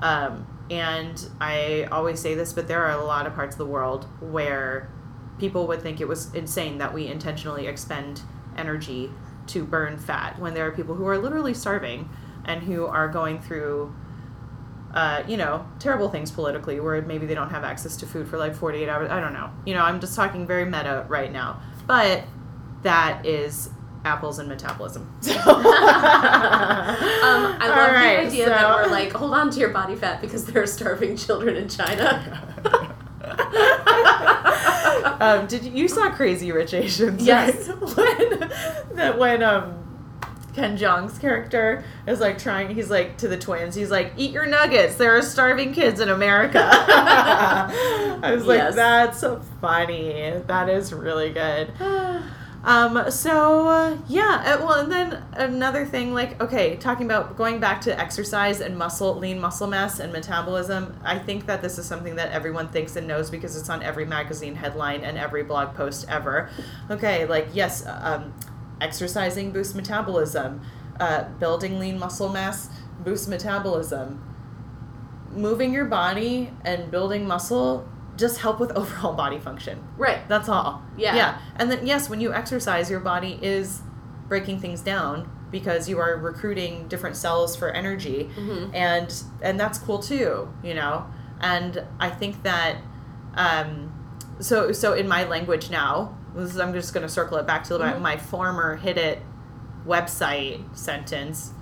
Um, 0.00 0.46
and 0.70 1.28
i 1.40 1.86
always 1.90 2.20
say 2.20 2.34
this 2.34 2.52
but 2.52 2.68
there 2.68 2.84
are 2.84 2.98
a 2.98 3.04
lot 3.04 3.26
of 3.26 3.34
parts 3.34 3.54
of 3.54 3.58
the 3.58 3.66
world 3.66 4.06
where 4.20 4.88
people 5.38 5.66
would 5.66 5.82
think 5.82 6.00
it 6.00 6.06
was 6.06 6.32
insane 6.34 6.78
that 6.78 6.94
we 6.94 7.08
intentionally 7.08 7.66
expend 7.66 8.22
energy 8.56 9.10
to 9.46 9.64
burn 9.64 9.98
fat 9.98 10.38
when 10.38 10.54
there 10.54 10.66
are 10.66 10.70
people 10.70 10.94
who 10.94 11.06
are 11.06 11.18
literally 11.18 11.52
starving 11.52 12.08
and 12.44 12.62
who 12.62 12.86
are 12.86 13.08
going 13.08 13.40
through 13.40 13.92
uh, 14.94 15.22
you 15.28 15.36
know, 15.36 15.66
terrible 15.78 16.08
things 16.08 16.30
politically 16.30 16.80
where 16.80 17.00
maybe 17.02 17.26
they 17.26 17.34
don't 17.34 17.50
have 17.50 17.64
access 17.64 17.96
to 17.98 18.06
food 18.06 18.28
for 18.28 18.38
like 18.38 18.54
48 18.54 18.88
hours. 18.88 19.10
I 19.10 19.20
don't 19.20 19.32
know. 19.32 19.50
You 19.64 19.74
know, 19.74 19.82
I'm 19.82 20.00
just 20.00 20.16
talking 20.16 20.46
very 20.46 20.64
meta 20.64 21.06
right 21.08 21.32
now. 21.32 21.60
But 21.86 22.24
that 22.82 23.26
is 23.26 23.70
apples 24.04 24.38
and 24.38 24.48
metabolism. 24.48 25.10
So. 25.20 25.32
um, 25.40 25.42
I 25.52 27.56
love 27.68 27.70
All 27.70 27.94
right, 27.94 28.16
the 28.16 28.26
idea 28.26 28.44
so- 28.44 28.50
that 28.50 28.76
we're 28.76 28.90
like, 28.90 29.12
hold 29.12 29.34
on 29.34 29.50
to 29.50 29.60
your 29.60 29.70
body 29.70 29.94
fat 29.94 30.20
because 30.20 30.46
there 30.46 30.62
are 30.62 30.66
starving 30.66 31.16
children 31.16 31.56
in 31.56 31.68
China. 31.68 32.42
um, 35.20 35.46
did 35.46 35.64
you, 35.64 35.72
you 35.72 35.88
saw 35.88 36.10
Crazy 36.10 36.52
Rich 36.52 36.74
Asians? 36.74 37.24
Yes. 37.24 37.68
right? 37.68 38.40
when 38.88 38.96
that 38.96 39.18
when 39.18 39.42
um 39.42 39.79
Ken 40.54 40.76
Jeong's 40.76 41.18
character 41.18 41.84
is 42.06 42.20
like 42.20 42.38
trying. 42.38 42.74
He's 42.74 42.90
like 42.90 43.16
to 43.18 43.28
the 43.28 43.36
twins. 43.38 43.74
He's 43.74 43.90
like, 43.90 44.12
"Eat 44.16 44.32
your 44.32 44.46
nuggets. 44.46 44.96
There 44.96 45.16
are 45.16 45.22
starving 45.22 45.72
kids 45.72 46.00
in 46.00 46.08
America." 46.08 46.60
I 46.70 48.32
was 48.34 48.44
like, 48.46 48.58
Yes. 48.58 48.74
"That's 48.74 49.24
funny. 49.60 50.32
That 50.46 50.68
is 50.68 50.92
really 50.92 51.30
good." 51.32 51.72
Um, 52.62 53.10
so 53.10 53.68
uh, 53.68 53.96
yeah, 54.06 54.42
uh, 54.60 54.66
well, 54.66 54.80
and 54.80 54.92
then 54.92 55.22
another 55.32 55.86
thing, 55.86 56.12
like, 56.12 56.38
okay, 56.42 56.76
talking 56.76 57.06
about 57.06 57.38
going 57.38 57.58
back 57.58 57.80
to 57.82 57.98
exercise 57.98 58.60
and 58.60 58.76
muscle, 58.76 59.16
lean 59.16 59.40
muscle 59.40 59.66
mass 59.66 59.98
and 59.98 60.12
metabolism, 60.12 60.94
I 61.02 61.18
think 61.18 61.46
that 61.46 61.62
this 61.62 61.78
is 61.78 61.86
something 61.86 62.16
that 62.16 62.32
everyone 62.32 62.68
thinks 62.68 62.96
and 62.96 63.06
knows 63.08 63.30
because 63.30 63.56
it's 63.56 63.70
on 63.70 63.82
every 63.82 64.04
magazine 64.04 64.54
headline 64.54 65.00
and 65.04 65.16
every 65.16 65.42
blog 65.42 65.74
post 65.74 66.04
ever. 66.10 66.50
Okay, 66.90 67.24
like, 67.24 67.48
yes, 67.54 67.86
um, 67.86 68.34
exercising 68.80 69.50
boosts 69.52 69.74
metabolism, 69.74 70.60
uh, 70.98 71.24
building 71.38 71.78
lean 71.78 71.98
muscle 71.98 72.28
mass 72.28 72.68
boosts 73.04 73.28
metabolism, 73.28 74.22
moving 75.32 75.72
your 75.72 75.84
body 75.84 76.50
and 76.64 76.90
building 76.90 77.26
muscle 77.26 77.88
just 78.16 78.38
help 78.40 78.60
with 78.60 78.70
overall 78.76 79.14
body 79.14 79.38
function. 79.38 79.82
right. 79.96 80.28
That's 80.28 80.48
all. 80.48 80.82
Yeah. 80.96 81.14
Yeah. 81.16 81.38
And 81.56 81.70
then 81.70 81.86
yes, 81.86 82.10
when 82.10 82.20
you 82.20 82.32
exercise, 82.34 82.90
your 82.90 83.00
body 83.00 83.38
is 83.40 83.82
breaking 84.28 84.60
things 84.60 84.80
down 84.82 85.30
because 85.50 85.88
you 85.88 85.98
are 85.98 86.16
recruiting 86.16 86.86
different 86.88 87.16
cells 87.16 87.56
for 87.56 87.70
energy. 87.70 88.30
Mhm. 88.36 88.74
And 88.74 89.22
and 89.42 89.58
that's 89.58 89.78
cool 89.78 89.98
too, 89.98 90.48
you 90.62 90.74
know. 90.74 91.06
And 91.40 91.84
I 91.98 92.10
think 92.10 92.42
that 92.42 92.76
um 93.34 93.92
so 94.40 94.72
so 94.72 94.92
in 94.92 95.08
my 95.08 95.24
language 95.24 95.70
now, 95.70 96.16
this 96.34 96.50
is, 96.50 96.60
I'm 96.60 96.72
just 96.72 96.92
going 96.94 97.06
to 97.06 97.12
circle 97.12 97.36
it 97.38 97.46
back 97.46 97.64
to 97.64 97.78
my, 97.78 97.92
Mhm. 97.92 98.00
my 98.00 98.16
former 98.16 98.76
hit 98.76 98.96
it 98.98 99.20
website 99.86 100.62
sentence. 100.76 101.52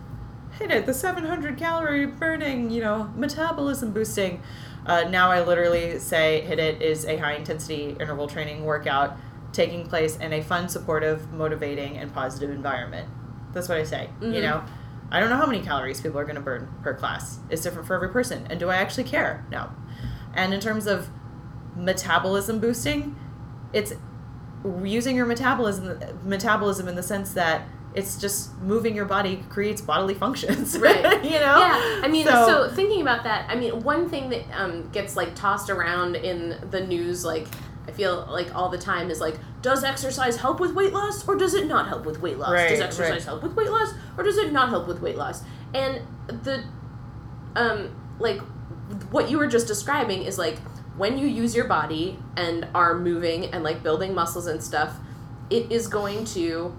Hit 0.59 0.71
it, 0.71 0.87
the 0.87 0.95
700 0.95 1.57
calorie 1.57 2.07
burning, 2.07 2.71
you 2.71 2.81
know, 2.83 3.11
metabolism 3.17 3.93
boosting. 3.93 4.43
Uh, 4.87 5.05
now 5.09 5.31
I 5.31 5.43
literally 5.43 5.99
say 5.99 6.41
hit 6.41 6.59
it 6.59 6.83
is 6.83 7.05
a 7.05 7.17
high 7.17 7.35
intensity 7.35 7.97
interval 8.01 8.27
training 8.27 8.65
workout 8.65 9.17
taking 9.53 9.87
place 9.87 10.17
in 10.17 10.33
a 10.33 10.43
fun, 10.43 10.69
supportive, 10.69 11.33
motivating, 11.33 11.97
and 11.97 12.13
positive 12.13 12.51
environment. 12.51 13.09
That's 13.53 13.69
what 13.69 13.79
I 13.79 13.85
say. 13.85 14.11
You 14.21 14.29
Mhm. 14.33 14.43
know, 14.43 14.63
I 15.11 15.21
don't 15.21 15.31
know 15.31 15.37
how 15.37 15.47
many 15.47 15.63
calories 15.63 16.01
people 16.01 16.19
are 16.19 16.25
going 16.25 16.37
to 16.37 16.41
burn 16.43 16.69
per 16.83 16.93
class. 16.95 17.39
It's 17.49 17.63
different 17.63 17.87
for 17.87 17.95
every 17.95 18.09
person. 18.11 18.47
And 18.51 18.61
do 18.61 18.69
I 18.69 18.77
actually 18.77 19.05
care? 19.05 19.45
No. 19.51 19.71
And 20.35 20.53
in 20.53 20.61
terms 20.61 20.87
of 20.87 21.09
metabolism 21.77 22.59
boosting, 22.59 23.17
it's 23.73 23.95
using 24.85 25.17
your 25.17 25.27
metabolism 25.27 26.01
metabolism 26.25 26.89
in 26.89 26.95
the 26.97 27.03
sense 27.03 27.35
that 27.35 27.63
it's 27.95 28.21
just 28.21 28.57
moving 28.59 28.95
your 28.95 29.05
body 29.05 29.43
creates 29.49 29.81
bodily 29.81 30.15
functions. 30.15 30.79
Right. 30.89 31.25
you 31.25 31.31
know? 31.31 31.59
Yeah, 31.59 32.01
I 32.05 32.09
mean, 32.09 32.27
so, 32.27 32.71
thinking 32.71 33.03
about 33.03 33.25
that, 33.25 33.49
I 33.51 33.57
mean, 33.57 33.83
one 33.83 34.09
thing 34.09 34.31
that 34.31 34.45
um, 34.53 34.89
gets 34.91 35.17
like 35.17 35.35
tossed 35.35 35.71
around 35.71 36.15
in 36.15 36.57
the 36.71 36.81
news, 36.81 37.25
like 37.25 37.47
I 37.89 37.91
feel 37.91 38.27
like 38.31 38.55
all 38.55 38.69
the 38.69 38.79
time, 38.79 39.11
is 39.11 39.21
like, 39.21 39.37
does 39.63 39.83
exercise 39.83 40.37
help 40.37 40.61
with 40.61 40.75
weight 40.75 40.93
loss 40.93 41.27
or 41.27 41.35
does 41.37 41.55
it 41.55 41.67
not 41.67 41.89
help 41.89 42.05
with 42.05 42.21
weight 42.21 42.39
loss? 42.39 42.53
Right, 42.53 42.69
does 42.69 42.81
exercise 42.81 43.11
right. 43.11 43.23
help 43.23 43.43
with 43.43 43.55
weight 43.57 43.71
loss 43.71 43.93
or 44.17 44.23
does 44.23 44.37
it 44.37 44.53
not 44.53 44.69
help 44.69 44.87
with 44.87 45.01
weight 45.01 45.17
loss? 45.17 45.43
And 45.75 46.03
the, 46.29 46.65
um, 47.57 47.95
like, 48.19 48.41
what 49.11 49.31
you 49.31 49.39
were 49.39 49.49
just 49.49 49.67
describing 49.67 50.23
is 50.23 50.39
like 50.39 50.59
when 50.99 51.17
you 51.19 51.27
use 51.27 51.55
your 51.55 51.67
body 51.67 52.19
and 52.37 52.67
are 52.75 52.99
moving 52.99 53.47
and 53.47 53.63
like 53.65 53.83
building 53.83 54.15
muscles 54.15 54.47
and 54.47 54.63
stuff, 54.63 54.95
it 55.51 55.71
is 55.73 55.87
going 55.89 56.25
to 56.27 56.75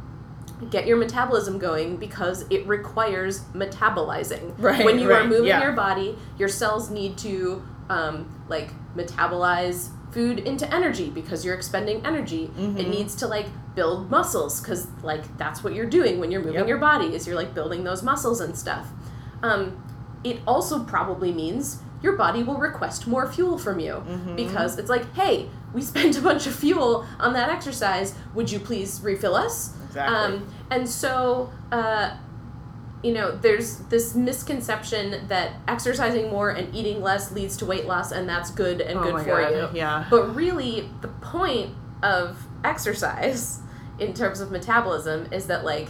get 0.70 0.86
your 0.86 0.98
metabolism 0.98 1.58
going 1.58 1.96
because 1.98 2.44
it 2.50 2.68
requires 2.68 3.40
metabolizing. 3.56 4.54
Right, 4.58 4.84
When 4.84 5.00
you 5.00 5.12
are 5.14 5.24
moving 5.26 5.46
yeah. 5.48 5.64
your 5.64 5.72
body, 5.72 6.18
your 6.38 6.50
cells 6.50 6.90
need 6.90 7.18
to 7.20 7.64
um, 7.90 8.44
like 8.50 8.70
metabolize 8.96 9.90
food 10.12 10.40
into 10.40 10.72
energy 10.74 11.10
because 11.10 11.46
you're 11.46 11.56
expending 11.56 12.06
energy. 12.06 12.46
It 12.58 12.76
Mhm. 12.76 12.90
needs 12.90 13.16
to 13.18 13.28
like 13.28 13.46
build 13.76 14.10
muscles 14.12 14.60
because 14.60 14.88
like 15.04 15.38
that's 15.38 15.64
what 15.64 15.74
you're 15.74 15.86
doing 15.86 16.20
when 16.20 16.30
you're 16.32 16.42
moving 16.42 16.56
Yep. 16.60 16.68
your 16.68 16.78
body 16.80 17.16
is 17.16 17.26
you're 17.26 17.36
like 17.36 17.54
building 17.54 17.84
those 17.84 18.04
muscles 18.04 18.42
and 18.42 18.58
stuff. 18.58 18.88
Um, 19.44 19.82
it 20.24 20.40
also 20.46 20.84
probably 20.84 21.32
means 21.32 21.80
your 22.02 22.14
body 22.18 22.44
will 22.44 22.58
request 22.58 23.08
more 23.08 23.32
fuel 23.32 23.58
from 23.58 23.80
you 23.80 24.04
Mhm. 24.08 24.36
because 24.36 24.78
it's 24.78 24.90
like, 24.90 25.14
hey, 25.16 25.50
we 25.74 25.82
spent 25.94 26.18
a 26.18 26.22
bunch 26.22 26.48
of 26.48 26.56
fuel 26.56 27.06
on 27.20 27.34
that 27.34 27.50
exercise. 27.50 28.16
Would 28.36 28.52
you 28.52 28.60
please 28.60 29.02
refill 29.04 29.36
us? 29.36 29.74
Exactly. 29.88 30.18
Um, 30.38 30.48
and 30.72 30.88
so, 30.90 31.50
uh, 31.72 32.12
you 33.04 33.14
know, 33.14 33.32
there's 33.32 33.78
this 33.90 34.14
misconception 34.16 35.28
that 35.30 35.54
exercising 35.68 36.30
more 36.30 36.50
and 36.50 36.74
eating 36.76 37.02
less 37.02 37.32
leads 37.32 37.56
to 37.58 37.66
weight 37.66 37.86
loss, 37.86 38.12
and 38.12 38.28
that's 38.28 38.52
good 38.52 38.82
and 38.82 39.00
Oh 39.00 39.04
good 39.04 39.22
for 39.22 39.42
God, 39.42 39.52
you. 39.52 39.68
Yeah. 39.74 40.06
But 40.10 40.36
really, 40.36 40.90
the 41.02 41.08
point 41.08 41.72
of 42.04 42.46
exercise 42.64 43.60
in 44.00 44.14
terms 44.14 44.40
of 44.42 44.52
metabolism 44.52 45.28
is 45.32 45.48
that, 45.48 45.64
like, 45.66 45.90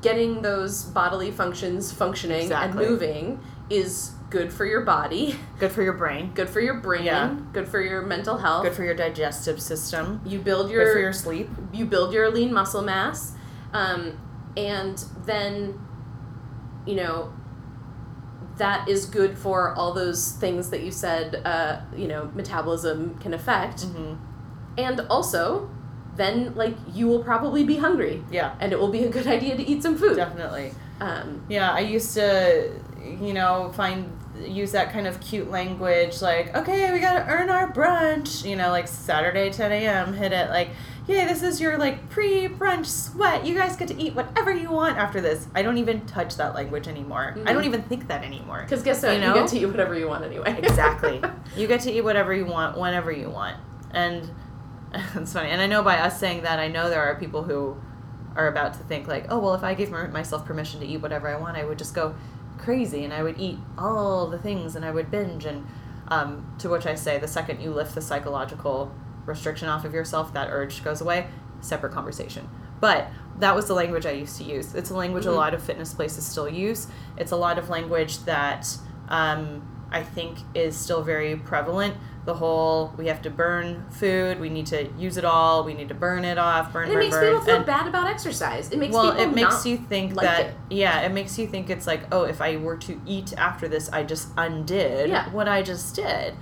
getting 0.00 0.42
those 0.42 0.82
bodily 0.84 1.30
functions 1.30 1.92
functioning 1.92 2.42
Exactly. 2.42 2.82
and 2.82 2.90
moving 2.90 3.40
is 3.70 4.12
good 4.32 4.50
for 4.52 4.64
your 4.64 4.80
body, 4.80 5.36
Good 5.58 5.72
for 5.72 5.82
your 5.82 5.92
brain. 5.92 6.32
good 6.34 6.48
for 6.48 6.60
your 6.60 6.80
brain, 6.80 7.04
Yeah. 7.04 7.36
good 7.52 7.68
for 7.68 7.80
your 7.80 8.00
mental 8.02 8.38
health. 8.38 8.64
Good 8.64 8.74
for 8.74 8.82
your 8.84 8.94
digestive 8.94 9.60
system. 9.60 10.20
you 10.24 10.38
build 10.38 10.70
your 10.70 10.84
Good 10.86 10.92
for 10.94 10.98
your 11.00 11.12
sleep. 11.12 11.48
you 11.72 11.84
build 11.84 12.12
your 12.14 12.30
lean 12.30 12.50
muscle 12.52 12.82
mass 12.82 13.34
um, 13.74 14.18
and 14.56 14.96
then 15.26 15.78
you 16.86 16.94
know 16.96 17.32
that 18.56 18.88
is 18.88 19.06
good 19.06 19.36
for 19.38 19.74
all 19.74 19.92
those 19.92 20.32
things 20.32 20.70
that 20.70 20.82
you 20.82 20.90
said 20.90 21.40
uh, 21.44 21.80
you 21.96 22.08
know 22.08 22.30
metabolism 22.34 23.14
can 23.18 23.32
affect 23.34 23.82
hmm 23.84 24.14
and 24.78 25.00
also 25.10 25.68
then 26.16 26.54
like 26.54 26.74
you 26.94 27.06
will 27.06 27.22
probably 27.22 27.62
be 27.64 27.76
hungry 27.76 28.22
Yeah. 28.30 28.54
and 28.60 28.72
it 28.72 28.78
will 28.80 28.88
be 28.98 29.04
a 29.04 29.10
good 29.10 29.26
idea 29.36 29.56
to 29.56 29.62
eat 29.62 29.82
some 29.82 29.96
food 29.98 30.16
Definitely. 30.16 30.72
um, 31.00 31.44
Yeah, 31.48 31.70
I 31.72 31.80
used 31.80 32.14
to, 32.14 32.70
you 33.20 33.32
know, 33.34 33.70
find 33.74 34.10
use 34.48 34.72
that 34.72 34.92
kind 34.92 35.06
of 35.06 35.20
cute 35.20 35.50
language 35.50 36.20
like, 36.22 36.54
okay, 36.56 36.92
we 36.92 36.98
gotta 37.00 37.24
earn 37.28 37.50
our 37.50 37.72
brunch. 37.72 38.48
You 38.48 38.56
know, 38.56 38.70
like 38.70 38.88
Saturday, 38.88 39.50
10 39.50 39.72
a.m. 39.72 40.12
Hit 40.14 40.32
it 40.32 40.50
like, 40.50 40.70
yay, 41.06 41.24
this 41.26 41.42
is 41.42 41.60
your 41.60 41.78
like 41.78 42.08
pre-brunch 42.10 42.86
sweat. 42.86 43.44
You 43.46 43.54
guys 43.54 43.76
get 43.76 43.88
to 43.88 44.00
eat 44.00 44.14
whatever 44.14 44.52
you 44.52 44.70
want 44.70 44.96
after 44.98 45.20
this. 45.20 45.46
I 45.54 45.62
don't 45.62 45.78
even 45.78 46.06
touch 46.06 46.36
that 46.36 46.54
language 46.54 46.88
anymore. 46.88 47.34
I 47.46 47.52
don't 47.52 47.62
Mhm. 47.62 47.66
even 47.66 47.82
think 47.82 48.08
that 48.08 48.22
anymore. 48.24 48.62
because 48.62 48.82
guess 48.82 49.02
what 49.02 49.14
You 49.14 49.20
know? 49.20 49.34
you, 49.34 49.40
get 49.40 49.48
to 49.50 49.58
eat 49.58 49.66
whatever 49.66 49.94
you 49.98 50.08
want 50.08 50.24
anyway 50.24 50.56
Exactly. 50.62 51.20
you 51.56 51.66
get 51.66 51.80
to 51.82 51.92
eat 51.92 52.02
whatever 52.02 52.32
you 52.34 52.46
want 52.46 52.78
whenever 52.78 53.10
you 53.12 53.30
want. 53.30 53.56
And 53.92 54.30
it's 55.14 55.32
funny. 55.32 55.50
And 55.50 55.60
I 55.60 55.66
know 55.66 55.82
by 55.82 55.98
us 55.98 56.18
saying 56.20 56.42
that, 56.42 56.58
I 56.58 56.68
know 56.68 56.88
there 56.90 57.02
are 57.02 57.14
people 57.16 57.42
who 57.44 57.76
are 58.36 58.48
about 58.48 58.72
to 58.74 58.80
think 58.80 59.06
like, 59.08 59.26
oh, 59.28 59.38
well, 59.38 59.54
if 59.54 59.62
I 59.62 59.74
gave 59.74 59.90
myself 59.90 60.46
permission 60.46 60.80
to 60.80 60.86
eat 60.86 61.02
whatever 61.02 61.28
I 61.28 61.36
want, 61.36 61.56
I 61.56 61.64
would 61.64 61.76
just 61.78 61.94
go 61.94 62.14
crazy 62.62 63.04
and 63.04 63.12
I 63.12 63.22
would 63.22 63.38
eat 63.38 63.58
all 63.76 64.28
the 64.28 64.38
things 64.38 64.76
and 64.76 64.84
I 64.84 64.90
would 64.90 65.10
binge. 65.10 65.44
And 65.44 65.66
um, 66.08 66.54
to 66.58 66.68
which 66.68 66.86
I 66.86 66.94
say, 66.94 67.18
the 67.18 67.28
second 67.28 67.60
you 67.60 67.70
lift 67.72 67.94
the 67.94 68.00
psychological 68.00 68.90
restriction 69.26 69.68
off 69.68 69.84
of 69.84 69.92
yourself, 69.94 70.32
that 70.34 70.48
urge 70.50 70.82
goes 70.82 71.00
away. 71.00 71.26
Separate 71.60 71.92
conversation. 71.92 72.48
But 72.80 73.08
that 73.38 73.54
was 73.54 73.66
the 73.66 73.74
language 73.74 74.06
I 74.06 74.10
used 74.12 74.36
to 74.38 74.44
use. 74.44 74.74
It's 74.74 74.90
a 74.90 74.96
language 74.96 75.24
Mhm. 75.24 75.28
a 75.28 75.32
lot 75.32 75.54
of 75.54 75.62
fitness 75.62 75.94
places 75.94 76.24
still 76.26 76.48
use. 76.48 76.88
It's 77.16 77.32
a 77.32 77.36
lot 77.36 77.58
of 77.58 77.68
language 77.68 78.24
that 78.24 78.66
um, 79.08 79.62
I 79.90 80.02
think 80.02 80.38
is 80.54 80.76
still 80.76 81.02
very 81.02 81.36
prevalent. 81.36 81.94
The 82.24 82.34
whole 82.34 82.92
we 82.96 83.08
have 83.08 83.20
to 83.22 83.30
burn 83.30 83.84
food, 83.90 84.38
we 84.38 84.48
need 84.48 84.66
to 84.66 84.88
use 84.96 85.16
it 85.16 85.24
all, 85.24 85.64
we 85.64 85.74
need 85.74 85.88
to 85.88 85.94
burn 85.94 86.24
it 86.24 86.38
off, 86.38 86.72
burn, 86.72 86.84
and 86.84 86.92
it 86.92 86.94
burn, 86.94 87.02
makes 87.04 87.16
burn. 87.16 87.24
people 87.32 87.44
feel 87.44 87.56
And- 87.56 87.66
bad 87.66 87.86
about 87.88 88.06
exercise 88.06 88.70
it 88.70 88.78
makes 88.78 88.94
well, 88.94 89.10
people 89.12 89.24
it 89.30 89.34
makes 89.34 89.66
you 89.66 89.76
think 89.76 90.14
like 90.14 90.26
that 90.26 90.46
it. 90.46 90.54
yeah, 90.70 91.00
it 91.00 91.10
makes 91.12 91.36
you 91.36 91.48
think 91.48 91.68
it's 91.68 91.86
like, 91.86 92.02
oh, 92.12 92.22
if 92.22 92.40
I 92.40 92.56
were 92.58 92.76
to 92.76 93.00
eat 93.06 93.32
after 93.36 93.66
this, 93.66 93.90
I 93.92 94.04
just 94.04 94.28
undid 94.36 95.10
Yeah. 95.10 95.28
what 95.30 95.48
I 95.48 95.62
just 95.62 95.96
did. 95.96 96.34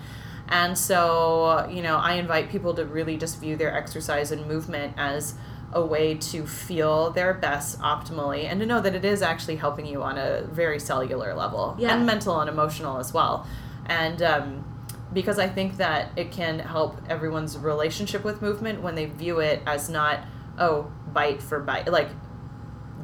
And 0.49 0.76
so, 0.76 1.66
you 1.70 1.81
know, 1.83 1.97
I 1.97 2.14
invite 2.14 2.51
people 2.51 2.74
to 2.74 2.85
really 2.85 3.16
just 3.16 3.41
view 3.41 3.57
their 3.57 3.74
exercise 3.74 4.33
and 4.33 4.47
movement 4.47 4.95
as 4.99 5.35
a 5.72 5.81
way 5.81 6.14
to 6.16 6.45
feel 6.47 7.11
their 7.11 7.33
best 7.33 7.81
optimally 7.81 8.45
and 8.45 8.59
to 8.61 8.66
know 8.66 8.81
that 8.81 8.95
it 8.95 9.05
is 9.05 9.22
actually 9.22 9.57
helping 9.57 9.87
you 9.87 10.03
on 10.03 10.18
a 10.18 10.43
very 10.51 10.81
cellular 10.81 11.33
level 11.35 11.76
Yeah. 11.78 11.95
and 11.95 12.05
mental 12.05 12.41
and 12.41 12.51
emotional 12.51 12.99
as 12.99 13.14
well. 13.14 13.47
And 13.87 14.20
um, 14.22 14.64
because 15.12 15.38
I 15.38 15.48
think 15.48 15.76
that 15.78 16.11
it 16.16 16.30
can 16.30 16.58
help 16.58 17.00
everyone's 17.08 17.58
relationship 17.58 18.24
with 18.24 18.40
movement 18.40 18.82
when 18.82 18.94
they 18.94 19.06
view 19.06 19.40
it 19.40 19.62
as 19.66 19.88
not, 19.88 20.20
oh, 20.58 20.92
bite 21.12 21.42
for 21.42 21.61
bite, 21.61 21.88
like 21.88 22.11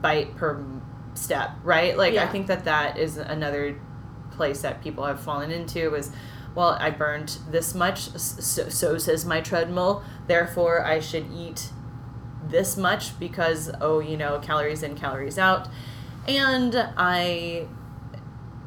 bite 0.01 0.37
per 0.37 0.65
step, 1.15 1.51
right? 1.65 1.97
Like 1.97 2.15
I 2.15 2.27
think 2.27 2.47
that 2.47 2.65
that 2.65 2.99
is 2.99 3.17
another 3.17 3.81
place 4.31 4.63
that 4.63 4.83
people 4.83 5.05
have 5.05 5.21
fallen 5.21 5.51
into 5.51 5.95
is 5.95 6.13
well, 6.55 6.79
I 6.81 6.89
burned 6.89 7.39
this 7.51 7.75
much, 7.75 8.09
so, 8.17 8.71
so 8.71 8.97
says 8.97 9.27
my 9.27 9.43
treadmill, 9.43 10.03
therefore 10.27 10.83
I 10.83 11.01
should 11.01 11.31
eat 11.31 11.69
this 12.49 12.79
much 12.79 13.19
because 13.21 13.71
oh, 13.81 14.01
you 14.01 14.17
know, 14.17 14.39
calories 14.39 14.83
in, 14.83 14.97
calories 14.97 15.39
out. 15.39 15.69
And 16.27 16.75
I 16.97 17.67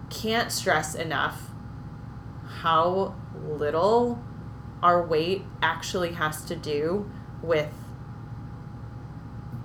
can't 0.10 0.52
stress 0.52 0.94
enough 0.94 1.50
how 2.62 3.16
little 3.50 4.22
our 4.82 5.06
weight 5.06 5.44
actually 5.62 6.14
has 6.14 6.46
to 6.46 6.56
do 6.56 7.10
with 7.42 7.72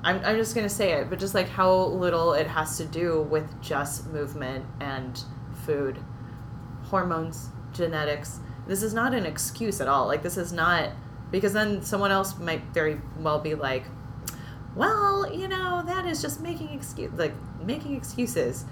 I'm, 0.03 0.23
I'm 0.23 0.37
just 0.37 0.55
gonna 0.55 0.69
say 0.69 0.93
it, 0.93 1.09
but 1.09 1.19
just 1.19 1.35
like 1.35 1.49
how 1.49 1.73
little 1.87 2.35
it 2.35 2.47
has 2.47 2.77
to 2.77 2.85
do 2.85 3.23
with 3.23 3.63
just 3.63 4.07
movement 4.09 4.67
and 4.79 5.19
food, 5.65 5.99
hormones, 6.85 7.49
genetics. 7.73 8.39
This 8.67 8.83
is 8.83 8.93
not 8.93 9.15
an 9.15 9.25
excuse 9.25 9.81
at 9.81 9.89
all. 9.89 10.07
Like 10.07 10.23
this 10.23 10.37
is 10.37 10.53
not 10.53 10.91
because 11.31 11.55
then 11.55 11.83
someone 11.83 12.11
else 12.11 12.39
might 12.39 12.63
very 12.75 13.01
well 13.19 13.39
be 13.39 13.55
like, 13.55 13.85
well, 14.77 15.33
you 15.33 15.49
know, 15.49 15.83
that 15.87 16.05
is 16.05 16.21
just 16.21 16.41
making 16.41 16.69
excuse 16.71 17.11
like 17.15 17.33
making 17.65 17.97
excuses. 17.97 18.67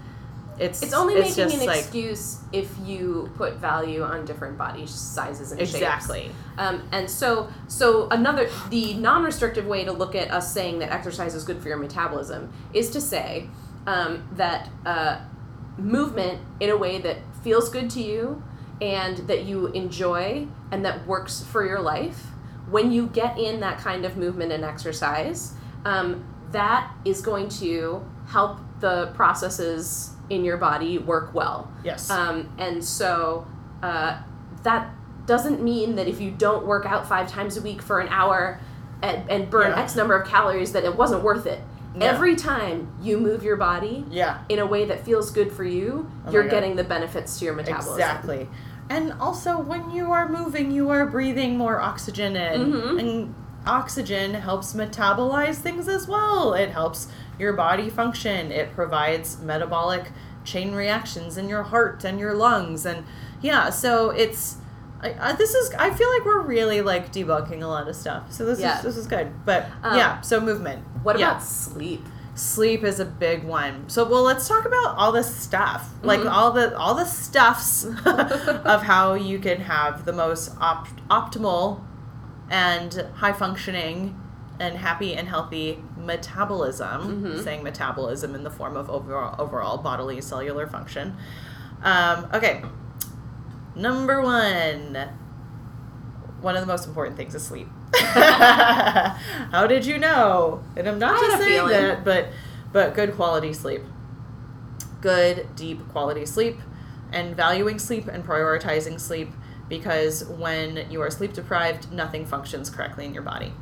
It's 0.59 0.83
It's 0.83 0.93
only 0.93 1.15
it's 1.15 1.37
making 1.37 1.61
an 1.61 1.67
like 1.67 1.79
excuse 1.79 2.39
if 2.53 2.71
you 2.85 3.31
put 3.37 3.55
value 3.55 4.03
on 4.03 4.25
different 4.25 4.59
body 4.59 4.87
sizes 4.87 5.51
and 5.51 5.61
shapes. 5.61 5.75
exactly. 5.75 6.31
Um, 6.59 6.87
and 6.93 7.11
so, 7.11 7.49
so 7.69 8.09
another 8.11 8.49
the 8.71 8.95
non-restrictive 8.95 9.67
way 9.67 9.85
to 9.85 9.93
look 9.93 10.15
at 10.15 10.31
us 10.31 10.53
saying 10.53 10.79
that 10.81 10.93
exercise 10.93 11.35
is 11.35 11.45
good 11.45 11.61
for 11.63 11.69
your 11.69 11.79
metabolism 11.79 12.53
is 12.75 12.91
to 12.91 13.01
say 13.01 13.49
um, 13.87 14.29
that 14.37 14.69
uh, 14.85 15.21
movement 15.79 16.41
in 16.61 16.71
a 16.71 16.77
way 16.77 16.99
that 16.99 17.19
feels 17.43 17.69
good 17.71 17.91
to 17.91 18.03
you 18.03 18.43
and 18.81 19.19
that 19.29 19.45
you 19.45 19.69
enjoy 19.69 20.47
and 20.71 20.85
that 20.85 21.07
works 21.07 21.43
for 21.43 21.65
your 21.67 21.81
life. 21.81 22.27
When 22.71 22.93
you 22.93 23.09
get 23.09 23.39
in 23.39 23.61
that 23.61 23.79
kind 23.79 24.05
of 24.05 24.17
movement 24.17 24.53
and 24.53 24.65
exercise, 24.65 25.55
um, 25.85 26.25
that 26.53 26.93
is 27.05 27.23
going 27.23 27.49
to 27.49 28.05
help 28.27 28.59
the 28.81 29.07
processes 29.15 30.11
in 30.33 30.45
your 30.45 30.57
body 30.57 30.97
work 30.99 31.35
well. 31.35 31.71
Yes. 31.85 32.09
Um, 32.11 32.49
and 32.59 32.83
so 32.83 33.47
uh, 33.83 34.19
that 34.63 34.91
doesn't 35.27 35.63
mean 35.63 35.97
that 35.97 36.09
if 36.09 36.21
you 36.21 36.31
don't 36.31 36.67
work 36.67 36.87
out 36.87 37.07
five 37.07 37.29
times 37.29 37.57
a 37.57 37.63
week 37.63 37.83
for 37.83 38.01
an 38.01 38.09
hour 38.09 38.59
and, 39.03 39.31
and 39.31 39.51
burn 39.51 39.71
Yeah. 39.71 39.83
X 39.83 39.95
number 39.95 40.15
of 40.17 40.27
calories 40.27 40.73
that 40.73 40.85
it 40.85 40.97
wasn't 40.97 41.23
worth 41.23 41.47
it. 41.47 41.61
Yeah. 41.95 42.05
Every 42.05 42.35
time 42.37 42.89
you 43.03 43.19
move 43.19 43.43
your 43.43 43.57
body 43.57 44.05
Yeah. 44.11 44.39
in 44.49 44.59
a 44.59 44.67
way 44.67 44.87
that 44.87 45.05
feels 45.05 45.31
good 45.31 45.53
for 45.53 45.65
you, 45.65 46.11
Oh 46.27 46.33
you're 46.33 46.49
getting 46.49 46.77
the 46.77 46.85
benefits 46.85 47.39
to 47.39 47.45
your 47.45 47.55
metabolism. 47.55 47.95
Exactly. 48.01 48.49
And 48.89 49.13
also, 49.21 49.59
when 49.59 49.91
you 49.91 50.11
are 50.13 50.29
moving, 50.29 50.71
you 50.71 50.89
are 50.91 51.07
breathing 51.07 51.57
more 51.57 51.81
oxygen 51.81 52.35
in. 52.37 52.73
Mhm. 52.73 52.99
And 52.99 53.35
oxygen 53.67 54.35
helps 54.35 54.73
metabolize 54.75 55.57
things 55.57 55.89
as 55.89 56.07
well. 56.09 56.55
It 56.55 56.71
helps 56.71 57.09
your 57.39 57.53
body 57.53 57.89
function. 57.91 58.53
It 58.53 58.73
provides 58.75 59.41
metabolic 59.41 60.11
chain 60.45 60.75
reactions 60.75 61.37
in 61.37 61.49
your 61.49 61.63
heart 61.65 62.05
and 62.05 62.19
your 62.19 62.35
lungs. 62.35 62.85
And 62.87 63.05
yeah, 63.41 63.71
so 63.71 64.11
it's. 64.11 64.57
I, 65.01 65.15
I, 65.19 65.33
this 65.33 65.55
is. 65.55 65.73
I 65.79 65.91
feel 65.93 66.09
like 66.11 66.25
we're 66.25 66.43
really 66.43 66.81
like 66.83 67.13
debunking 67.13 67.63
a 67.63 67.67
lot 67.67 67.89
of 67.89 67.97
stuff. 67.97 68.33
So 68.33 68.45
this 68.45 68.61
Yeah. 68.61 68.79
is 68.79 68.85
this 68.85 68.97
is 68.97 69.07
good. 69.07 69.33
But 69.45 69.67
Um, 69.83 69.97
yeah, 69.97 70.21
so 70.21 70.41
movement. 70.41 70.85
What 71.03 71.19
Yeah. 71.19 71.31
about 71.33 71.43
sleep? 71.43 72.05
sleep 72.35 72.83
is 72.83 72.99
a 72.99 73.05
big 73.05 73.45
one 73.45 73.87
so 73.91 74.09
well 74.09 74.23
let's 74.23 74.49
talk 74.49 74.65
about 74.65 74.97
all 74.97 75.13
the 75.13 75.23
stuff 75.23 75.91
like 76.03 76.19
Mhm. 76.21 76.33
all 76.33 76.51
the 76.51 76.75
all 76.79 76.95
the 76.95 77.05
stuffs 77.05 77.85
of 78.07 78.83
how 78.85 79.13
you 79.13 79.39
can 79.39 79.61
have 79.61 80.07
the 80.07 80.15
most 80.15 80.51
op- 80.59 80.89
optimal 81.11 81.83
and 82.53 83.07
high 83.17 83.33
functioning 83.33 84.17
and 84.61 84.77
happy 84.77 85.15
and 85.15 85.27
healthy 85.27 85.83
metabolism 85.97 87.25
Mhm. 87.25 87.43
saying 87.43 87.63
metabolism 87.65 88.35
in 88.37 88.45
the 88.45 88.51
form 88.51 88.77
of 88.77 88.89
overall 88.91 89.35
overall 89.41 89.79
bodily 89.79 90.21
cellular 90.21 90.67
function. 90.69 91.17
Um, 91.83 92.27
okay. 92.33 92.63
Number 93.75 94.21
one. 94.23 95.09
One 96.43 96.55
of 96.57 96.61
the 96.61 96.67
most 96.67 96.87
important 96.87 97.17
things 97.17 97.35
is 97.35 97.43
sleep. 97.45 97.69
How 97.95 99.67
did 99.67 99.87
you 99.87 99.99
know? 99.99 100.63
And 100.77 100.89
i'm 100.89 100.99
not 100.99 101.19
just 101.21 101.39
saying 101.39 101.53
feeling. 101.67 101.71
that 101.73 102.05
but 102.05 102.29
but 102.73 102.95
good 102.95 103.15
quality 103.15 103.53
sleep. 103.53 103.83
Good 105.01 105.49
deep 105.57 105.89
quality 105.91 106.27
sleep. 106.27 106.59
And 107.13 107.37
valuing 107.37 107.79
sleep 107.79 108.07
and 108.09 108.25
prioritizing 108.25 108.99
sleep 108.99 109.31
because 109.69 110.25
when 110.25 110.87
you 110.91 111.01
are 111.01 111.11
sleep 111.11 111.33
deprived 111.33 111.93
nothing 111.93 112.25
functions 112.27 112.69
correctly 112.71 113.05
in 113.05 113.15
your 113.15 113.23
body 113.23 113.53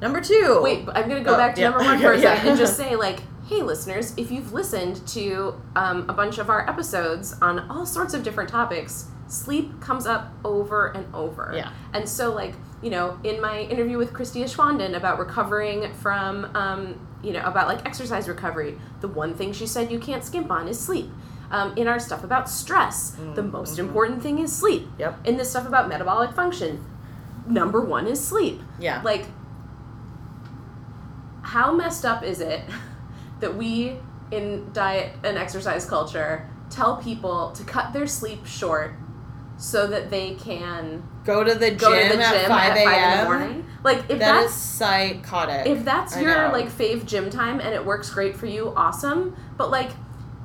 number 0.00 0.20
two 0.20 0.60
Wait, 0.62 0.88
I'm 0.94 1.08
gonna 1.08 1.20
go 1.22 1.34
Oh, 1.34 1.36
back 1.36 1.54
to 1.56 1.60
yeah. 1.60 1.70
number 1.70 1.84
one 1.84 1.98
for 2.00 2.12
a 2.12 2.20
second 2.20 2.48
and 2.48 2.58
just 2.58 2.76
say, 2.78 2.96
like, 2.96 3.20
hey, 3.48 3.62
listeners, 3.62 4.14
if 4.16 4.30
you've 4.30 4.52
listened 4.52 5.06
to 5.08 5.60
um, 5.76 6.08
a 6.08 6.12
bunch 6.12 6.38
of 6.38 6.48
our 6.48 6.68
episodes 6.68 7.34
on 7.42 7.58
all 7.70 7.84
sorts 7.84 8.14
of 8.14 8.22
different 8.22 8.48
topics, 8.48 9.06
sleep 9.28 9.80
comes 9.80 10.06
up 10.06 10.32
over 10.44 10.88
and 10.92 11.12
over. 11.14 11.52
Yeah. 11.54 11.72
And 11.92 12.08
so, 12.08 12.32
like, 12.32 12.54
you 12.82 12.90
know, 12.90 13.18
in 13.24 13.40
my 13.42 13.60
interview 13.62 13.98
with 13.98 14.12
Christie 14.14 14.40
Aschwanden 14.42 14.94
about 14.96 15.18
recovering 15.18 15.92
from, 15.94 16.44
um, 16.56 17.06
you 17.22 17.32
know, 17.32 17.42
about 17.42 17.66
like 17.68 17.84
exercise 17.84 18.28
recovery, 18.28 18.78
the 19.00 19.08
one 19.08 19.34
thing 19.34 19.52
she 19.52 19.66
said 19.66 19.90
you 19.90 19.98
can't 19.98 20.24
skimp 20.24 20.50
on 20.50 20.66
is 20.68 20.78
sleep. 20.80 21.10
Um, 21.50 21.76
in 21.76 21.88
our 21.88 21.98
stuff 21.98 22.22
about 22.22 22.48
stress, 22.48 23.16
the 23.34 23.42
most 23.42 23.78
important 23.80 24.22
thing 24.22 24.38
is 24.38 24.52
sleep. 24.54 24.86
Yep. 24.98 25.26
In 25.26 25.36
this 25.36 25.50
stuff 25.50 25.66
about 25.66 25.88
metabolic 25.88 26.32
function, 26.32 26.84
number 27.46 27.80
one 27.80 28.06
is 28.06 28.22
sleep 28.24 28.60
yeah 28.78 29.00
like 29.02 29.24
how 31.42 31.72
messed 31.72 32.04
up 32.04 32.22
is 32.22 32.40
it 32.40 32.62
that 33.40 33.56
we 33.56 33.96
in 34.30 34.70
diet 34.72 35.12
and 35.24 35.36
exercise 35.36 35.84
culture 35.84 36.48
tell 36.68 36.96
people 36.98 37.50
to 37.52 37.64
cut 37.64 37.92
their 37.92 38.06
sleep 38.06 38.46
short 38.46 38.94
so 39.56 39.86
that 39.86 40.10
they 40.10 40.34
can 40.36 41.02
go 41.24 41.42
to 41.44 41.54
the 41.54 41.70
gym, 41.70 41.78
to 41.78 41.86
the 42.08 42.14
gym 42.14 42.22
at 42.22 42.46
5 42.46 42.50
at 42.50 42.50
five 42.50 42.76
in 42.76 42.84
the 42.84 42.90
a.m. 42.90 43.24
morning 43.26 43.66
like 43.82 43.98
if 44.08 44.18
That 44.18 44.44
is 44.44 44.50
that's 44.50 44.54
psychotic 44.54 45.66
if 45.66 45.84
that's 45.84 46.16
I 46.16 46.20
your 46.20 46.48
know. 46.48 46.52
like 46.52 46.68
fave 46.68 47.04
gym 47.04 47.30
time 47.30 47.58
and 47.60 47.74
it 47.74 47.84
works 47.84 48.10
great 48.10 48.36
for 48.36 48.46
you 48.46 48.72
awesome 48.76 49.36
but 49.56 49.70
like 49.70 49.90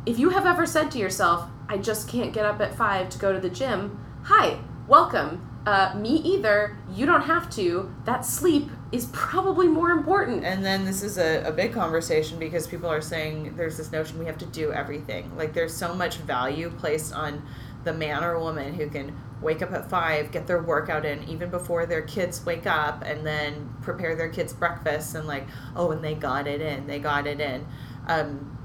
if 0.05 0.19
you 0.19 0.29
have 0.29 0.45
ever 0.45 0.65
said 0.65 0.91
to 0.91 0.97
yourself 0.97 1.49
i 1.69 1.77
just 1.77 2.07
can't 2.07 2.33
get 2.33 2.45
up 2.45 2.59
at 2.61 2.75
five 2.75 3.09
to 3.09 3.17
go 3.17 3.33
to 3.33 3.39
the 3.39 3.49
gym 3.49 3.99
hi 4.23 4.59
welcome 4.87 5.49
uh, 5.65 5.95
me 5.97 6.17
either 6.17 6.77
you 6.91 7.07
don't 7.07 7.23
have 7.23 7.49
to 7.49 7.91
that 8.05 8.23
sleep 8.23 8.69
is 8.91 9.07
probably 9.07 9.67
more 9.67 9.89
important 9.89 10.45
And 10.45 10.63
then 10.63 10.85
this 10.85 11.03
is 11.03 11.17
a, 11.17 11.43
a 11.43 11.51
big 11.51 11.73
conversation 11.73 12.39
because 12.39 12.65
people 12.65 12.89
are 12.89 13.01
saying 13.01 13.55
there's 13.57 13.77
this 13.77 13.91
notion 13.91 14.17
we 14.17 14.25
have 14.25 14.37
to 14.37 14.45
do 14.45 14.71
everything. 14.71 15.35
Like 15.35 15.53
there's 15.53 15.75
so 15.75 15.93
much 15.93 16.17
value 16.17 16.69
placed 16.69 17.13
on 17.13 17.45
the 17.83 17.93
man 17.93 18.23
or 18.23 18.39
woman 18.39 18.73
who 18.73 18.89
can 18.89 19.15
wake 19.41 19.61
up 19.61 19.71
at 19.73 19.89
five, 19.89 20.31
get 20.31 20.47
their 20.47 20.61
workout 20.61 21.05
in 21.05 21.23
even 21.25 21.49
before 21.49 21.85
their 21.85 22.01
kids 22.01 22.43
wake 22.45 22.65
up, 22.65 23.03
and 23.05 23.25
then 23.25 23.75
prepare 23.81 24.15
their 24.15 24.29
kids 24.29 24.53
breakfast 24.53 25.13
and 25.13 25.27
like, 25.27 25.45
oh, 25.75 25.91
and 25.91 26.03
they 26.03 26.15
got 26.15 26.47
it 26.47 26.61
in, 26.61 26.87
they 26.87 26.99
got 26.99 27.27
it 27.27 27.41
in. 27.41 27.65
Um, 28.07 28.57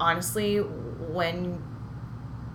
honestly, 0.00 0.58
when 0.58 1.62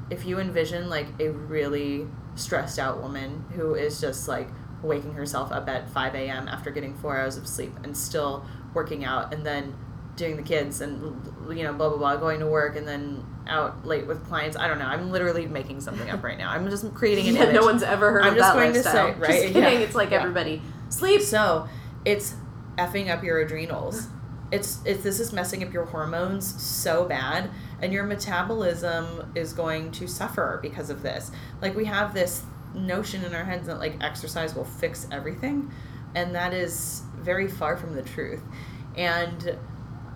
if 0.09 0.25
you 0.25 0.39
envision 0.39 0.89
like 0.89 1.07
a 1.19 1.29
really 1.29 2.07
stressed 2.35 2.79
out 2.79 3.01
woman 3.01 3.45
who 3.55 3.75
is 3.75 3.99
just 4.01 4.27
like 4.27 4.49
waking 4.83 5.13
herself 5.13 5.51
up 5.51 5.69
at 5.69 5.89
5 5.89 6.15
a.m. 6.15 6.47
after 6.47 6.71
getting 6.71 6.93
four 6.95 7.17
hours 7.17 7.37
of 7.37 7.47
sleep 7.47 7.71
and 7.83 7.95
still 7.95 8.45
working 8.73 9.03
out 9.05 9.33
and 9.33 9.45
then 9.45 9.73
doing 10.15 10.35
the 10.35 10.43
kids 10.43 10.81
and 10.81 11.01
you 11.55 11.63
know 11.63 11.71
blah 11.73 11.87
blah 11.89 11.97
blah 11.97 12.15
going 12.17 12.39
to 12.39 12.45
work 12.47 12.75
and 12.75 12.87
then 12.87 13.23
out 13.47 13.85
late 13.87 14.05
with 14.05 14.23
clients 14.27 14.57
i 14.57 14.67
don't 14.67 14.77
know 14.77 14.85
i'm 14.85 15.09
literally 15.09 15.45
making 15.47 15.79
something 15.79 16.09
up 16.09 16.21
right 16.21 16.37
now 16.37 16.49
i'm 16.51 16.69
just 16.69 16.93
creating 16.93 17.29
an 17.29 17.35
yeah, 17.37 17.43
image 17.43 17.55
no 17.55 17.61
one's 17.65 17.81
ever 17.81 18.11
heard 18.11 18.23
I'm 18.23 18.33
of 18.33 18.37
just 18.37 18.53
that 18.53 18.59
going 18.59 18.73
to 18.73 18.79
lifestyle. 18.79 19.13
say, 19.13 19.19
right? 19.19 19.29
Just 19.29 19.53
kidding. 19.53 19.63
Yeah. 19.63 19.69
It's 19.85 19.95
like 19.95 20.11
Yeah. 20.11 20.19
everybody 20.19 20.61
sleep. 20.89 21.21
so 21.21 21.67
it's 22.05 22.35
effing 22.77 23.09
up 23.09 23.23
your 23.23 23.39
adrenals 23.39 24.07
it's 24.51 24.79
it's 24.85 25.03
this 25.03 25.19
is 25.19 25.31
messing 25.31 25.63
up 25.63 25.71
your 25.73 25.85
hormones 25.85 26.61
so 26.61 27.05
bad 27.05 27.49
and 27.81 27.93
your 27.93 28.03
metabolism 28.03 29.31
is 29.35 29.53
going 29.53 29.91
to 29.91 30.07
suffer 30.07 30.59
because 30.61 30.89
of 30.89 31.01
this 31.01 31.31
like 31.61 31.75
we 31.75 31.85
have 31.85 32.13
this 32.13 32.43
notion 32.75 33.23
in 33.23 33.33
our 33.33 33.43
heads 33.43 33.67
that 33.67 33.79
like 33.79 33.95
exercise 34.01 34.53
will 34.55 34.65
fix 34.65 35.07
everything 35.11 35.71
and 36.15 36.35
that 36.35 36.53
is 36.53 37.03
very 37.19 37.47
far 37.47 37.77
from 37.77 37.93
the 37.95 38.01
truth 38.01 38.41
and 38.95 39.57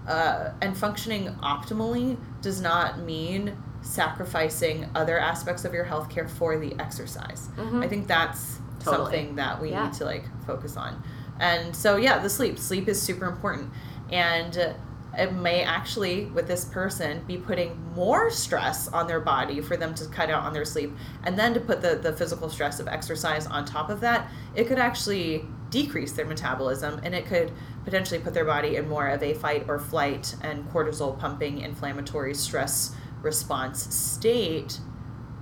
uh, 0.08 0.52
and 0.62 0.78
functioning 0.78 1.28
optimally 1.42 2.18
does 2.42 2.62
not 2.62 3.00
mean 3.00 3.56
sacrificing 3.82 4.88
other 4.96 5.18
aspects 5.20 5.64
of 5.66 5.74
your 5.74 5.86
healthcare 5.86 6.30
for 6.30 6.58
the 6.58 6.76
exercise 6.80 7.50
Mhm. 7.58 7.84
i 7.84 7.88
think 7.88 8.08
that's 8.08 8.60
Totally. 8.80 8.98
something 9.06 9.36
that 9.36 9.62
we 9.62 9.72
Yeah. 9.72 9.86
need 9.86 9.94
to 9.94 10.06
like 10.06 10.26
focus 10.46 10.76
on 10.78 11.02
and 11.40 11.76
so 11.76 11.96
yeah 11.96 12.20
the 12.20 12.30
sleep 12.30 12.60
sleep 12.60 12.88
is 12.88 13.02
super 13.02 13.26
important 13.26 13.72
and 14.12 14.76
it 15.18 15.34
may 15.34 15.64
actually 15.64 16.26
with 16.26 16.48
this 16.48 16.66
person 16.66 17.24
be 17.26 17.38
putting 17.38 17.80
more 17.94 18.30
stress 18.30 18.88
on 18.90 19.08
their 19.08 19.20
body 19.20 19.62
for 19.62 19.78
them 19.78 19.94
to 19.96 20.06
cut 20.08 20.30
out 20.30 20.44
on 20.44 20.54
their 20.54 20.66
sleep 20.66 20.92
and 21.24 21.38
then 21.38 21.54
to 21.54 21.60
put 21.60 21.82
the, 21.82 21.96
the 21.96 22.14
physical 22.14 22.50
stress 22.50 22.80
of 22.80 22.88
exercise 22.88 23.48
on 23.48 23.66
top 23.66 23.90
of 23.90 24.02
that 24.02 24.30
it 24.56 24.68
could 24.68 24.80
actually 24.80 25.46
decrease 25.70 26.12
their 26.12 26.26
metabolism 26.26 27.00
and 27.04 27.16
it 27.16 27.26
could 27.26 27.52
potentially 27.84 28.20
put 28.20 28.34
their 28.34 28.46
body 28.46 28.76
in 28.76 28.88
more 28.88 29.08
of 29.08 29.22
a 29.24 29.34
fight 29.34 29.66
or 29.68 29.80
flight 29.80 30.36
and 30.42 30.68
cortisol 30.70 31.18
pumping 31.18 31.60
inflammatory 31.60 32.34
stress 32.34 32.96
response 33.22 33.94
state 33.96 34.80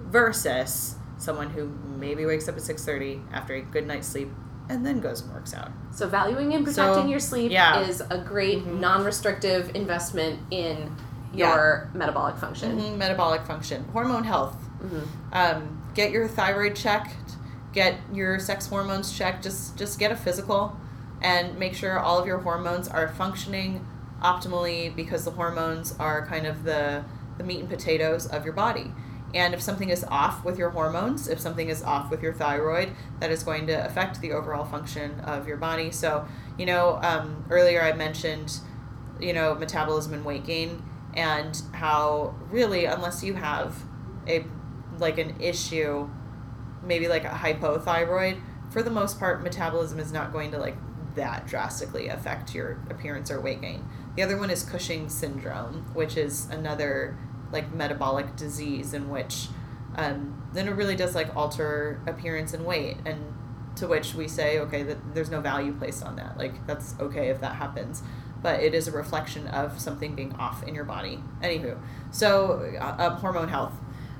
versus 0.05 0.95
someone 1.17 1.49
who 1.49 1.67
maybe 1.97 2.25
wakes 2.25 2.47
up 2.47 2.55
at 2.55 2.61
6.30 2.61 3.23
after 3.31 3.55
a 3.55 3.61
good 3.61 3.87
night's 3.87 4.07
sleep 4.07 4.29
and 4.69 4.85
then 4.85 4.99
goes 4.99 5.21
and 5.21 5.33
works 5.33 5.53
out 5.53 5.71
So 5.91 6.07
valuing 6.07 6.53
and 6.53 6.63
protecting 6.65 7.03
So, 7.03 7.09
your 7.09 7.19
sleep 7.19 7.51
yeah. 7.51 7.79
is 7.81 8.01
a 8.09 8.17
great 8.17 8.65
Mhm. 8.65 8.79
non-restrictive 8.79 9.71
investment 9.75 10.39
in 10.51 10.95
Yeah. 11.33 11.49
your 11.55 11.89
metabolic 11.93 12.37
function. 12.37 12.79
Mhm, 12.79 12.97
metabolic 12.97 13.41
function 13.43 13.85
hormone 13.93 14.23
health 14.23 14.55
Mhm. 14.83 15.03
um, 15.33 15.81
get 15.93 16.11
your 16.11 16.27
thyroid 16.27 16.75
checked 16.75 17.15
get 17.73 17.95
your 18.13 18.37
sex 18.39 18.67
hormones 18.67 19.11
checked 19.17 19.43
just 19.43 19.75
just 19.77 19.97
get 19.97 20.11
a 20.11 20.15
physical 20.15 20.77
and 21.23 21.57
make 21.57 21.73
sure 21.73 21.97
all 21.99 22.19
of 22.19 22.27
your 22.27 22.37
hormones 22.39 22.87
are 22.87 23.07
functioning 23.07 23.83
optimally 24.23 24.95
because 24.95 25.25
the 25.25 25.31
hormones 25.31 25.95
are 25.99 26.25
kind 26.25 26.45
of 26.45 26.63
the 26.63 27.03
the 27.39 27.43
meat 27.43 27.59
and 27.59 27.69
potatoes 27.69 28.27
of 28.27 28.45
your 28.45 28.53
body 28.53 28.93
and 29.33 29.53
if 29.53 29.61
something 29.61 29.89
is 29.89 30.03
off 30.05 30.43
with 30.45 30.57
your 30.57 30.69
hormones 30.69 31.27
if 31.27 31.39
something 31.39 31.69
is 31.69 31.81
off 31.83 32.11
with 32.11 32.21
your 32.21 32.33
thyroid 32.33 32.91
that 33.19 33.31
is 33.31 33.43
going 33.43 33.67
to 33.67 33.85
affect 33.85 34.21
the 34.21 34.31
overall 34.31 34.65
function 34.65 35.19
of 35.21 35.47
your 35.47 35.57
body. 35.57 35.91
So 35.91 36.27
you 36.57 36.65
know 36.65 36.99
um, 37.01 37.45
earlier 37.49 37.81
i 37.81 37.93
mentioned 37.93 38.59
you 39.19 39.33
know 39.33 39.55
metabolism 39.55 40.13
and 40.13 40.25
weight 40.25 40.45
gain 40.45 40.83
and 41.15 41.61
how 41.73 42.35
really 42.49 42.85
unless 42.85 43.23
you 43.23 43.33
have 43.35 43.83
a 44.27 44.45
like 44.99 45.17
an 45.17 45.39
issue 45.39 46.09
maybe 46.83 47.07
like 47.07 47.23
a 47.23 47.29
hypothyroid 47.29 48.39
for 48.69 48.83
the 48.83 48.89
most 48.89 49.19
part 49.19 49.43
metabolism 49.43 49.99
is 49.99 50.11
not 50.11 50.31
going 50.31 50.51
to 50.51 50.57
like 50.57 50.75
that 51.15 51.45
drastically 51.45 52.07
affect 52.07 52.55
your 52.55 52.79
appearance 52.89 53.29
or 53.29 53.39
weight 53.39 53.61
gain. 53.61 53.87
The 54.15 54.23
other 54.23 54.35
one 54.35 54.49
is 54.49 54.63
Cushing 54.63 55.09
syndrome 55.09 55.85
which 55.93 56.17
is 56.17 56.49
another 56.49 57.17
like 57.53 57.73
metabolic 57.73 58.35
disease 58.35 58.93
in 58.93 59.09
which 59.09 59.47
um, 59.95 60.43
then 60.53 60.67
it 60.67 60.71
really 60.71 60.95
does 60.95 61.15
like 61.15 61.33
alter 61.35 62.01
appearance 62.07 62.53
and 62.53 62.65
weight 62.65 62.97
and 63.05 63.33
to 63.75 63.87
which 63.87 64.13
we 64.13 64.27
say 64.27 64.59
okay 64.59 64.83
that 64.83 64.97
there's 65.13 65.29
no 65.29 65.39
value 65.39 65.73
placed 65.73 66.03
on 66.03 66.15
that 66.15 66.37
like 66.37 66.65
that's 66.67 66.95
okay 66.99 67.29
if 67.29 67.39
that 67.39 67.55
happens 67.55 68.03
but 68.43 68.61
it 68.61 68.75
is 68.75 68.87
a 68.87 68.91
reflection 68.91 69.47
of 69.47 69.79
something 69.79 70.13
being 70.13 70.33
off 70.33 70.61
in 70.63 70.75
your 70.75 70.83
body. 70.83 71.17
Anywho, 71.41 71.79
so 72.11 72.75
uh, 72.79 73.15
hormone 73.15 73.47
health. 73.47 73.73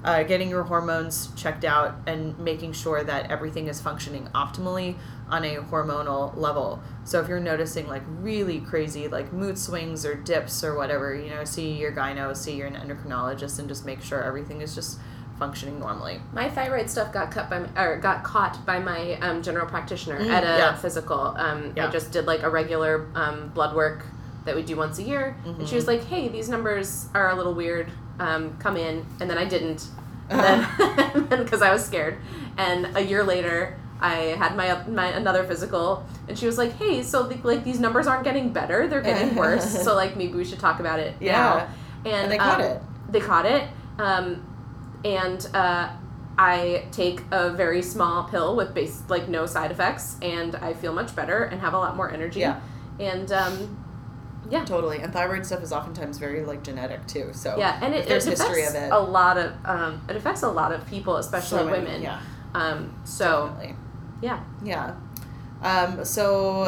Uh, 0.04 0.22
getting 0.24 0.50
your 0.50 0.64
hormones 0.64 1.30
checked 1.36 1.64
out 1.64 1.96
and 2.08 2.38
making 2.38 2.74
sure 2.74 3.06
that 3.06 3.32
everything 3.32 3.68
is 3.70 3.80
functioning 3.80 4.28
optimally 4.36 4.98
on 5.30 5.44
a 5.46 5.56
hormonal 5.58 6.36
level. 6.38 6.82
So 7.06 7.20
if 7.22 7.28
you're 7.28 7.40
noticing 7.40 7.88
like 7.88 8.04
really 8.08 8.60
crazy 8.60 9.08
like 9.08 9.32
mood 9.34 9.58
swings 9.58 10.06
or 10.06 10.16
dips 10.16 10.64
or 10.64 10.76
whatever, 10.76 11.16
you 11.16 11.30
know, 11.30 11.44
see 11.44 11.72
your 11.74 11.92
gyno, 11.92 12.36
see 12.36 12.56
your 12.56 12.70
endocrinologist, 12.70 13.60
and 13.60 13.68
just 13.68 13.86
make 13.86 14.02
sure 14.02 14.24
everything 14.24 14.62
is 14.62 14.76
just 14.76 15.00
functioning 15.40 15.80
normally. 15.80 16.20
My 16.32 16.48
thyroid 16.50 16.90
stuff 16.90 17.12
got 17.12 17.32
cut 17.32 17.50
by 17.50 17.66
or 17.82 17.98
got 17.98 18.24
caught 18.24 18.64
by 18.66 18.80
my 18.80 19.14
um, 19.22 19.42
general 19.42 19.66
practitioner 19.66 20.20
Mm, 20.20 20.30
at 20.30 20.44
a 20.44 20.48
yeah. 20.48 20.76
physical. 20.76 21.20
Um, 21.38 21.74
Yeah. 21.76 21.88
I 21.88 21.92
just 21.92 22.12
did 22.12 22.26
like 22.26 22.44
a 22.44 22.50
regular 22.50 23.08
um, 23.16 23.50
blood 23.50 23.76
work 23.76 24.06
that 24.46 24.56
we 24.56 24.62
do 24.62 24.76
once 24.76 25.00
a 25.00 25.04
year, 25.04 25.36
and 25.46 25.56
Mm-hmm. 25.56 25.66
she 25.66 25.76
was 25.76 25.88
like, 25.88 26.04
"Hey, 26.04 26.28
these 26.28 26.50
numbers 26.50 27.08
are 27.14 27.30
a 27.32 27.36
little 27.36 27.54
weird. 27.54 27.90
Um, 28.20 28.56
come 28.60 28.78
in." 28.78 29.06
And 29.20 29.30
then 29.30 29.38
I 29.38 29.46
didn't, 29.46 29.88
because 30.30 31.62
I 31.68 31.72
was 31.72 31.84
scared. 31.86 32.18
And 32.58 32.96
a 32.96 33.02
year 33.02 33.24
later, 33.24 33.76
I 34.02 34.16
had 34.38 34.56
my 34.56 34.84
my 34.88 35.08
another 35.08 35.44
physical, 35.46 36.06
and 36.28 36.38
she 36.38 36.46
was 36.46 36.58
like, 36.58 36.74
"Hey, 36.74 37.04
so 37.04 37.24
the, 37.24 37.36
like 37.48 37.64
these 37.64 37.80
numbers 37.80 38.06
aren't 38.08 38.24
getting 38.24 38.52
better; 38.52 38.88
they're 38.88 39.02
getting 39.02 39.36
worse. 39.44 39.84
so 39.84 39.96
like 39.96 40.16
maybe 40.18 40.34
we 40.34 40.44
should 40.46 40.60
talk 40.60 40.80
about 40.80 41.00
it 41.00 41.16
Yeah. 41.20 41.32
now." 41.32 41.68
And, 42.06 42.08
And 42.24 42.32
they 42.32 42.38
caught 42.38 42.60
um, 42.60 42.66
it. 42.66 42.82
They 43.10 43.20
caught 43.22 43.46
it. 43.46 43.68
Um, 44.00 44.46
and 45.06 45.48
uh, 45.54 45.90
I 46.38 46.86
take 46.92 47.22
a 47.32 47.52
very 47.52 47.82
small 47.82 48.24
pill 48.26 48.56
with 48.56 48.74
base 48.74 49.04
like 49.08 49.30
no 49.30 49.46
side 49.46 49.72
effects, 49.72 50.18
and 50.22 50.56
I 50.56 50.74
feel 50.74 50.94
much 50.94 51.16
better 51.16 51.44
and 51.44 51.62
have 51.62 51.74
a 51.74 51.78
lot 51.78 51.96
more 51.96 52.12
energy. 52.12 52.40
Yeah. 52.42 52.60
And 53.00 53.32
um, 53.32 53.78
yeah, 54.50 54.66
Totally. 54.66 55.00
And 55.00 55.14
thyroid 55.14 55.46
stuff 55.46 55.64
is 55.64 55.72
oftentimes 55.72 56.18
very 56.18 56.44
like 56.44 56.64
genetic 56.64 57.06
too. 57.08 57.30
So 57.34 57.56
yeah, 57.58 57.80
and 57.82 57.94
it, 57.94 58.08
there's 58.08 58.28
it 58.28 58.32
history 58.32 58.66
of 58.66 58.76
it. 58.76 58.92
a 58.92 59.00
lot 59.00 59.38
of 59.38 59.54
um, 59.66 60.02
it 60.10 60.16
affects 60.16 60.44
a 60.44 60.50
lot 60.50 60.72
of 60.74 60.86
people, 60.88 61.16
especially 61.18 61.60
So 61.60 61.72
women. 61.72 62.02
Yeah. 62.02 62.20
Um, 62.54 62.94
so 63.04 63.48
Definitely. 63.48 63.76
Yeah, 64.24 64.40
Yeah. 64.64 64.96
Um, 65.62 66.04
so, 66.04 66.64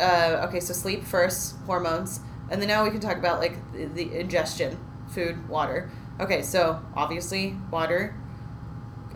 uh, 0.00 0.46
okay, 0.48 0.58
so 0.60 0.72
sleep 0.72 1.04
first, 1.04 1.56
hormones, 1.66 2.20
and 2.50 2.60
then 2.60 2.68
now 2.68 2.82
we 2.84 2.90
can 2.90 2.98
talk 3.00 3.16
about 3.16 3.38
like 3.38 3.54
the, 3.72 3.84
the 3.86 4.18
ingestion, 4.18 4.76
food, 5.08 5.48
water. 5.48 5.88
Okay, 6.20 6.42
so 6.42 6.80
obviously 6.96 7.54
water, 7.70 8.14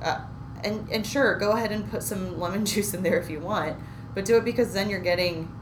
uh, 0.02 0.20
and 0.62 0.88
and 0.90 1.04
sure, 1.06 1.36
go 1.36 1.50
ahead 1.52 1.72
and 1.72 1.90
put 1.90 2.02
some 2.04 2.38
lemon 2.38 2.64
juice 2.72 2.94
in 2.94 3.02
there 3.02 3.18
if 3.18 3.28
you 3.28 3.40
want, 3.40 3.76
but 4.14 4.24
do 4.24 4.36
it 4.36 4.44
because 4.44 4.72
then 4.72 4.88
you're 4.88 5.00
getting 5.00 5.52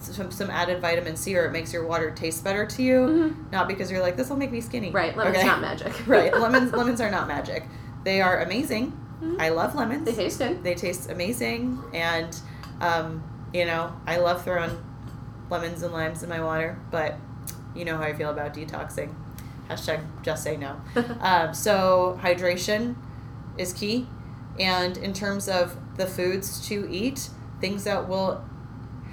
some 0.00 0.30
some 0.30 0.48
added 0.50 0.80
vitamin 0.80 1.14
C, 1.16 1.36
or 1.36 1.44
it 1.44 1.52
makes 1.52 1.72
your 1.74 1.86
water 1.86 2.10
taste 2.10 2.42
better 2.42 2.64
to 2.66 2.82
you, 2.82 2.98
Mhm. 3.06 3.52
not 3.52 3.68
because 3.68 3.90
you're 3.90 4.00
like 4.00 4.16
this 4.16 4.30
will 4.30 4.36
make 4.38 4.50
me 4.50 4.60
skinny. 4.62 4.90
right. 4.92 5.14
Lemon's 5.16 5.36
Okay? 5.36 5.46
not 5.46 5.60
magic. 5.60 5.92
right. 6.06 6.32
Lemons 6.40 6.72
lemons 6.72 7.00
are 7.02 7.10
not 7.10 7.28
magic. 7.28 7.64
They 8.04 8.20
are 8.22 8.40
amazing. 8.40 8.98
I 9.38 9.50
love 9.50 9.74
lemons. 9.74 10.04
they 10.04 10.12
taste 10.12 10.38
good. 10.38 10.62
They 10.62 10.74
taste 10.74 11.10
amazing, 11.10 11.82
and 11.92 12.36
um, 12.80 13.22
you 13.52 13.64
know 13.64 13.94
I 14.06 14.16
love 14.16 14.44
throwing 14.44 14.82
lemons 15.50 15.82
and 15.82 15.92
limes 15.92 16.22
in 16.22 16.28
my 16.28 16.42
water. 16.42 16.78
But 16.90 17.16
you 17.74 17.84
know 17.84 17.96
how 17.96 18.04
I 18.04 18.14
feel 18.14 18.30
about 18.30 18.54
detoxing. 18.54 19.14
Hashtag 19.68 20.04
just 20.22 20.42
say 20.42 20.56
no. 20.56 20.80
um, 21.20 21.54
so 21.54 22.18
hydration 22.22 22.96
is 23.56 23.72
key, 23.72 24.06
and 24.58 24.96
in 24.96 25.12
terms 25.12 25.48
of 25.48 25.76
the 25.96 26.06
foods 26.06 26.66
to 26.68 26.90
eat, 26.90 27.30
things 27.60 27.84
that 27.84 28.08
will 28.08 28.44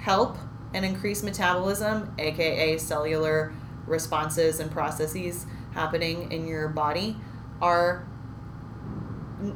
help 0.00 0.38
and 0.74 0.84
increase 0.84 1.22
metabolism, 1.22 2.14
aka 2.18 2.78
cellular 2.78 3.52
responses 3.86 4.60
and 4.60 4.70
processes 4.70 5.46
happening 5.72 6.30
in 6.32 6.46
your 6.46 6.68
body, 6.68 7.16
are 7.60 8.06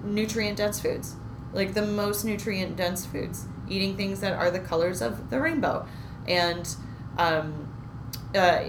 nutrient 0.05 0.57
dense 0.57 0.81
foods 0.81 1.17
like 1.53 1.75
the 1.75 1.87
most 1.87 2.25
nutrient 2.25 2.77
dense 2.77 3.07
foods 3.07 3.47
eating 3.69 3.97
things 3.97 4.21
that 4.21 4.33
are 4.33 4.51
the 4.51 4.59
colors 4.59 5.01
of 5.01 5.31
the 5.31 5.41
rainbow. 5.41 5.87
And 6.29 6.69
um, 7.17 7.73
uh, 8.35 8.63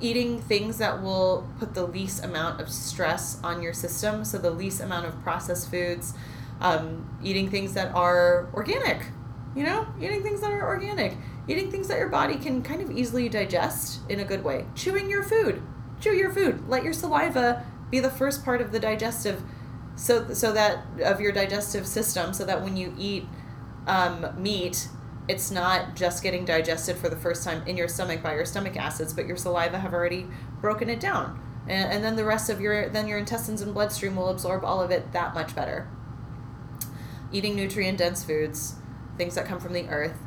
eating 0.00 0.40
things 0.40 0.78
that 0.78 1.02
will 1.02 1.48
put 1.58 1.74
the 1.74 1.84
least 1.84 2.24
amount 2.24 2.60
of 2.60 2.68
stress 2.68 3.38
on 3.42 3.62
your 3.62 3.72
system 3.72 4.24
so 4.24 4.38
the 4.38 4.50
least 4.50 4.80
amount 4.80 5.06
of 5.06 5.22
processed 5.22 5.70
foods 5.70 6.14
um, 6.60 7.18
eating 7.22 7.50
things 7.50 7.74
that 7.74 7.94
are 7.94 8.48
organic 8.54 9.06
you 9.54 9.64
know? 9.64 9.86
Eating 10.00 10.22
things 10.22 10.40
that 10.40 10.50
are 10.50 10.66
organic. 10.66 11.14
Eating 11.46 11.70
things 11.70 11.88
that 11.88 11.98
your 11.98 12.08
body 12.08 12.36
can 12.36 12.62
kind 12.62 12.80
of 12.80 12.90
easily 12.90 13.28
digest 13.28 14.00
in 14.08 14.20
a 14.20 14.24
good 14.24 14.42
way. 14.42 14.64
Chewing 14.74 15.10
your 15.10 15.22
food. 15.22 15.62
Chew 16.00 16.14
your 16.14 16.32
food. 16.32 16.66
Let 16.70 16.82
your 16.82 16.94
saliva 16.94 17.62
be 17.90 18.00
the 18.00 18.08
first 18.08 18.46
part 18.46 18.62
of 18.62 18.72
the 18.72 18.80
digestive 18.80 19.42
so 19.96 20.32
so 20.32 20.52
that 20.52 20.84
of 21.04 21.20
your 21.20 21.32
digestive 21.32 21.86
system 21.86 22.32
so 22.32 22.44
that 22.44 22.62
when 22.62 22.76
you 22.76 22.94
eat 22.98 23.26
um, 23.86 24.26
meat 24.40 24.88
it's 25.28 25.50
not 25.50 25.94
just 25.94 26.22
getting 26.22 26.44
digested 26.44 26.96
for 26.96 27.08
the 27.08 27.16
first 27.16 27.44
time 27.44 27.62
in 27.66 27.76
your 27.76 27.88
stomach 27.88 28.22
by 28.22 28.34
your 28.34 28.44
stomach 28.44 28.76
acids 28.76 29.12
but 29.12 29.26
your 29.26 29.36
saliva 29.36 29.78
have 29.78 29.94
already 29.94 30.26
broken 30.60 30.88
it 30.88 31.00
down. 31.00 31.40
And, 31.68 31.92
and 31.92 32.04
then 32.04 32.16
the 32.16 32.24
rest 32.24 32.50
of 32.50 32.60
your 32.60 32.88
then 32.88 33.06
your 33.06 33.18
intestines 33.18 33.60
and 33.60 33.72
bloodstream 33.72 34.16
will 34.16 34.28
absorb 34.28 34.64
all 34.64 34.80
of 34.80 34.90
it 34.90 35.12
that 35.12 35.34
much 35.34 35.54
better. 35.54 35.88
Eating 37.30 37.54
nutrient 37.54 37.98
dense 37.98 38.24
foods 38.24 38.76
things 39.16 39.34
that 39.36 39.46
come 39.46 39.60
from 39.60 39.72
the 39.72 39.88
earth. 39.88 40.18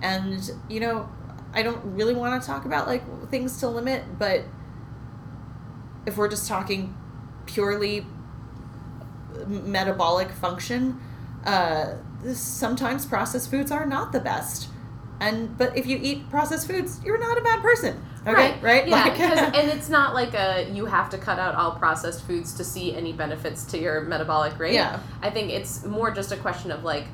And 0.00 0.48
you 0.68 0.80
know 0.80 1.08
i 1.54 1.62
don't 1.62 1.80
really 1.84 2.14
want 2.14 2.40
to 2.40 2.46
talk 2.46 2.64
about 2.64 2.86
like 2.86 3.30
things 3.30 3.58
to 3.60 3.68
limit 3.68 4.18
but 4.18 4.42
if 6.04 6.16
we're 6.16 6.28
just 6.28 6.48
talking 6.48 6.94
purely 7.46 8.04
metabolic 9.46 10.30
function 10.32 11.00
uh, 11.44 11.94
sometimes 12.32 13.06
processed 13.06 13.50
foods 13.50 13.70
are 13.70 13.86
not 13.86 14.12
the 14.12 14.20
best 14.20 14.68
and 15.20 15.56
but 15.56 15.76
if 15.76 15.86
you 15.86 15.98
eat 16.02 16.28
processed 16.30 16.66
foods 16.66 17.00
you're 17.04 17.18
not 17.18 17.38
a 17.38 17.40
bad 17.42 17.62
person 17.62 18.02
okay 18.26 18.34
right, 18.60 18.62
Yeah, 18.88 19.04
Like- 19.04 19.18
and 19.56 19.70
it's 19.70 19.88
not 19.88 20.12
like 20.14 20.34
a 20.34 20.68
you 20.72 20.86
have 20.86 21.08
to 21.10 21.18
cut 21.18 21.38
out 21.38 21.54
all 21.54 21.72
processed 21.72 22.24
foods 22.26 22.52
to 22.54 22.64
see 22.64 22.94
any 22.94 23.12
benefits 23.12 23.64
to 23.66 23.78
your 23.78 24.00
metabolic 24.02 24.58
rate. 24.58 24.74
Yeah. 24.74 24.98
I 25.22 25.30
think 25.30 25.50
it's 25.52 25.84
more 25.84 26.10
just 26.10 26.32
a 26.32 26.36
question 26.36 26.70
of 26.72 26.82
like 26.82 27.04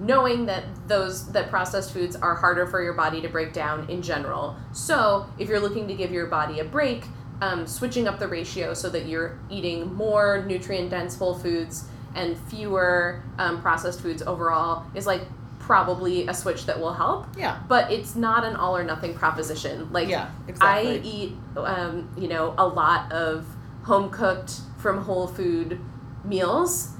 knowing 0.00 0.46
that 0.46 0.64
those 0.88 1.30
that 1.32 1.48
processed 1.48 1.92
foods 1.92 2.16
are 2.16 2.34
harder 2.34 2.66
for 2.66 2.82
your 2.82 2.92
body 2.94 3.20
to 3.20 3.28
break 3.28 3.52
down 3.52 3.88
in 3.88 4.02
general. 4.02 4.56
So 4.72 5.26
if 5.38 5.48
you're 5.48 5.60
looking 5.60 5.86
to 5.88 5.94
give 5.94 6.10
your 6.12 6.26
body 6.26 6.58
a 6.60 6.64
break, 6.64 7.04
um, 7.40 7.66
switching 7.66 8.08
up 8.08 8.18
the 8.18 8.28
ratio 8.28 8.74
so 8.74 8.88
that 8.90 9.06
you're 9.06 9.38
eating 9.50 9.94
more 9.94 10.44
nutrient 10.46 10.90
dense 10.90 11.16
whole 11.16 11.34
foods 11.38 11.84
and 12.14 12.36
fewer 12.48 13.22
um, 13.38 13.60
processed 13.60 14.00
foods 14.00 14.22
overall 14.22 14.84
is 14.94 15.06
like 15.06 15.22
probably 15.58 16.26
a 16.26 16.32
switch 16.34 16.64
that 16.66 16.80
will 16.80 16.94
help 16.94 17.26
yeah 17.36 17.60
but 17.68 17.92
it's 17.92 18.16
not 18.16 18.42
an 18.44 18.56
all 18.56 18.76
or 18.76 18.82
nothing 18.84 19.12
proposition. 19.14 19.92
Like 19.92 20.08
Yeah, 20.08 20.30
I 20.60 21.00
eat, 21.04 21.34
um, 21.56 22.08
you 22.16 22.28
know, 22.28 22.54
a 22.56 22.66
lot 22.66 23.12
of 23.12 23.44
home 23.82 24.08
cooked 24.10 24.60
from 24.78 25.02
whole 25.02 25.26
food 25.26 25.78
meals, 26.24 26.90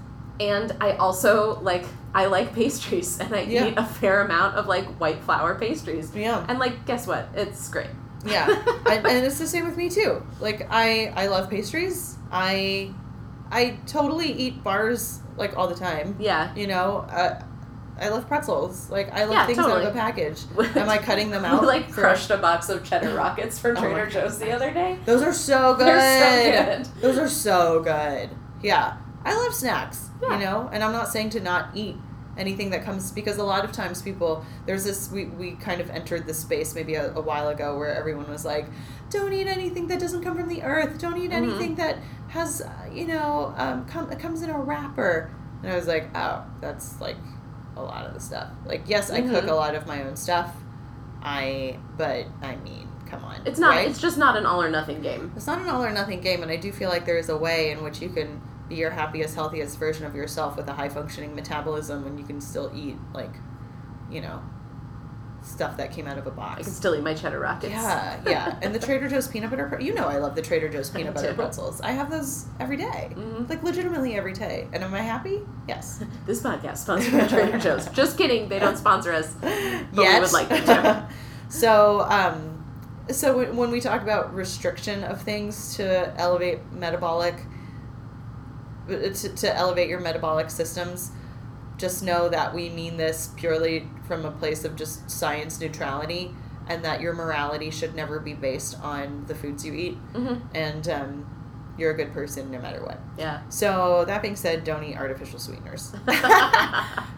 and 0.41 0.73
I 0.81 0.93
also 0.93 1.59
like 1.61 1.85
I 2.15 2.27
like 2.27 2.53
pastries, 2.55 3.19
and 3.21 3.35
I 3.35 3.43
Yeah. 3.43 3.69
eat 3.69 3.75
a 3.77 3.85
fair 3.85 4.23
amount 4.23 4.57
of 4.57 4.67
like 4.67 4.85
white 5.01 5.21
flour 5.21 5.55
pastries. 5.55 6.15
yeah 6.15 6.45
And 6.49 6.59
like, 6.59 6.85
guess 6.87 7.07
what? 7.07 7.29
It's 7.35 7.69
great. 7.71 7.91
Yeah. 8.27 8.47
I, 8.87 8.97
and 8.97 9.27
it's 9.27 9.39
the 9.39 9.47
same 9.47 9.67
with 9.67 9.77
me 9.77 9.89
too. 9.91 10.23
Like 10.41 10.67
i 10.71 11.13
i 11.17 11.27
love 11.29 11.49
pastries. 11.51 12.17
I 12.33 12.93
i 13.51 13.79
totally 13.87 14.33
eat 14.33 14.63
bars 14.63 15.21
like 15.37 15.57
all 15.57 15.69
the 15.69 15.75
time. 15.75 16.17
Yeah. 16.19 16.55
you 16.55 16.67
know? 16.67 17.07
Uh, 17.11 17.43
i 18.01 18.09
love 18.09 18.27
pretzels. 18.29 18.91
Like 18.91 19.11
i 19.13 19.25
love 19.25 19.33
Yeah, 19.35 19.47
things 19.47 19.59
out 19.59 19.81
of 19.83 19.89
a 19.89 19.93
package. 19.93 20.43
Am 20.77 20.89
i 20.89 20.99
cutting 20.99 21.31
them 21.31 21.45
out 21.45 21.61
We 21.63 21.67
like 21.75 21.87
for- 21.89 22.01
crushed 22.03 22.31
a 22.31 22.37
box 22.37 22.69
of 22.69 22.85
cheddar 22.85 23.15
rockets 23.15 23.59
from 23.59 23.77
Oh 23.77 23.81
Trader 23.81 24.07
Joe's 24.07 24.39
the 24.39 24.51
other 24.53 24.73
day. 24.73 24.99
those 25.05 25.23
are 25.23 25.33
so 25.33 25.75
good 25.75 25.87
They're 25.87 26.77
so 26.77 26.83
good. 26.85 27.01
those 27.03 27.19
are 27.19 27.29
so 27.29 27.83
good. 27.83 28.31
Yeah. 28.63 28.97
I 29.25 29.35
love 29.37 29.55
snacks 29.55 30.11
Yeah. 30.23 30.33
you 30.39 30.45
know? 30.45 30.71
And 30.73 30.83
i'm 30.85 30.93
not 30.93 31.09
saying 31.09 31.31
to 31.31 31.41
not 31.41 31.71
eat 31.75 31.97
anything 32.39 32.71
that 32.71 32.85
comes 32.85 33.11
because 33.13 33.37
a 33.39 33.43
lot 33.45 33.65
of 33.65 33.73
times 33.73 34.01
people 34.01 34.45
there's 34.67 34.85
this 34.85 35.11
we, 35.11 35.25
we 35.27 35.53
kind 35.53 35.81
of 35.81 35.91
entered 35.91 36.27
this 36.27 36.39
space 36.39 36.75
maybe 36.75 36.95
a, 36.95 37.13
a 37.15 37.21
while 37.21 37.49
ago 37.49 37.77
where 37.77 37.95
everyone 37.95 38.29
was 38.31 38.45
like 38.45 38.67
don't 39.11 39.33
eat 39.33 39.47
anything 39.47 39.87
that 39.89 39.99
doesn't 39.99 40.23
come 40.23 40.37
from 40.37 40.49
the 40.49 40.63
earth 40.63 40.99
don't 41.01 41.19
eat 41.19 41.31
Mhm. 41.31 41.35
anything 41.43 41.75
that 41.75 41.99
has 42.29 42.63
you 42.93 43.07
know 43.07 43.53
um, 43.57 43.85
come, 43.87 44.09
comes 44.17 44.43
in 44.43 44.51
a 44.51 44.59
wrapper 44.59 45.31
and 45.63 45.73
i 45.73 45.77
was 45.77 45.87
like 45.87 46.09
oh 46.17 46.45
that's 46.61 47.01
like 47.01 47.17
a 47.77 47.83
lot 47.83 48.07
of 48.07 48.15
the 48.15 48.21
stuff 48.21 48.49
like 48.67 48.83
yes 48.87 49.11
i 49.11 49.21
cook 49.21 49.45
Mhm. 49.45 49.49
a 49.51 49.55
lot 49.55 49.75
of 49.75 49.87
my 49.87 50.03
own 50.05 50.15
stuff 50.17 50.55
i 51.23 51.77
but 51.97 52.27
i 52.43 52.57
mean 52.57 52.87
come 53.07 53.25
on 53.25 53.41
It's 53.47 53.59
not. 53.59 53.71
right? 53.77 53.89
It's 53.89 54.01
just 54.01 54.19
not 54.19 54.37
an 54.37 54.45
all 54.45 54.63
or 54.63 54.69
nothing 54.71 55.01
game. 55.01 55.33
it's 55.35 55.47
not 55.47 55.59
an 55.61 55.69
all 55.69 55.83
or 55.83 55.91
nothing 55.91 56.21
game, 56.21 56.43
and 56.43 56.51
I 56.53 56.57
do 56.57 56.71
feel 56.71 56.91
like 56.91 57.07
there 57.07 57.17
is 57.17 57.31
a 57.31 57.37
way 57.39 57.71
in 57.71 57.83
which 57.83 58.03
you 58.03 58.11
can 58.11 58.39
be 58.69 58.77
your 58.77 58.91
happiest, 58.91 59.35
healthiest 59.35 59.79
version 59.79 60.05
of 60.07 60.15
yourself 60.15 60.57
with 60.57 60.69
a 60.69 60.73
high 60.73 60.89
functioning 60.89 61.35
metabolism, 61.35 62.07
and 62.07 62.19
you 62.19 62.25
can 62.25 62.41
still 62.41 62.71
eat 62.75 62.97
like, 63.15 63.35
you 64.11 64.21
know, 64.21 64.43
stuff 65.41 65.77
that 65.77 65.93
came 65.93 66.07
out 66.07 66.19
of 66.19 66.27
a 66.27 66.31
box. 66.31 66.61
I 66.61 66.63
can 66.65 66.73
still 66.73 66.95
eat 66.95 67.03
my 67.03 67.15
cheddar 67.15 67.39
rockets. 67.39 67.73
Yeah, 67.73 68.21
yeah. 68.27 68.59
And 68.61 68.75
the 68.75 68.79
Trader 68.79 69.09
Joe's 69.09 69.29
peanut 69.29 69.51
butter, 69.51 69.69
pre- 69.69 69.85
you 69.85 69.95
know, 69.95 70.07
I 70.07 70.19
love 70.19 70.35
the 70.35 70.43
Trader 70.43 70.69
Joe's 70.69 70.91
peanut 70.91 71.15
butter 71.15 71.33
pretzels. 71.33 71.81
I 71.81 71.93
have 71.93 72.11
those 72.11 72.47
every 72.61 72.77
day. 72.77 73.11
Mhm. 73.15 73.49
like 73.49 73.63
legitimately 73.63 74.17
every 74.17 74.33
day. 74.33 74.67
And 74.73 74.83
am 74.83 74.93
I 74.95 75.01
happy? 75.01 75.41
Yes. 75.69 76.03
This 76.27 76.43
podcast 76.43 76.79
sponsored 76.79 77.13
by 77.13 77.27
Trader 77.29 77.59
Joe's. 77.67 77.87
Just 77.91 78.19
kidding, 78.19 78.49
they 78.49 78.59
don't 78.59 78.77
sponsor 78.77 79.13
us. 79.13 79.33
we 79.43 80.03
Yet. 80.03 80.21
would 80.21 80.33
like 80.33 80.49
them 80.49 80.65
to. 80.65 81.09
so, 81.49 82.01
um, 82.11 82.65
so 83.11 83.51
when- 83.53 83.71
we 83.71 83.81
talk 83.81 84.03
about 84.03 84.35
restriction 84.35 85.05
of 85.05 85.23
things 85.23 85.77
to 85.77 86.13
elevate 86.19 86.59
metabolic, 86.73 87.37
to, 88.89 89.29
to 89.29 89.57
elevate 89.57 89.89
your 89.89 90.01
metabolic 90.01 90.51
systems, 90.51 91.11
just 91.77 92.03
know 92.03 92.29
that 92.29 92.55
we 92.55 92.69
mean 92.71 92.97
this 92.97 93.33
purely 93.37 93.87
from 94.07 94.25
a 94.25 94.31
place 94.33 94.65
of 94.65 94.75
just 94.77 95.09
science 95.11 95.61
neutrality, 95.61 96.35
and 96.69 96.85
that 96.85 97.01
your 97.01 97.13
morality 97.15 97.71
should 97.71 97.95
never 97.95 98.19
be 98.19 98.35
based 98.35 98.79
on 98.81 99.25
the 99.27 99.35
foods 99.35 99.65
you 99.65 99.75
eat, 99.75 99.95
hmm 100.15 100.35
and 100.55 100.89
um, 100.89 101.35
you're 101.79 101.93
a 101.93 101.97
good 101.97 102.13
person 102.13 102.51
no 102.51 102.59
matter 102.61 102.83
what. 102.85 102.99
Yeah. 103.17 103.41
So 103.51 104.05
that 104.07 104.21
being 104.23 104.35
said, 104.35 104.65
don't 104.65 104.83
eat 104.83 104.97
artificial 104.97 105.39
sweeteners. 105.39 105.93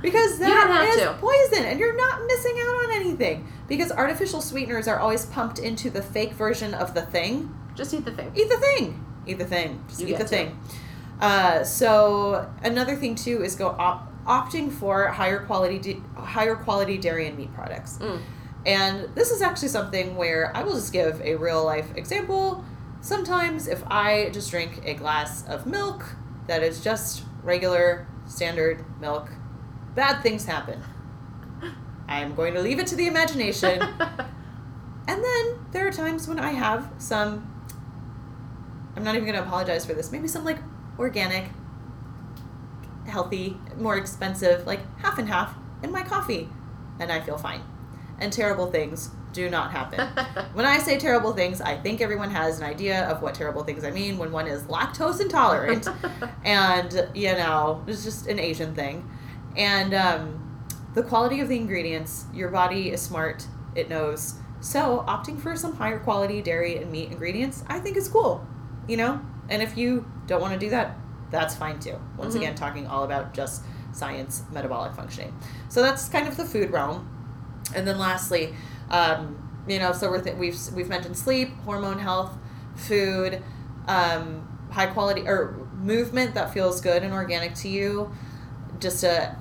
Because 0.02 0.38
that 0.38 0.86
is 0.94 0.96
to. 1.02 1.12
poison 1.20 1.64
and 1.64 1.78
you're 1.78 1.96
not 1.96 2.24
missing 2.26 2.54
out 2.58 2.74
on 2.84 2.92
anything. 2.92 3.46
Because 3.68 3.92
artificial 3.92 4.40
sweeteners 4.40 4.88
are 4.88 4.98
always 4.98 5.26
pumped 5.26 5.58
into 5.58 5.90
the 5.90 6.02
fake 6.02 6.32
version 6.32 6.72
of 6.74 6.94
the 6.94 7.02
thing. 7.02 7.54
Just 7.74 7.92
eat 7.94 8.04
the 8.04 8.10
thing. 8.12 8.32
Eat 8.34 8.48
the 8.48 8.56
thing. 8.58 9.04
Eat 9.26 9.38
the 9.38 9.44
thing. 9.44 9.82
Just 9.88 10.00
You 10.00 10.08
eat 10.08 10.12
the 10.18 10.24
to. 10.24 10.28
thing. 10.28 10.58
Uh, 11.20 11.62
so 11.62 12.50
another 12.62 12.96
thing 12.96 13.14
too 13.14 13.42
is 13.42 13.54
go 13.54 13.68
op- 13.78 14.10
opting 14.24 14.72
for 14.72 15.08
higher 15.08 15.40
quality 15.40 15.78
di- 15.78 16.02
higher 16.14 16.56
quality 16.56 16.96
dairy 16.96 17.26
and 17.26 17.36
meat 17.36 17.52
products. 17.54 17.98
Mm. 17.98 18.20
And 18.66 19.14
this 19.14 19.30
is 19.30 19.42
actually 19.42 19.68
something 19.68 20.16
where 20.16 20.54
I 20.56 20.62
will 20.62 20.74
just 20.74 20.92
give 20.92 21.20
a 21.22 21.34
real 21.36 21.64
life 21.64 21.96
example. 21.96 22.64
Sometimes, 23.00 23.66
if 23.66 23.82
I 23.86 24.30
just 24.30 24.50
drink 24.50 24.82
a 24.84 24.94
glass 24.94 25.46
of 25.48 25.66
milk 25.66 26.14
that 26.46 26.62
is 26.62 26.82
just 26.82 27.22
regular, 27.42 28.06
standard 28.26 28.84
milk, 29.00 29.30
bad 29.94 30.22
things 30.22 30.44
happen. 30.44 30.82
I'm 32.08 32.34
going 32.34 32.52
to 32.54 32.60
leave 32.60 32.78
it 32.78 32.86
to 32.88 32.96
the 32.96 33.06
imagination. 33.06 33.80
and 35.08 35.24
then 35.24 35.58
there 35.72 35.86
are 35.86 35.92
times 35.92 36.28
when 36.28 36.38
I 36.38 36.50
have 36.50 36.92
some, 36.98 37.50
I'm 38.94 39.04
not 39.04 39.14
even 39.14 39.26
going 39.26 39.40
to 39.40 39.42
apologize 39.42 39.86
for 39.86 39.94
this, 39.94 40.12
maybe 40.12 40.28
some 40.28 40.44
like 40.44 40.58
organic, 41.00 41.48
healthy, 43.06 43.56
more 43.76 43.96
expensive, 43.96 44.66
like 44.66 44.80
half 44.98 45.18
and 45.18 45.28
half 45.28 45.56
in 45.82 45.90
my 45.90 46.02
coffee. 46.02 46.48
And 47.00 47.10
I 47.10 47.20
feel 47.20 47.38
fine. 47.38 47.62
And 48.20 48.32
terrible 48.32 48.70
things 48.70 49.10
do 49.32 49.48
not 49.48 49.70
happen. 49.72 50.06
When 50.52 50.66
I 50.66 50.78
say 50.78 50.98
terrible 50.98 51.32
things, 51.32 51.60
I 51.60 51.76
think 51.76 52.00
everyone 52.00 52.30
has 52.30 52.58
an 52.58 52.64
idea 52.64 53.04
of 53.08 53.22
what 53.22 53.34
terrible 53.34 53.64
things 53.64 53.84
I 53.84 53.90
mean 53.90 54.18
when 54.18 54.30
one 54.30 54.46
is 54.46 54.62
lactose 54.64 55.20
intolerant 55.20 55.88
and, 56.44 57.08
you 57.14 57.32
know, 57.32 57.82
it's 57.86 58.04
just 58.04 58.26
an 58.26 58.38
Asian 58.38 58.74
thing. 58.74 59.08
And 59.56 59.94
um, 59.94 60.68
the 60.94 61.02
quality 61.02 61.40
of 61.40 61.48
the 61.48 61.56
ingredients, 61.56 62.26
your 62.34 62.50
body 62.50 62.90
is 62.90 63.00
smart, 63.00 63.46
it 63.74 63.88
knows. 63.88 64.34
So, 64.60 65.04
opting 65.08 65.40
for 65.40 65.56
some 65.56 65.74
higher 65.76 65.98
quality 65.98 66.42
dairy 66.42 66.76
and 66.76 66.92
meat 66.92 67.10
ingredients, 67.10 67.64
I 67.68 67.78
think 67.78 67.96
is 67.96 68.08
cool, 68.08 68.46
you 68.86 68.98
know? 68.98 69.20
And 69.50 69.62
if 69.62 69.76
you 69.76 70.10
don't 70.26 70.40
want 70.40 70.54
to 70.54 70.58
do 70.60 70.70
that, 70.70 70.96
that's 71.30 71.54
fine 71.54 71.78
too. 71.78 71.96
Once 72.16 72.34
Mhm. 72.34 72.38
again, 72.38 72.54
talking 72.54 72.86
all 72.86 73.04
about 73.04 73.34
just 73.34 73.62
science, 73.92 74.42
metabolic 74.52 74.94
functioning. 74.94 75.34
So, 75.68 75.82
that's 75.82 76.08
kind 76.08 76.26
of 76.28 76.36
the 76.36 76.44
food 76.44 76.70
realm. 76.70 77.08
And 77.74 77.86
then 77.86 77.98
lastly, 77.98 78.54
um, 78.90 79.36
you 79.68 79.78
know, 79.78 79.92
so 79.92 80.10
we're 80.10 80.20
th- 80.22 80.36
we've 80.36 80.58
we've 80.74 80.88
mentioned 80.88 81.16
sleep, 81.16 81.54
hormone 81.64 81.98
health, 81.98 82.36
food, 82.74 83.42
um, 83.86 84.46
high 84.70 84.86
quality 84.86 85.22
or 85.26 85.56
movement 85.74 86.34
that 86.34 86.52
feels 86.52 86.80
good 86.80 87.02
and 87.02 87.12
organic 87.12 87.54
to 87.56 87.68
you, 87.68 88.10
just 88.78 89.00
to 89.00 89.36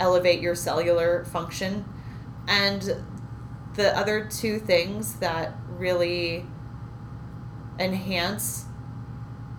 elevate 0.00 0.40
your 0.40 0.54
cellular 0.54 1.24
function, 1.24 1.84
and 2.48 2.96
the 3.74 3.96
other 3.98 4.24
two 4.24 4.58
things 4.58 5.14
that 5.16 5.54
really 5.78 6.46
enhance 7.78 8.66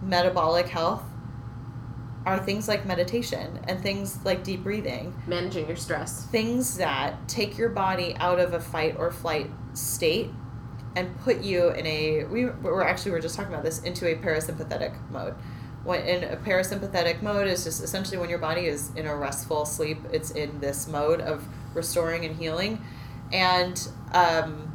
metabolic 0.05 0.67
health 0.67 1.03
are 2.25 2.39
things 2.39 2.67
like 2.67 2.85
meditation 2.85 3.59
and 3.67 3.81
things 3.81 4.23
like 4.25 4.43
deep 4.43 4.63
breathing. 4.63 5.13
Managing 5.27 5.67
your 5.67 5.75
stress. 5.75 6.25
things 6.25 6.77
that 6.77 7.27
take 7.27 7.57
your 7.57 7.69
body 7.69 8.15
out 8.17 8.39
of 8.39 8.53
a 8.53 8.59
fight 8.59 8.95
or 8.97 9.11
flight 9.11 9.49
state 9.73 10.31
and 10.95 11.15
put 11.19 11.41
you 11.41 11.69
in 11.69 11.85
a 11.85 12.23
we 12.25 12.45
were 12.45 12.85
actually 12.85 13.11
we 13.11 13.17
are 13.17 13.21
just 13.21 13.35
talking 13.35 13.53
about 13.53 13.63
this 13.63 13.81
into 13.83 14.07
a 14.07 14.15
parasympathetic 14.15 14.95
mode. 15.11 15.35
When 15.83 16.01
in 16.01 16.23
a 16.23 16.37
parasympathetic 16.37 17.21
mode 17.21 17.47
is 17.47 17.63
just 17.63 17.83
essentially 17.83 18.17
when 18.17 18.29
your 18.29 18.39
body 18.39 18.65
is 18.65 18.91
in 18.95 19.05
a 19.05 19.15
restful 19.15 19.65
sleep 19.65 19.99
it's 20.11 20.31
in 20.31 20.59
this 20.59 20.87
mode 20.87 21.21
of 21.21 21.47
restoring 21.75 22.25
and 22.25 22.35
healing. 22.35 22.83
And 23.31 23.87
um, 24.13 24.71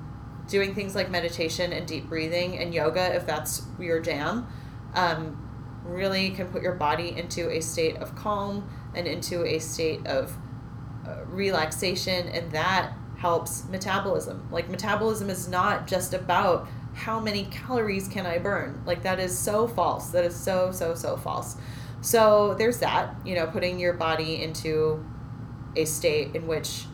doing 0.46 0.74
things 0.74 0.94
like 0.94 1.10
meditation 1.10 1.72
and 1.72 1.86
deep 1.86 2.08
breathing 2.08 2.58
and 2.58 2.74
yoga 2.74 3.14
if 3.14 3.26
that's 3.26 3.62
your 3.78 4.00
jam 4.00 4.46
um, 4.94 5.46
really 5.84 6.30
can 6.30 6.48
put 6.48 6.62
your 6.62 6.74
body 6.74 7.16
into 7.16 7.50
a 7.50 7.60
state 7.60 7.96
of 7.96 8.14
calm 8.16 8.68
and 8.94 9.06
into 9.06 9.44
a 9.44 9.58
state 9.58 10.06
of 10.06 10.36
uh, 11.06 11.24
relaxation 11.26 12.28
and 12.28 12.50
that 12.52 12.92
helps 13.18 13.68
metabolism. 13.68 14.48
Like 14.50 14.68
metabolism 14.68 15.28
is 15.30 15.48
not 15.48 15.86
just 15.86 16.14
about 16.14 16.66
how 16.94 17.20
many 17.20 17.44
calories 17.46 18.08
can 18.08 18.26
i 18.26 18.38
burn. 18.38 18.82
Like 18.84 19.02
that 19.02 19.20
is 19.20 19.36
so 19.36 19.68
false. 19.68 20.10
That 20.10 20.24
is 20.24 20.34
so 20.34 20.72
so 20.72 20.94
so 20.94 21.16
false. 21.16 21.56
So 22.00 22.54
there's 22.54 22.78
that 22.78 23.14
you 23.24 23.34
know 23.34 23.46
putting 23.46 23.78
your 23.78 23.92
body 23.92 24.42
into 24.42 25.04
a 25.76 25.84
state 25.84 26.34
in 26.34 26.46
which 26.46 26.86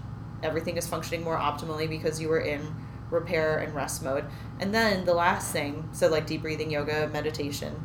everything 0.43 0.77
is 0.77 0.87
functioning 0.87 1.25
more 1.25 1.37
optimally 1.37 1.89
because 1.89 2.21
you 2.21 2.29
were 2.29 2.41
in 2.41 2.75
repair 3.11 3.59
and 3.59 3.75
rest 3.75 4.03
mode 4.03 4.25
and 4.61 4.75
then 4.75 5.05
the 5.05 5.15
last 5.15 5.53
thing 5.53 5.89
so 5.93 6.09
like 6.09 6.27
deep 6.27 6.43
breathing 6.43 6.71
yoga 6.71 7.09
meditation 7.13 7.85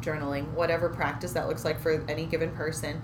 journaling 0.00 0.48
whatever 0.52 0.88
practice 0.88 1.32
that 1.32 1.48
looks 1.48 1.64
like 1.64 1.80
for 1.80 2.04
any 2.08 2.24
given 2.26 2.50
person 2.52 3.02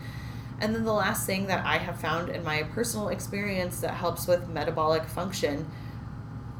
and 0.61 0.75
then 0.75 0.85
the 0.85 0.93
last 0.93 1.27
thing 1.27 1.47
that 1.47 1.65
I 1.67 1.79
have 1.79 2.01
found 2.01 2.31
in 2.31 2.43
my 2.43 2.63
personal 2.63 3.09
experience 3.09 3.81
that 3.81 3.93
helps 3.95 4.27
with 4.27 4.49
metabolic 4.49 5.05
function, 5.05 5.71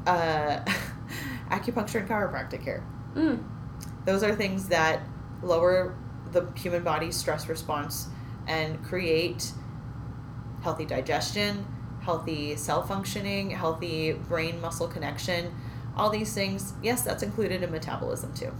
uh, 0.05 0.59
acupuncture 1.49 1.99
and 2.01 2.09
chiropractic 2.09 2.63
care. 2.63 2.83
Mm. 3.15 3.43
Those 4.05 4.21
are 4.23 4.35
things 4.35 4.67
that 4.67 5.01
lower 5.41 5.95
the 6.31 6.47
human 6.55 6.83
body's 6.83 7.15
stress 7.15 7.49
response 7.49 8.07
and 8.45 8.83
create 8.83 9.51
healthy 10.61 10.85
digestion, 10.85 11.65
healthy 12.07 12.55
cell 12.55 12.81
functioning, 12.81 13.49
healthy 13.49 14.13
brain 14.13 14.61
muscle 14.61 14.87
connection. 14.87 15.53
All 15.93 16.09
these 16.09 16.33
things, 16.33 16.73
yes, 16.81 17.01
that's 17.01 17.21
included 17.21 17.61
in 17.61 17.69
metabolism 17.69 18.33
too. 18.33 18.53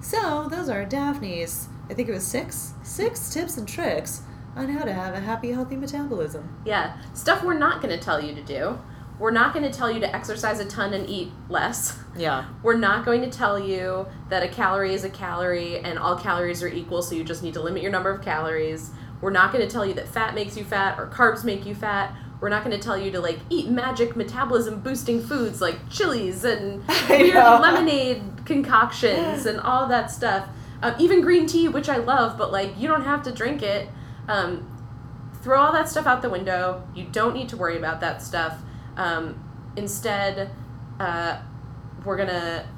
So, 0.00 0.48
those 0.50 0.68
are 0.68 0.84
Daphne's, 0.84 1.68
I 1.88 1.94
think 1.94 2.08
it 2.08 2.12
was 2.12 2.26
six, 2.26 2.74
six 2.82 3.32
tips 3.32 3.56
and 3.56 3.68
tricks 3.68 4.22
on 4.56 4.68
how 4.68 4.84
to 4.84 4.92
have 4.92 5.14
a 5.14 5.20
happy, 5.20 5.52
healthy 5.52 5.76
metabolism. 5.76 6.60
Yeah. 6.66 7.00
Stuff 7.14 7.44
we're 7.44 7.56
not 7.56 7.80
going 7.80 7.96
to 7.96 8.04
tell 8.04 8.20
you 8.20 8.34
to 8.34 8.42
do. 8.42 8.76
We're 9.20 9.30
not 9.30 9.54
going 9.54 9.70
to 9.70 9.76
tell 9.76 9.90
you 9.92 10.00
to 10.00 10.12
exercise 10.12 10.58
a 10.58 10.64
ton 10.64 10.92
and 10.92 11.08
eat 11.08 11.30
less. 11.48 11.96
Yeah. 12.16 12.46
We're 12.64 12.76
not 12.76 13.04
going 13.04 13.20
to 13.22 13.30
tell 13.30 13.60
you 13.60 14.08
that 14.28 14.42
a 14.42 14.48
calorie 14.48 14.94
is 14.94 15.04
a 15.04 15.10
calorie 15.10 15.78
and 15.78 16.00
all 16.00 16.16
calories 16.16 16.64
are 16.64 16.68
equal, 16.68 17.02
so 17.02 17.14
you 17.14 17.22
just 17.22 17.44
need 17.44 17.54
to 17.54 17.62
limit 17.62 17.80
your 17.80 17.92
number 17.92 18.10
of 18.10 18.22
calories. 18.22 18.90
We're 19.20 19.30
not 19.30 19.52
going 19.52 19.64
to 19.64 19.72
tell 19.72 19.86
you 19.86 19.94
that 19.94 20.08
fat 20.08 20.34
makes 20.34 20.56
you 20.56 20.64
fat 20.64 20.98
or 20.98 21.06
carbs 21.06 21.44
make 21.44 21.64
you 21.64 21.76
fat. 21.76 22.12
We're 22.40 22.50
not 22.50 22.64
going 22.64 22.76
to 22.76 22.82
tell 22.82 22.96
you 22.96 23.10
to 23.12 23.20
like 23.20 23.38
eat 23.50 23.68
magic 23.68 24.14
metabolism 24.14 24.80
boosting 24.80 25.22
foods 25.22 25.60
like 25.60 25.90
chilies 25.90 26.44
and 26.44 26.86
weird 27.08 27.34
lemonade 27.34 28.22
concoctions 28.44 29.46
and 29.46 29.58
all 29.60 29.88
that 29.88 30.10
stuff. 30.10 30.48
Um, 30.82 30.94
even 31.00 31.20
green 31.20 31.46
tea, 31.46 31.68
which 31.68 31.88
I 31.88 31.96
love, 31.96 32.38
but 32.38 32.52
like 32.52 32.78
you 32.78 32.86
don't 32.86 33.04
have 33.04 33.22
to 33.24 33.32
drink 33.32 33.62
it. 33.62 33.88
Um, 34.28 34.74
throw 35.42 35.60
all 35.60 35.72
that 35.72 35.88
stuff 35.88 36.06
out 36.06 36.22
the 36.22 36.30
window. 36.30 36.86
You 36.94 37.04
don't 37.10 37.34
need 37.34 37.48
to 37.50 37.56
worry 37.56 37.76
about 37.76 38.00
that 38.00 38.22
stuff. 38.22 38.58
Um, 38.96 39.42
instead, 39.76 40.50
uh, 41.00 41.40
we're 42.04 42.16
gonna. 42.16 42.68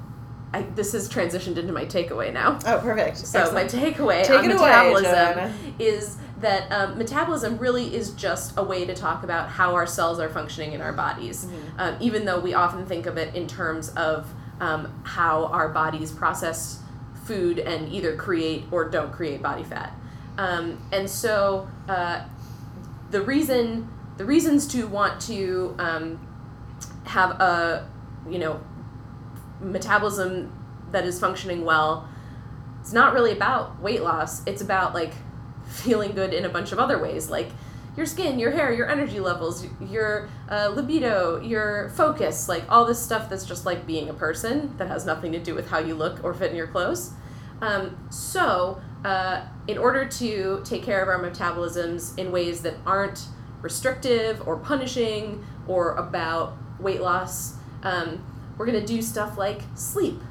I, 0.53 0.63
this 0.63 0.91
has 0.91 1.07
transitioned 1.07 1.57
into 1.57 1.71
my 1.71 1.85
takeaway 1.85 2.33
now. 2.33 2.59
Oh, 2.65 2.79
perfect. 2.79 3.17
So 3.17 3.39
Excellent. 3.39 3.73
my 3.73 3.79
takeaway 3.79 4.23
Take 4.25 4.39
on 4.39 4.49
it 4.49 4.55
away, 4.57 4.67
metabolism 4.67 5.75
is 5.79 6.17
that 6.41 6.71
um, 6.71 6.97
metabolism 6.97 7.57
really 7.57 7.93
is 7.95 8.11
just 8.11 8.53
a 8.57 8.63
way 8.63 8.85
to 8.85 8.93
talk 8.95 9.23
about 9.23 9.49
how 9.49 9.73
our 9.75 9.87
cells 9.87 10.19
are 10.19 10.29
functioning 10.29 10.73
in 10.73 10.81
our 10.81 10.93
bodies, 10.93 11.45
Mm-hmm. 11.45 11.79
um, 11.79 11.97
even 11.99 12.25
though 12.25 12.39
we 12.39 12.53
often 12.53 12.85
think 12.85 13.05
of 13.05 13.17
it 13.17 13.35
in 13.35 13.47
terms 13.47 13.89
of 13.89 14.31
um, 14.59 15.01
how 15.03 15.45
our 15.45 15.69
bodies 15.69 16.11
process 16.11 16.79
food 17.25 17.59
and 17.59 17.91
either 17.91 18.15
create 18.15 18.63
or 18.71 18.89
don't 18.89 19.11
create 19.11 19.41
body 19.41 19.63
fat. 19.63 19.93
Um, 20.37 20.81
and 20.91 21.09
so 21.09 21.67
uh, 21.87 22.23
the 23.11 23.21
reason 23.21 23.87
the 24.17 24.25
reasons 24.25 24.67
to 24.67 24.87
want 24.87 25.21
to 25.21 25.75
um, 25.79 26.27
have 27.05 27.31
a 27.41 27.87
you 28.29 28.39
know 28.39 28.59
metabolism 29.61 30.51
that 30.91 31.05
is 31.05 31.19
functioning 31.19 31.63
well 31.65 32.07
it's 32.79 32.93
not 32.93 33.13
really 33.13 33.31
about 33.31 33.79
weight 33.81 34.01
loss 34.01 34.45
it's 34.47 34.61
about 34.61 34.93
like 34.93 35.13
feeling 35.71 36.11
good 36.11 36.33
in 36.33 36.45
a 36.45 36.49
bunch 36.49 36.71
of 36.71 36.79
other 36.79 37.01
ways 37.01 37.29
like 37.29 37.49
your 37.97 38.05
skin 38.05 38.39
your 38.39 38.51
hair 38.51 38.71
your 38.71 38.89
energy 38.89 39.19
levels 39.19 39.65
your 39.81 40.29
uh, 40.49 40.69
libido 40.69 41.41
your 41.41 41.89
focus 41.89 42.47
like 42.47 42.63
all 42.69 42.85
this 42.85 43.01
stuff 43.01 43.29
that's 43.29 43.45
just 43.45 43.65
like 43.65 43.85
being 43.85 44.09
a 44.09 44.13
person 44.13 44.75
that 44.77 44.87
has 44.87 45.05
nothing 45.05 45.31
to 45.31 45.39
do 45.39 45.53
with 45.53 45.69
how 45.69 45.79
you 45.79 45.93
look 45.93 46.23
or 46.23 46.33
fit 46.33 46.51
in 46.51 46.57
your 46.57 46.67
clothes. 46.67 47.11
Um, 47.61 48.07
so 48.09 48.81
uh, 49.05 49.45
in 49.67 49.77
order 49.77 50.05
to 50.05 50.61
take 50.63 50.83
care 50.83 51.01
of 51.01 51.07
our 51.07 51.19
metabolisms 51.19 52.17
in 52.17 52.31
ways 52.31 52.61
that 52.61 52.75
aren't 52.85 53.27
restrictive 53.61 54.47
or 54.47 54.57
punishing 54.57 55.45
or 55.67 55.95
about 55.95 56.57
weight 56.79 57.01
loss 57.01 57.55
um, 57.83 58.23
we're 58.57 58.65
going 58.65 58.79
to 58.79 58.85
do 58.85 59.01
stuff 59.01 59.37
like 59.37 59.61
sleep. 59.75 60.21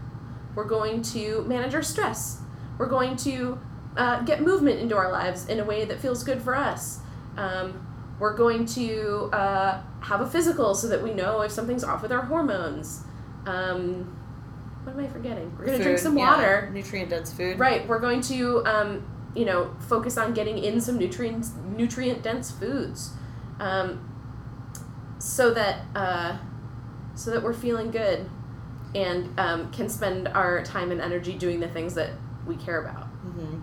We're 0.54 0.64
going 0.64 1.02
to 1.02 1.42
manage 1.42 1.74
our 1.74 1.82
stress. 1.82 2.40
We're 2.78 2.88
going 2.88 3.16
to 3.18 3.58
uh, 3.96 4.22
get 4.22 4.42
movement 4.42 4.80
into 4.80 4.96
our 4.96 5.10
lives 5.10 5.48
in 5.48 5.60
a 5.60 5.64
way 5.64 5.84
that 5.84 5.98
feels 6.00 6.22
good 6.22 6.40
for 6.40 6.54
us. 6.54 7.00
Um, 7.36 7.86
we're 8.18 8.36
going 8.36 8.66
to 8.66 9.30
uh, 9.32 9.82
have 10.00 10.20
a 10.20 10.26
physical 10.26 10.74
so 10.74 10.88
that 10.88 11.02
we 11.02 11.14
know 11.14 11.40
if 11.40 11.50
something's 11.50 11.82
off 11.82 12.02
with 12.02 12.12
our 12.12 12.22
hormones. 12.22 13.02
Um, 13.46 14.16
what 14.84 14.94
am 14.94 15.00
I 15.00 15.08
forgetting? 15.08 15.54
We're 15.58 15.66
going 15.66 15.78
to 15.78 15.84
drink 15.84 15.98
some 15.98 16.16
yeah, 16.16 16.36
water. 16.36 16.70
nutrient 16.72 17.10
dense 17.10 17.32
food. 17.32 17.58
Right. 17.58 17.86
We're 17.86 17.98
going 17.98 18.20
to, 18.22 18.64
um, 18.66 19.06
you 19.34 19.44
know, 19.44 19.74
focus 19.88 20.16
on 20.16 20.34
getting 20.34 20.58
in 20.58 20.80
some 20.80 20.98
nutrient 20.98 21.46
nutrient 21.76 22.22
dense 22.22 22.50
foods, 22.50 23.12
um, 23.58 24.06
so 25.18 25.52
that 25.54 25.82
uh, 25.94 26.38
so 27.14 27.30
that 27.30 27.42
we're 27.42 27.52
feeling 27.52 27.90
good, 27.90 28.28
and 28.94 29.38
um, 29.38 29.70
can 29.70 29.88
spend 29.88 30.28
our 30.28 30.62
time 30.64 30.90
and 30.90 31.00
energy 31.00 31.34
doing 31.34 31.60
the 31.60 31.68
things 31.68 31.94
that 31.94 32.10
we 32.46 32.56
care 32.56 32.82
about. 32.82 33.06
hmm 33.06 33.59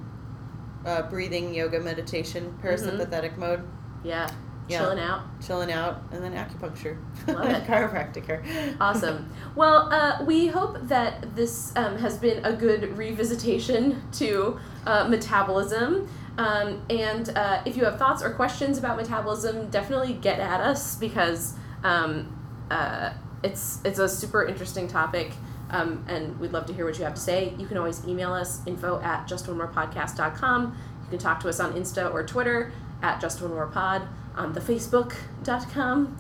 Uh, 0.88 1.02
breathing, 1.10 1.54
yoga, 1.54 1.80
meditation, 1.82 2.46
Mm-hmm. 2.46 2.66
parasympathetic 2.66 3.38
mode, 3.38 3.62
Yeah. 4.04 4.30
Yeah. 4.70 4.80
Chilling 4.80 5.00
out. 5.00 5.22
chilling 5.46 5.72
out, 5.72 6.02
and 6.12 6.22
then 6.24 6.34
acupuncture. 6.34 6.98
Love 7.28 7.46
it. 7.50 7.64
Chiropractor. 7.66 8.76
Awesome. 8.82 9.30
Well, 9.56 9.92
uh, 9.92 10.24
we 10.26 10.48
hope 10.48 10.78
that 10.88 11.36
this 11.36 11.76
um, 11.76 11.98
has 11.98 12.18
been 12.18 12.46
a 12.46 12.54
good 12.54 12.82
revisitation 12.98 13.96
to 14.20 14.60
uh, 14.86 15.08
metabolism. 15.08 16.08
Um, 16.38 16.84
and 16.90 17.30
uh, 17.36 17.62
if 17.66 17.76
you 17.76 17.84
have 17.86 17.98
thoughts 17.98 18.22
or 18.22 18.30
questions 18.34 18.78
about 18.78 18.98
metabolism, 18.98 19.70
definitely 19.72 20.14
get 20.14 20.40
at 20.40 20.62
us 20.62 20.96
because 20.96 21.54
um, 21.84 22.32
uh, 22.70 23.14
it's 23.44 23.80
it's 23.84 24.00
a 24.00 24.08
super 24.08 24.46
interesting 24.46 24.88
topic. 24.88 25.32
Um, 25.70 26.06
and 26.08 26.40
we'd 26.40 26.52
love 26.54 26.66
to 26.68 26.74
hear 26.74 26.86
what 26.86 26.98
you 26.98 27.04
have 27.04 27.16
to 27.16 27.22
say. 27.22 27.54
You 27.58 27.68
can 27.68 27.78
always 27.78 28.06
email 28.08 28.34
us 28.34 28.62
info 28.66 29.02
at 29.02 29.28
justonemorepodcast.com. 29.28 30.78
You 31.04 31.10
can 31.10 31.20
talk 31.20 31.40
to 31.42 31.50
us 31.50 31.60
on 31.60 31.74
Insta 31.74 32.14
or 32.14 32.26
Twitter 32.26 32.72
at 33.02 33.22
justonemorepod, 33.22 34.08
on 34.36 34.54
the 34.54 34.60
facebook.com. 34.60 36.18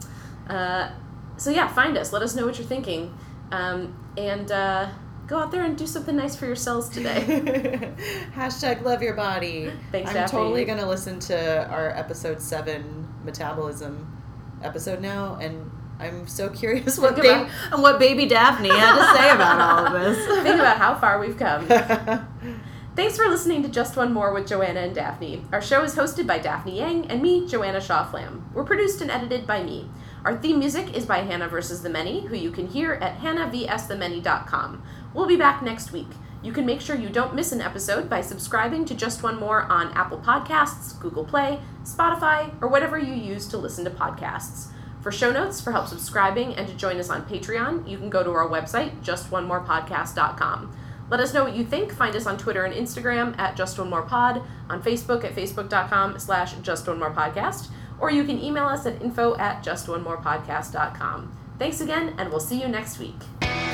Uh, 0.50 0.89
so 1.38 1.50
yeah, 1.50 1.68
find 1.68 1.98
us. 1.98 2.12
Let 2.12 2.22
us 2.22 2.36
know 2.36 2.45
what 2.45 2.58
you're 2.58 2.68
thinking, 2.68 3.16
um, 3.52 3.98
and 4.18 4.52
uh, 4.52 4.89
go 5.28 5.39
out 5.39 5.52
there 5.52 5.64
and 5.64 5.78
do 5.78 5.86
something 5.86 6.16
nice 6.16 6.36
for 6.36 6.45
yourselves 6.45 6.89
today. 6.89 7.22
Hashtag 8.36 8.82
love 8.82 9.02
your 9.02 9.14
body. 9.14 9.72
Thanks, 9.91 10.10
I'm 10.10 10.16
Daphne. 10.16 10.39
totally 10.39 10.66
gonna 10.66 10.88
listen 10.88 11.20
to 11.22 11.68
our 11.70 11.89
episode 11.91 12.41
seven 12.41 13.08
metabolism 13.24 14.18
episode 14.64 15.02
now, 15.02 15.38
and 15.39 15.70
I'm 16.00 16.28
so 16.28 16.50
curious 16.50 16.98
what 17.00 17.16
Think 17.16 17.24
baby 17.24 17.41
about- 17.41 17.74
and 17.74 17.82
what 17.82 18.00
baby 18.00 18.26
Daphne 18.28 18.70
had 18.70 18.95
to 18.98 19.18
say 19.18 19.30
about 19.32 19.60
all 19.60 19.88
of 19.88 19.93
this. 19.93 20.26
Think 20.43 20.60
about 20.60 20.78
how 20.78 20.95
far 20.95 21.20
we've 21.20 21.38
come. 21.38 21.68
Thanks 22.95 23.16
for 23.18 23.28
listening 23.28 23.62
to 23.64 23.70
Just 23.70 23.95
One 23.95 24.12
More 24.12 24.34
with 24.34 24.48
Joanna 24.48 24.80
and 24.82 24.95
Daphne. 24.95 25.43
Our 25.52 25.62
show 25.62 25.84
is 25.84 25.95
hosted 25.95 26.26
by 26.26 26.39
Daphne 26.39 26.78
Yang 26.80 27.12
and 27.12 27.22
me, 27.22 27.48
Joanna 27.48 27.80
Shaw 27.80 28.04
Flamm. 28.10 28.50
We're 28.54 28.64
produced 28.64 29.02
and 29.02 29.12
edited 29.12 29.45
by 29.45 29.62
me. 29.64 29.89
Our 30.26 30.36
theme 30.38 30.58
music 30.60 30.95
is 30.95 31.06
by 31.06 31.20
Hannah 31.20 31.48
vs. 31.48 31.84
the 31.84 31.89
Many, 31.89 32.26
who 32.26 32.36
you 32.36 32.50
can 32.52 32.68
hear 32.68 32.93
at 32.93 33.20
hannahvsthemany.com. 33.20 34.84
We'll 35.14 35.28
be 35.28 35.36
back 35.36 35.62
next 35.62 35.91
week. 35.91 36.08
You 36.43 36.52
can 36.52 36.66
make 36.66 36.82
sure 36.82 36.95
you 36.95 37.10
don't 37.10 37.36
miss 37.36 37.52
an 37.52 37.62
episode 37.62 38.10
by 38.10 38.22
subscribing 38.22 38.86
to 38.86 38.95
Just 38.95 39.24
One 39.24 39.39
More 39.39 39.64
on 39.64 39.91
Apple 39.93 40.20
Podcasts, 40.20 41.00
Google 41.00 41.26
Play, 41.26 41.60
Spotify, 41.84 42.52
or 42.62 42.68
whatever 42.68 42.98
you 42.98 43.14
use 43.14 43.48
to 43.48 43.58
listen 43.58 43.84
to 43.86 43.91
podcasts. 43.91 44.68
For 45.02 45.12
show 45.12 45.32
notes, 45.32 45.62
for 45.62 45.72
help 45.72 45.88
subscribing, 45.88 46.56
and 46.56 46.68
to 46.68 46.74
join 46.74 46.98
us 46.98 47.10
on 47.10 47.26
Patreon, 47.26 47.88
you 47.88 47.98
can 47.98 48.10
go 48.10 48.24
to 48.24 48.32
our 48.32 48.48
website, 48.48 49.02
justonemorepodcast.com. 49.02 50.76
Let 51.10 51.20
us 51.20 51.34
know 51.34 51.43
what 51.43 51.56
you 51.56 51.64
think. 51.64 51.93
Find 51.93 52.16
us 52.16 52.26
on 52.26 52.38
Twitter 52.38 52.66
and 52.66 52.74
Instagram 52.74 53.38
at 53.39 53.56
Just 53.56 53.80
One 53.80 53.89
More 53.89 54.02
Pod, 54.02 54.41
on 54.70 54.82
Facebook 54.82 55.24
at 55.24 55.34
facebook.com 55.36 56.20
slash 56.20 56.54
Just 56.56 56.88
One 56.88 57.00
More 57.00 57.14
Podcast, 57.14 57.70
or 58.00 58.12
you 58.12 58.24
can 58.26 58.41
email 58.41 58.66
us 58.66 58.86
at 58.86 59.02
info 59.02 59.38
at 59.38 59.64
justonemorepodcast.com. 59.64 61.38
Thanks 61.58 61.82
again, 61.82 62.14
and 62.18 62.30
we'll 62.30 62.39
see 62.39 62.62
you 62.62 62.68
next 62.68 63.00
week. 63.00 63.66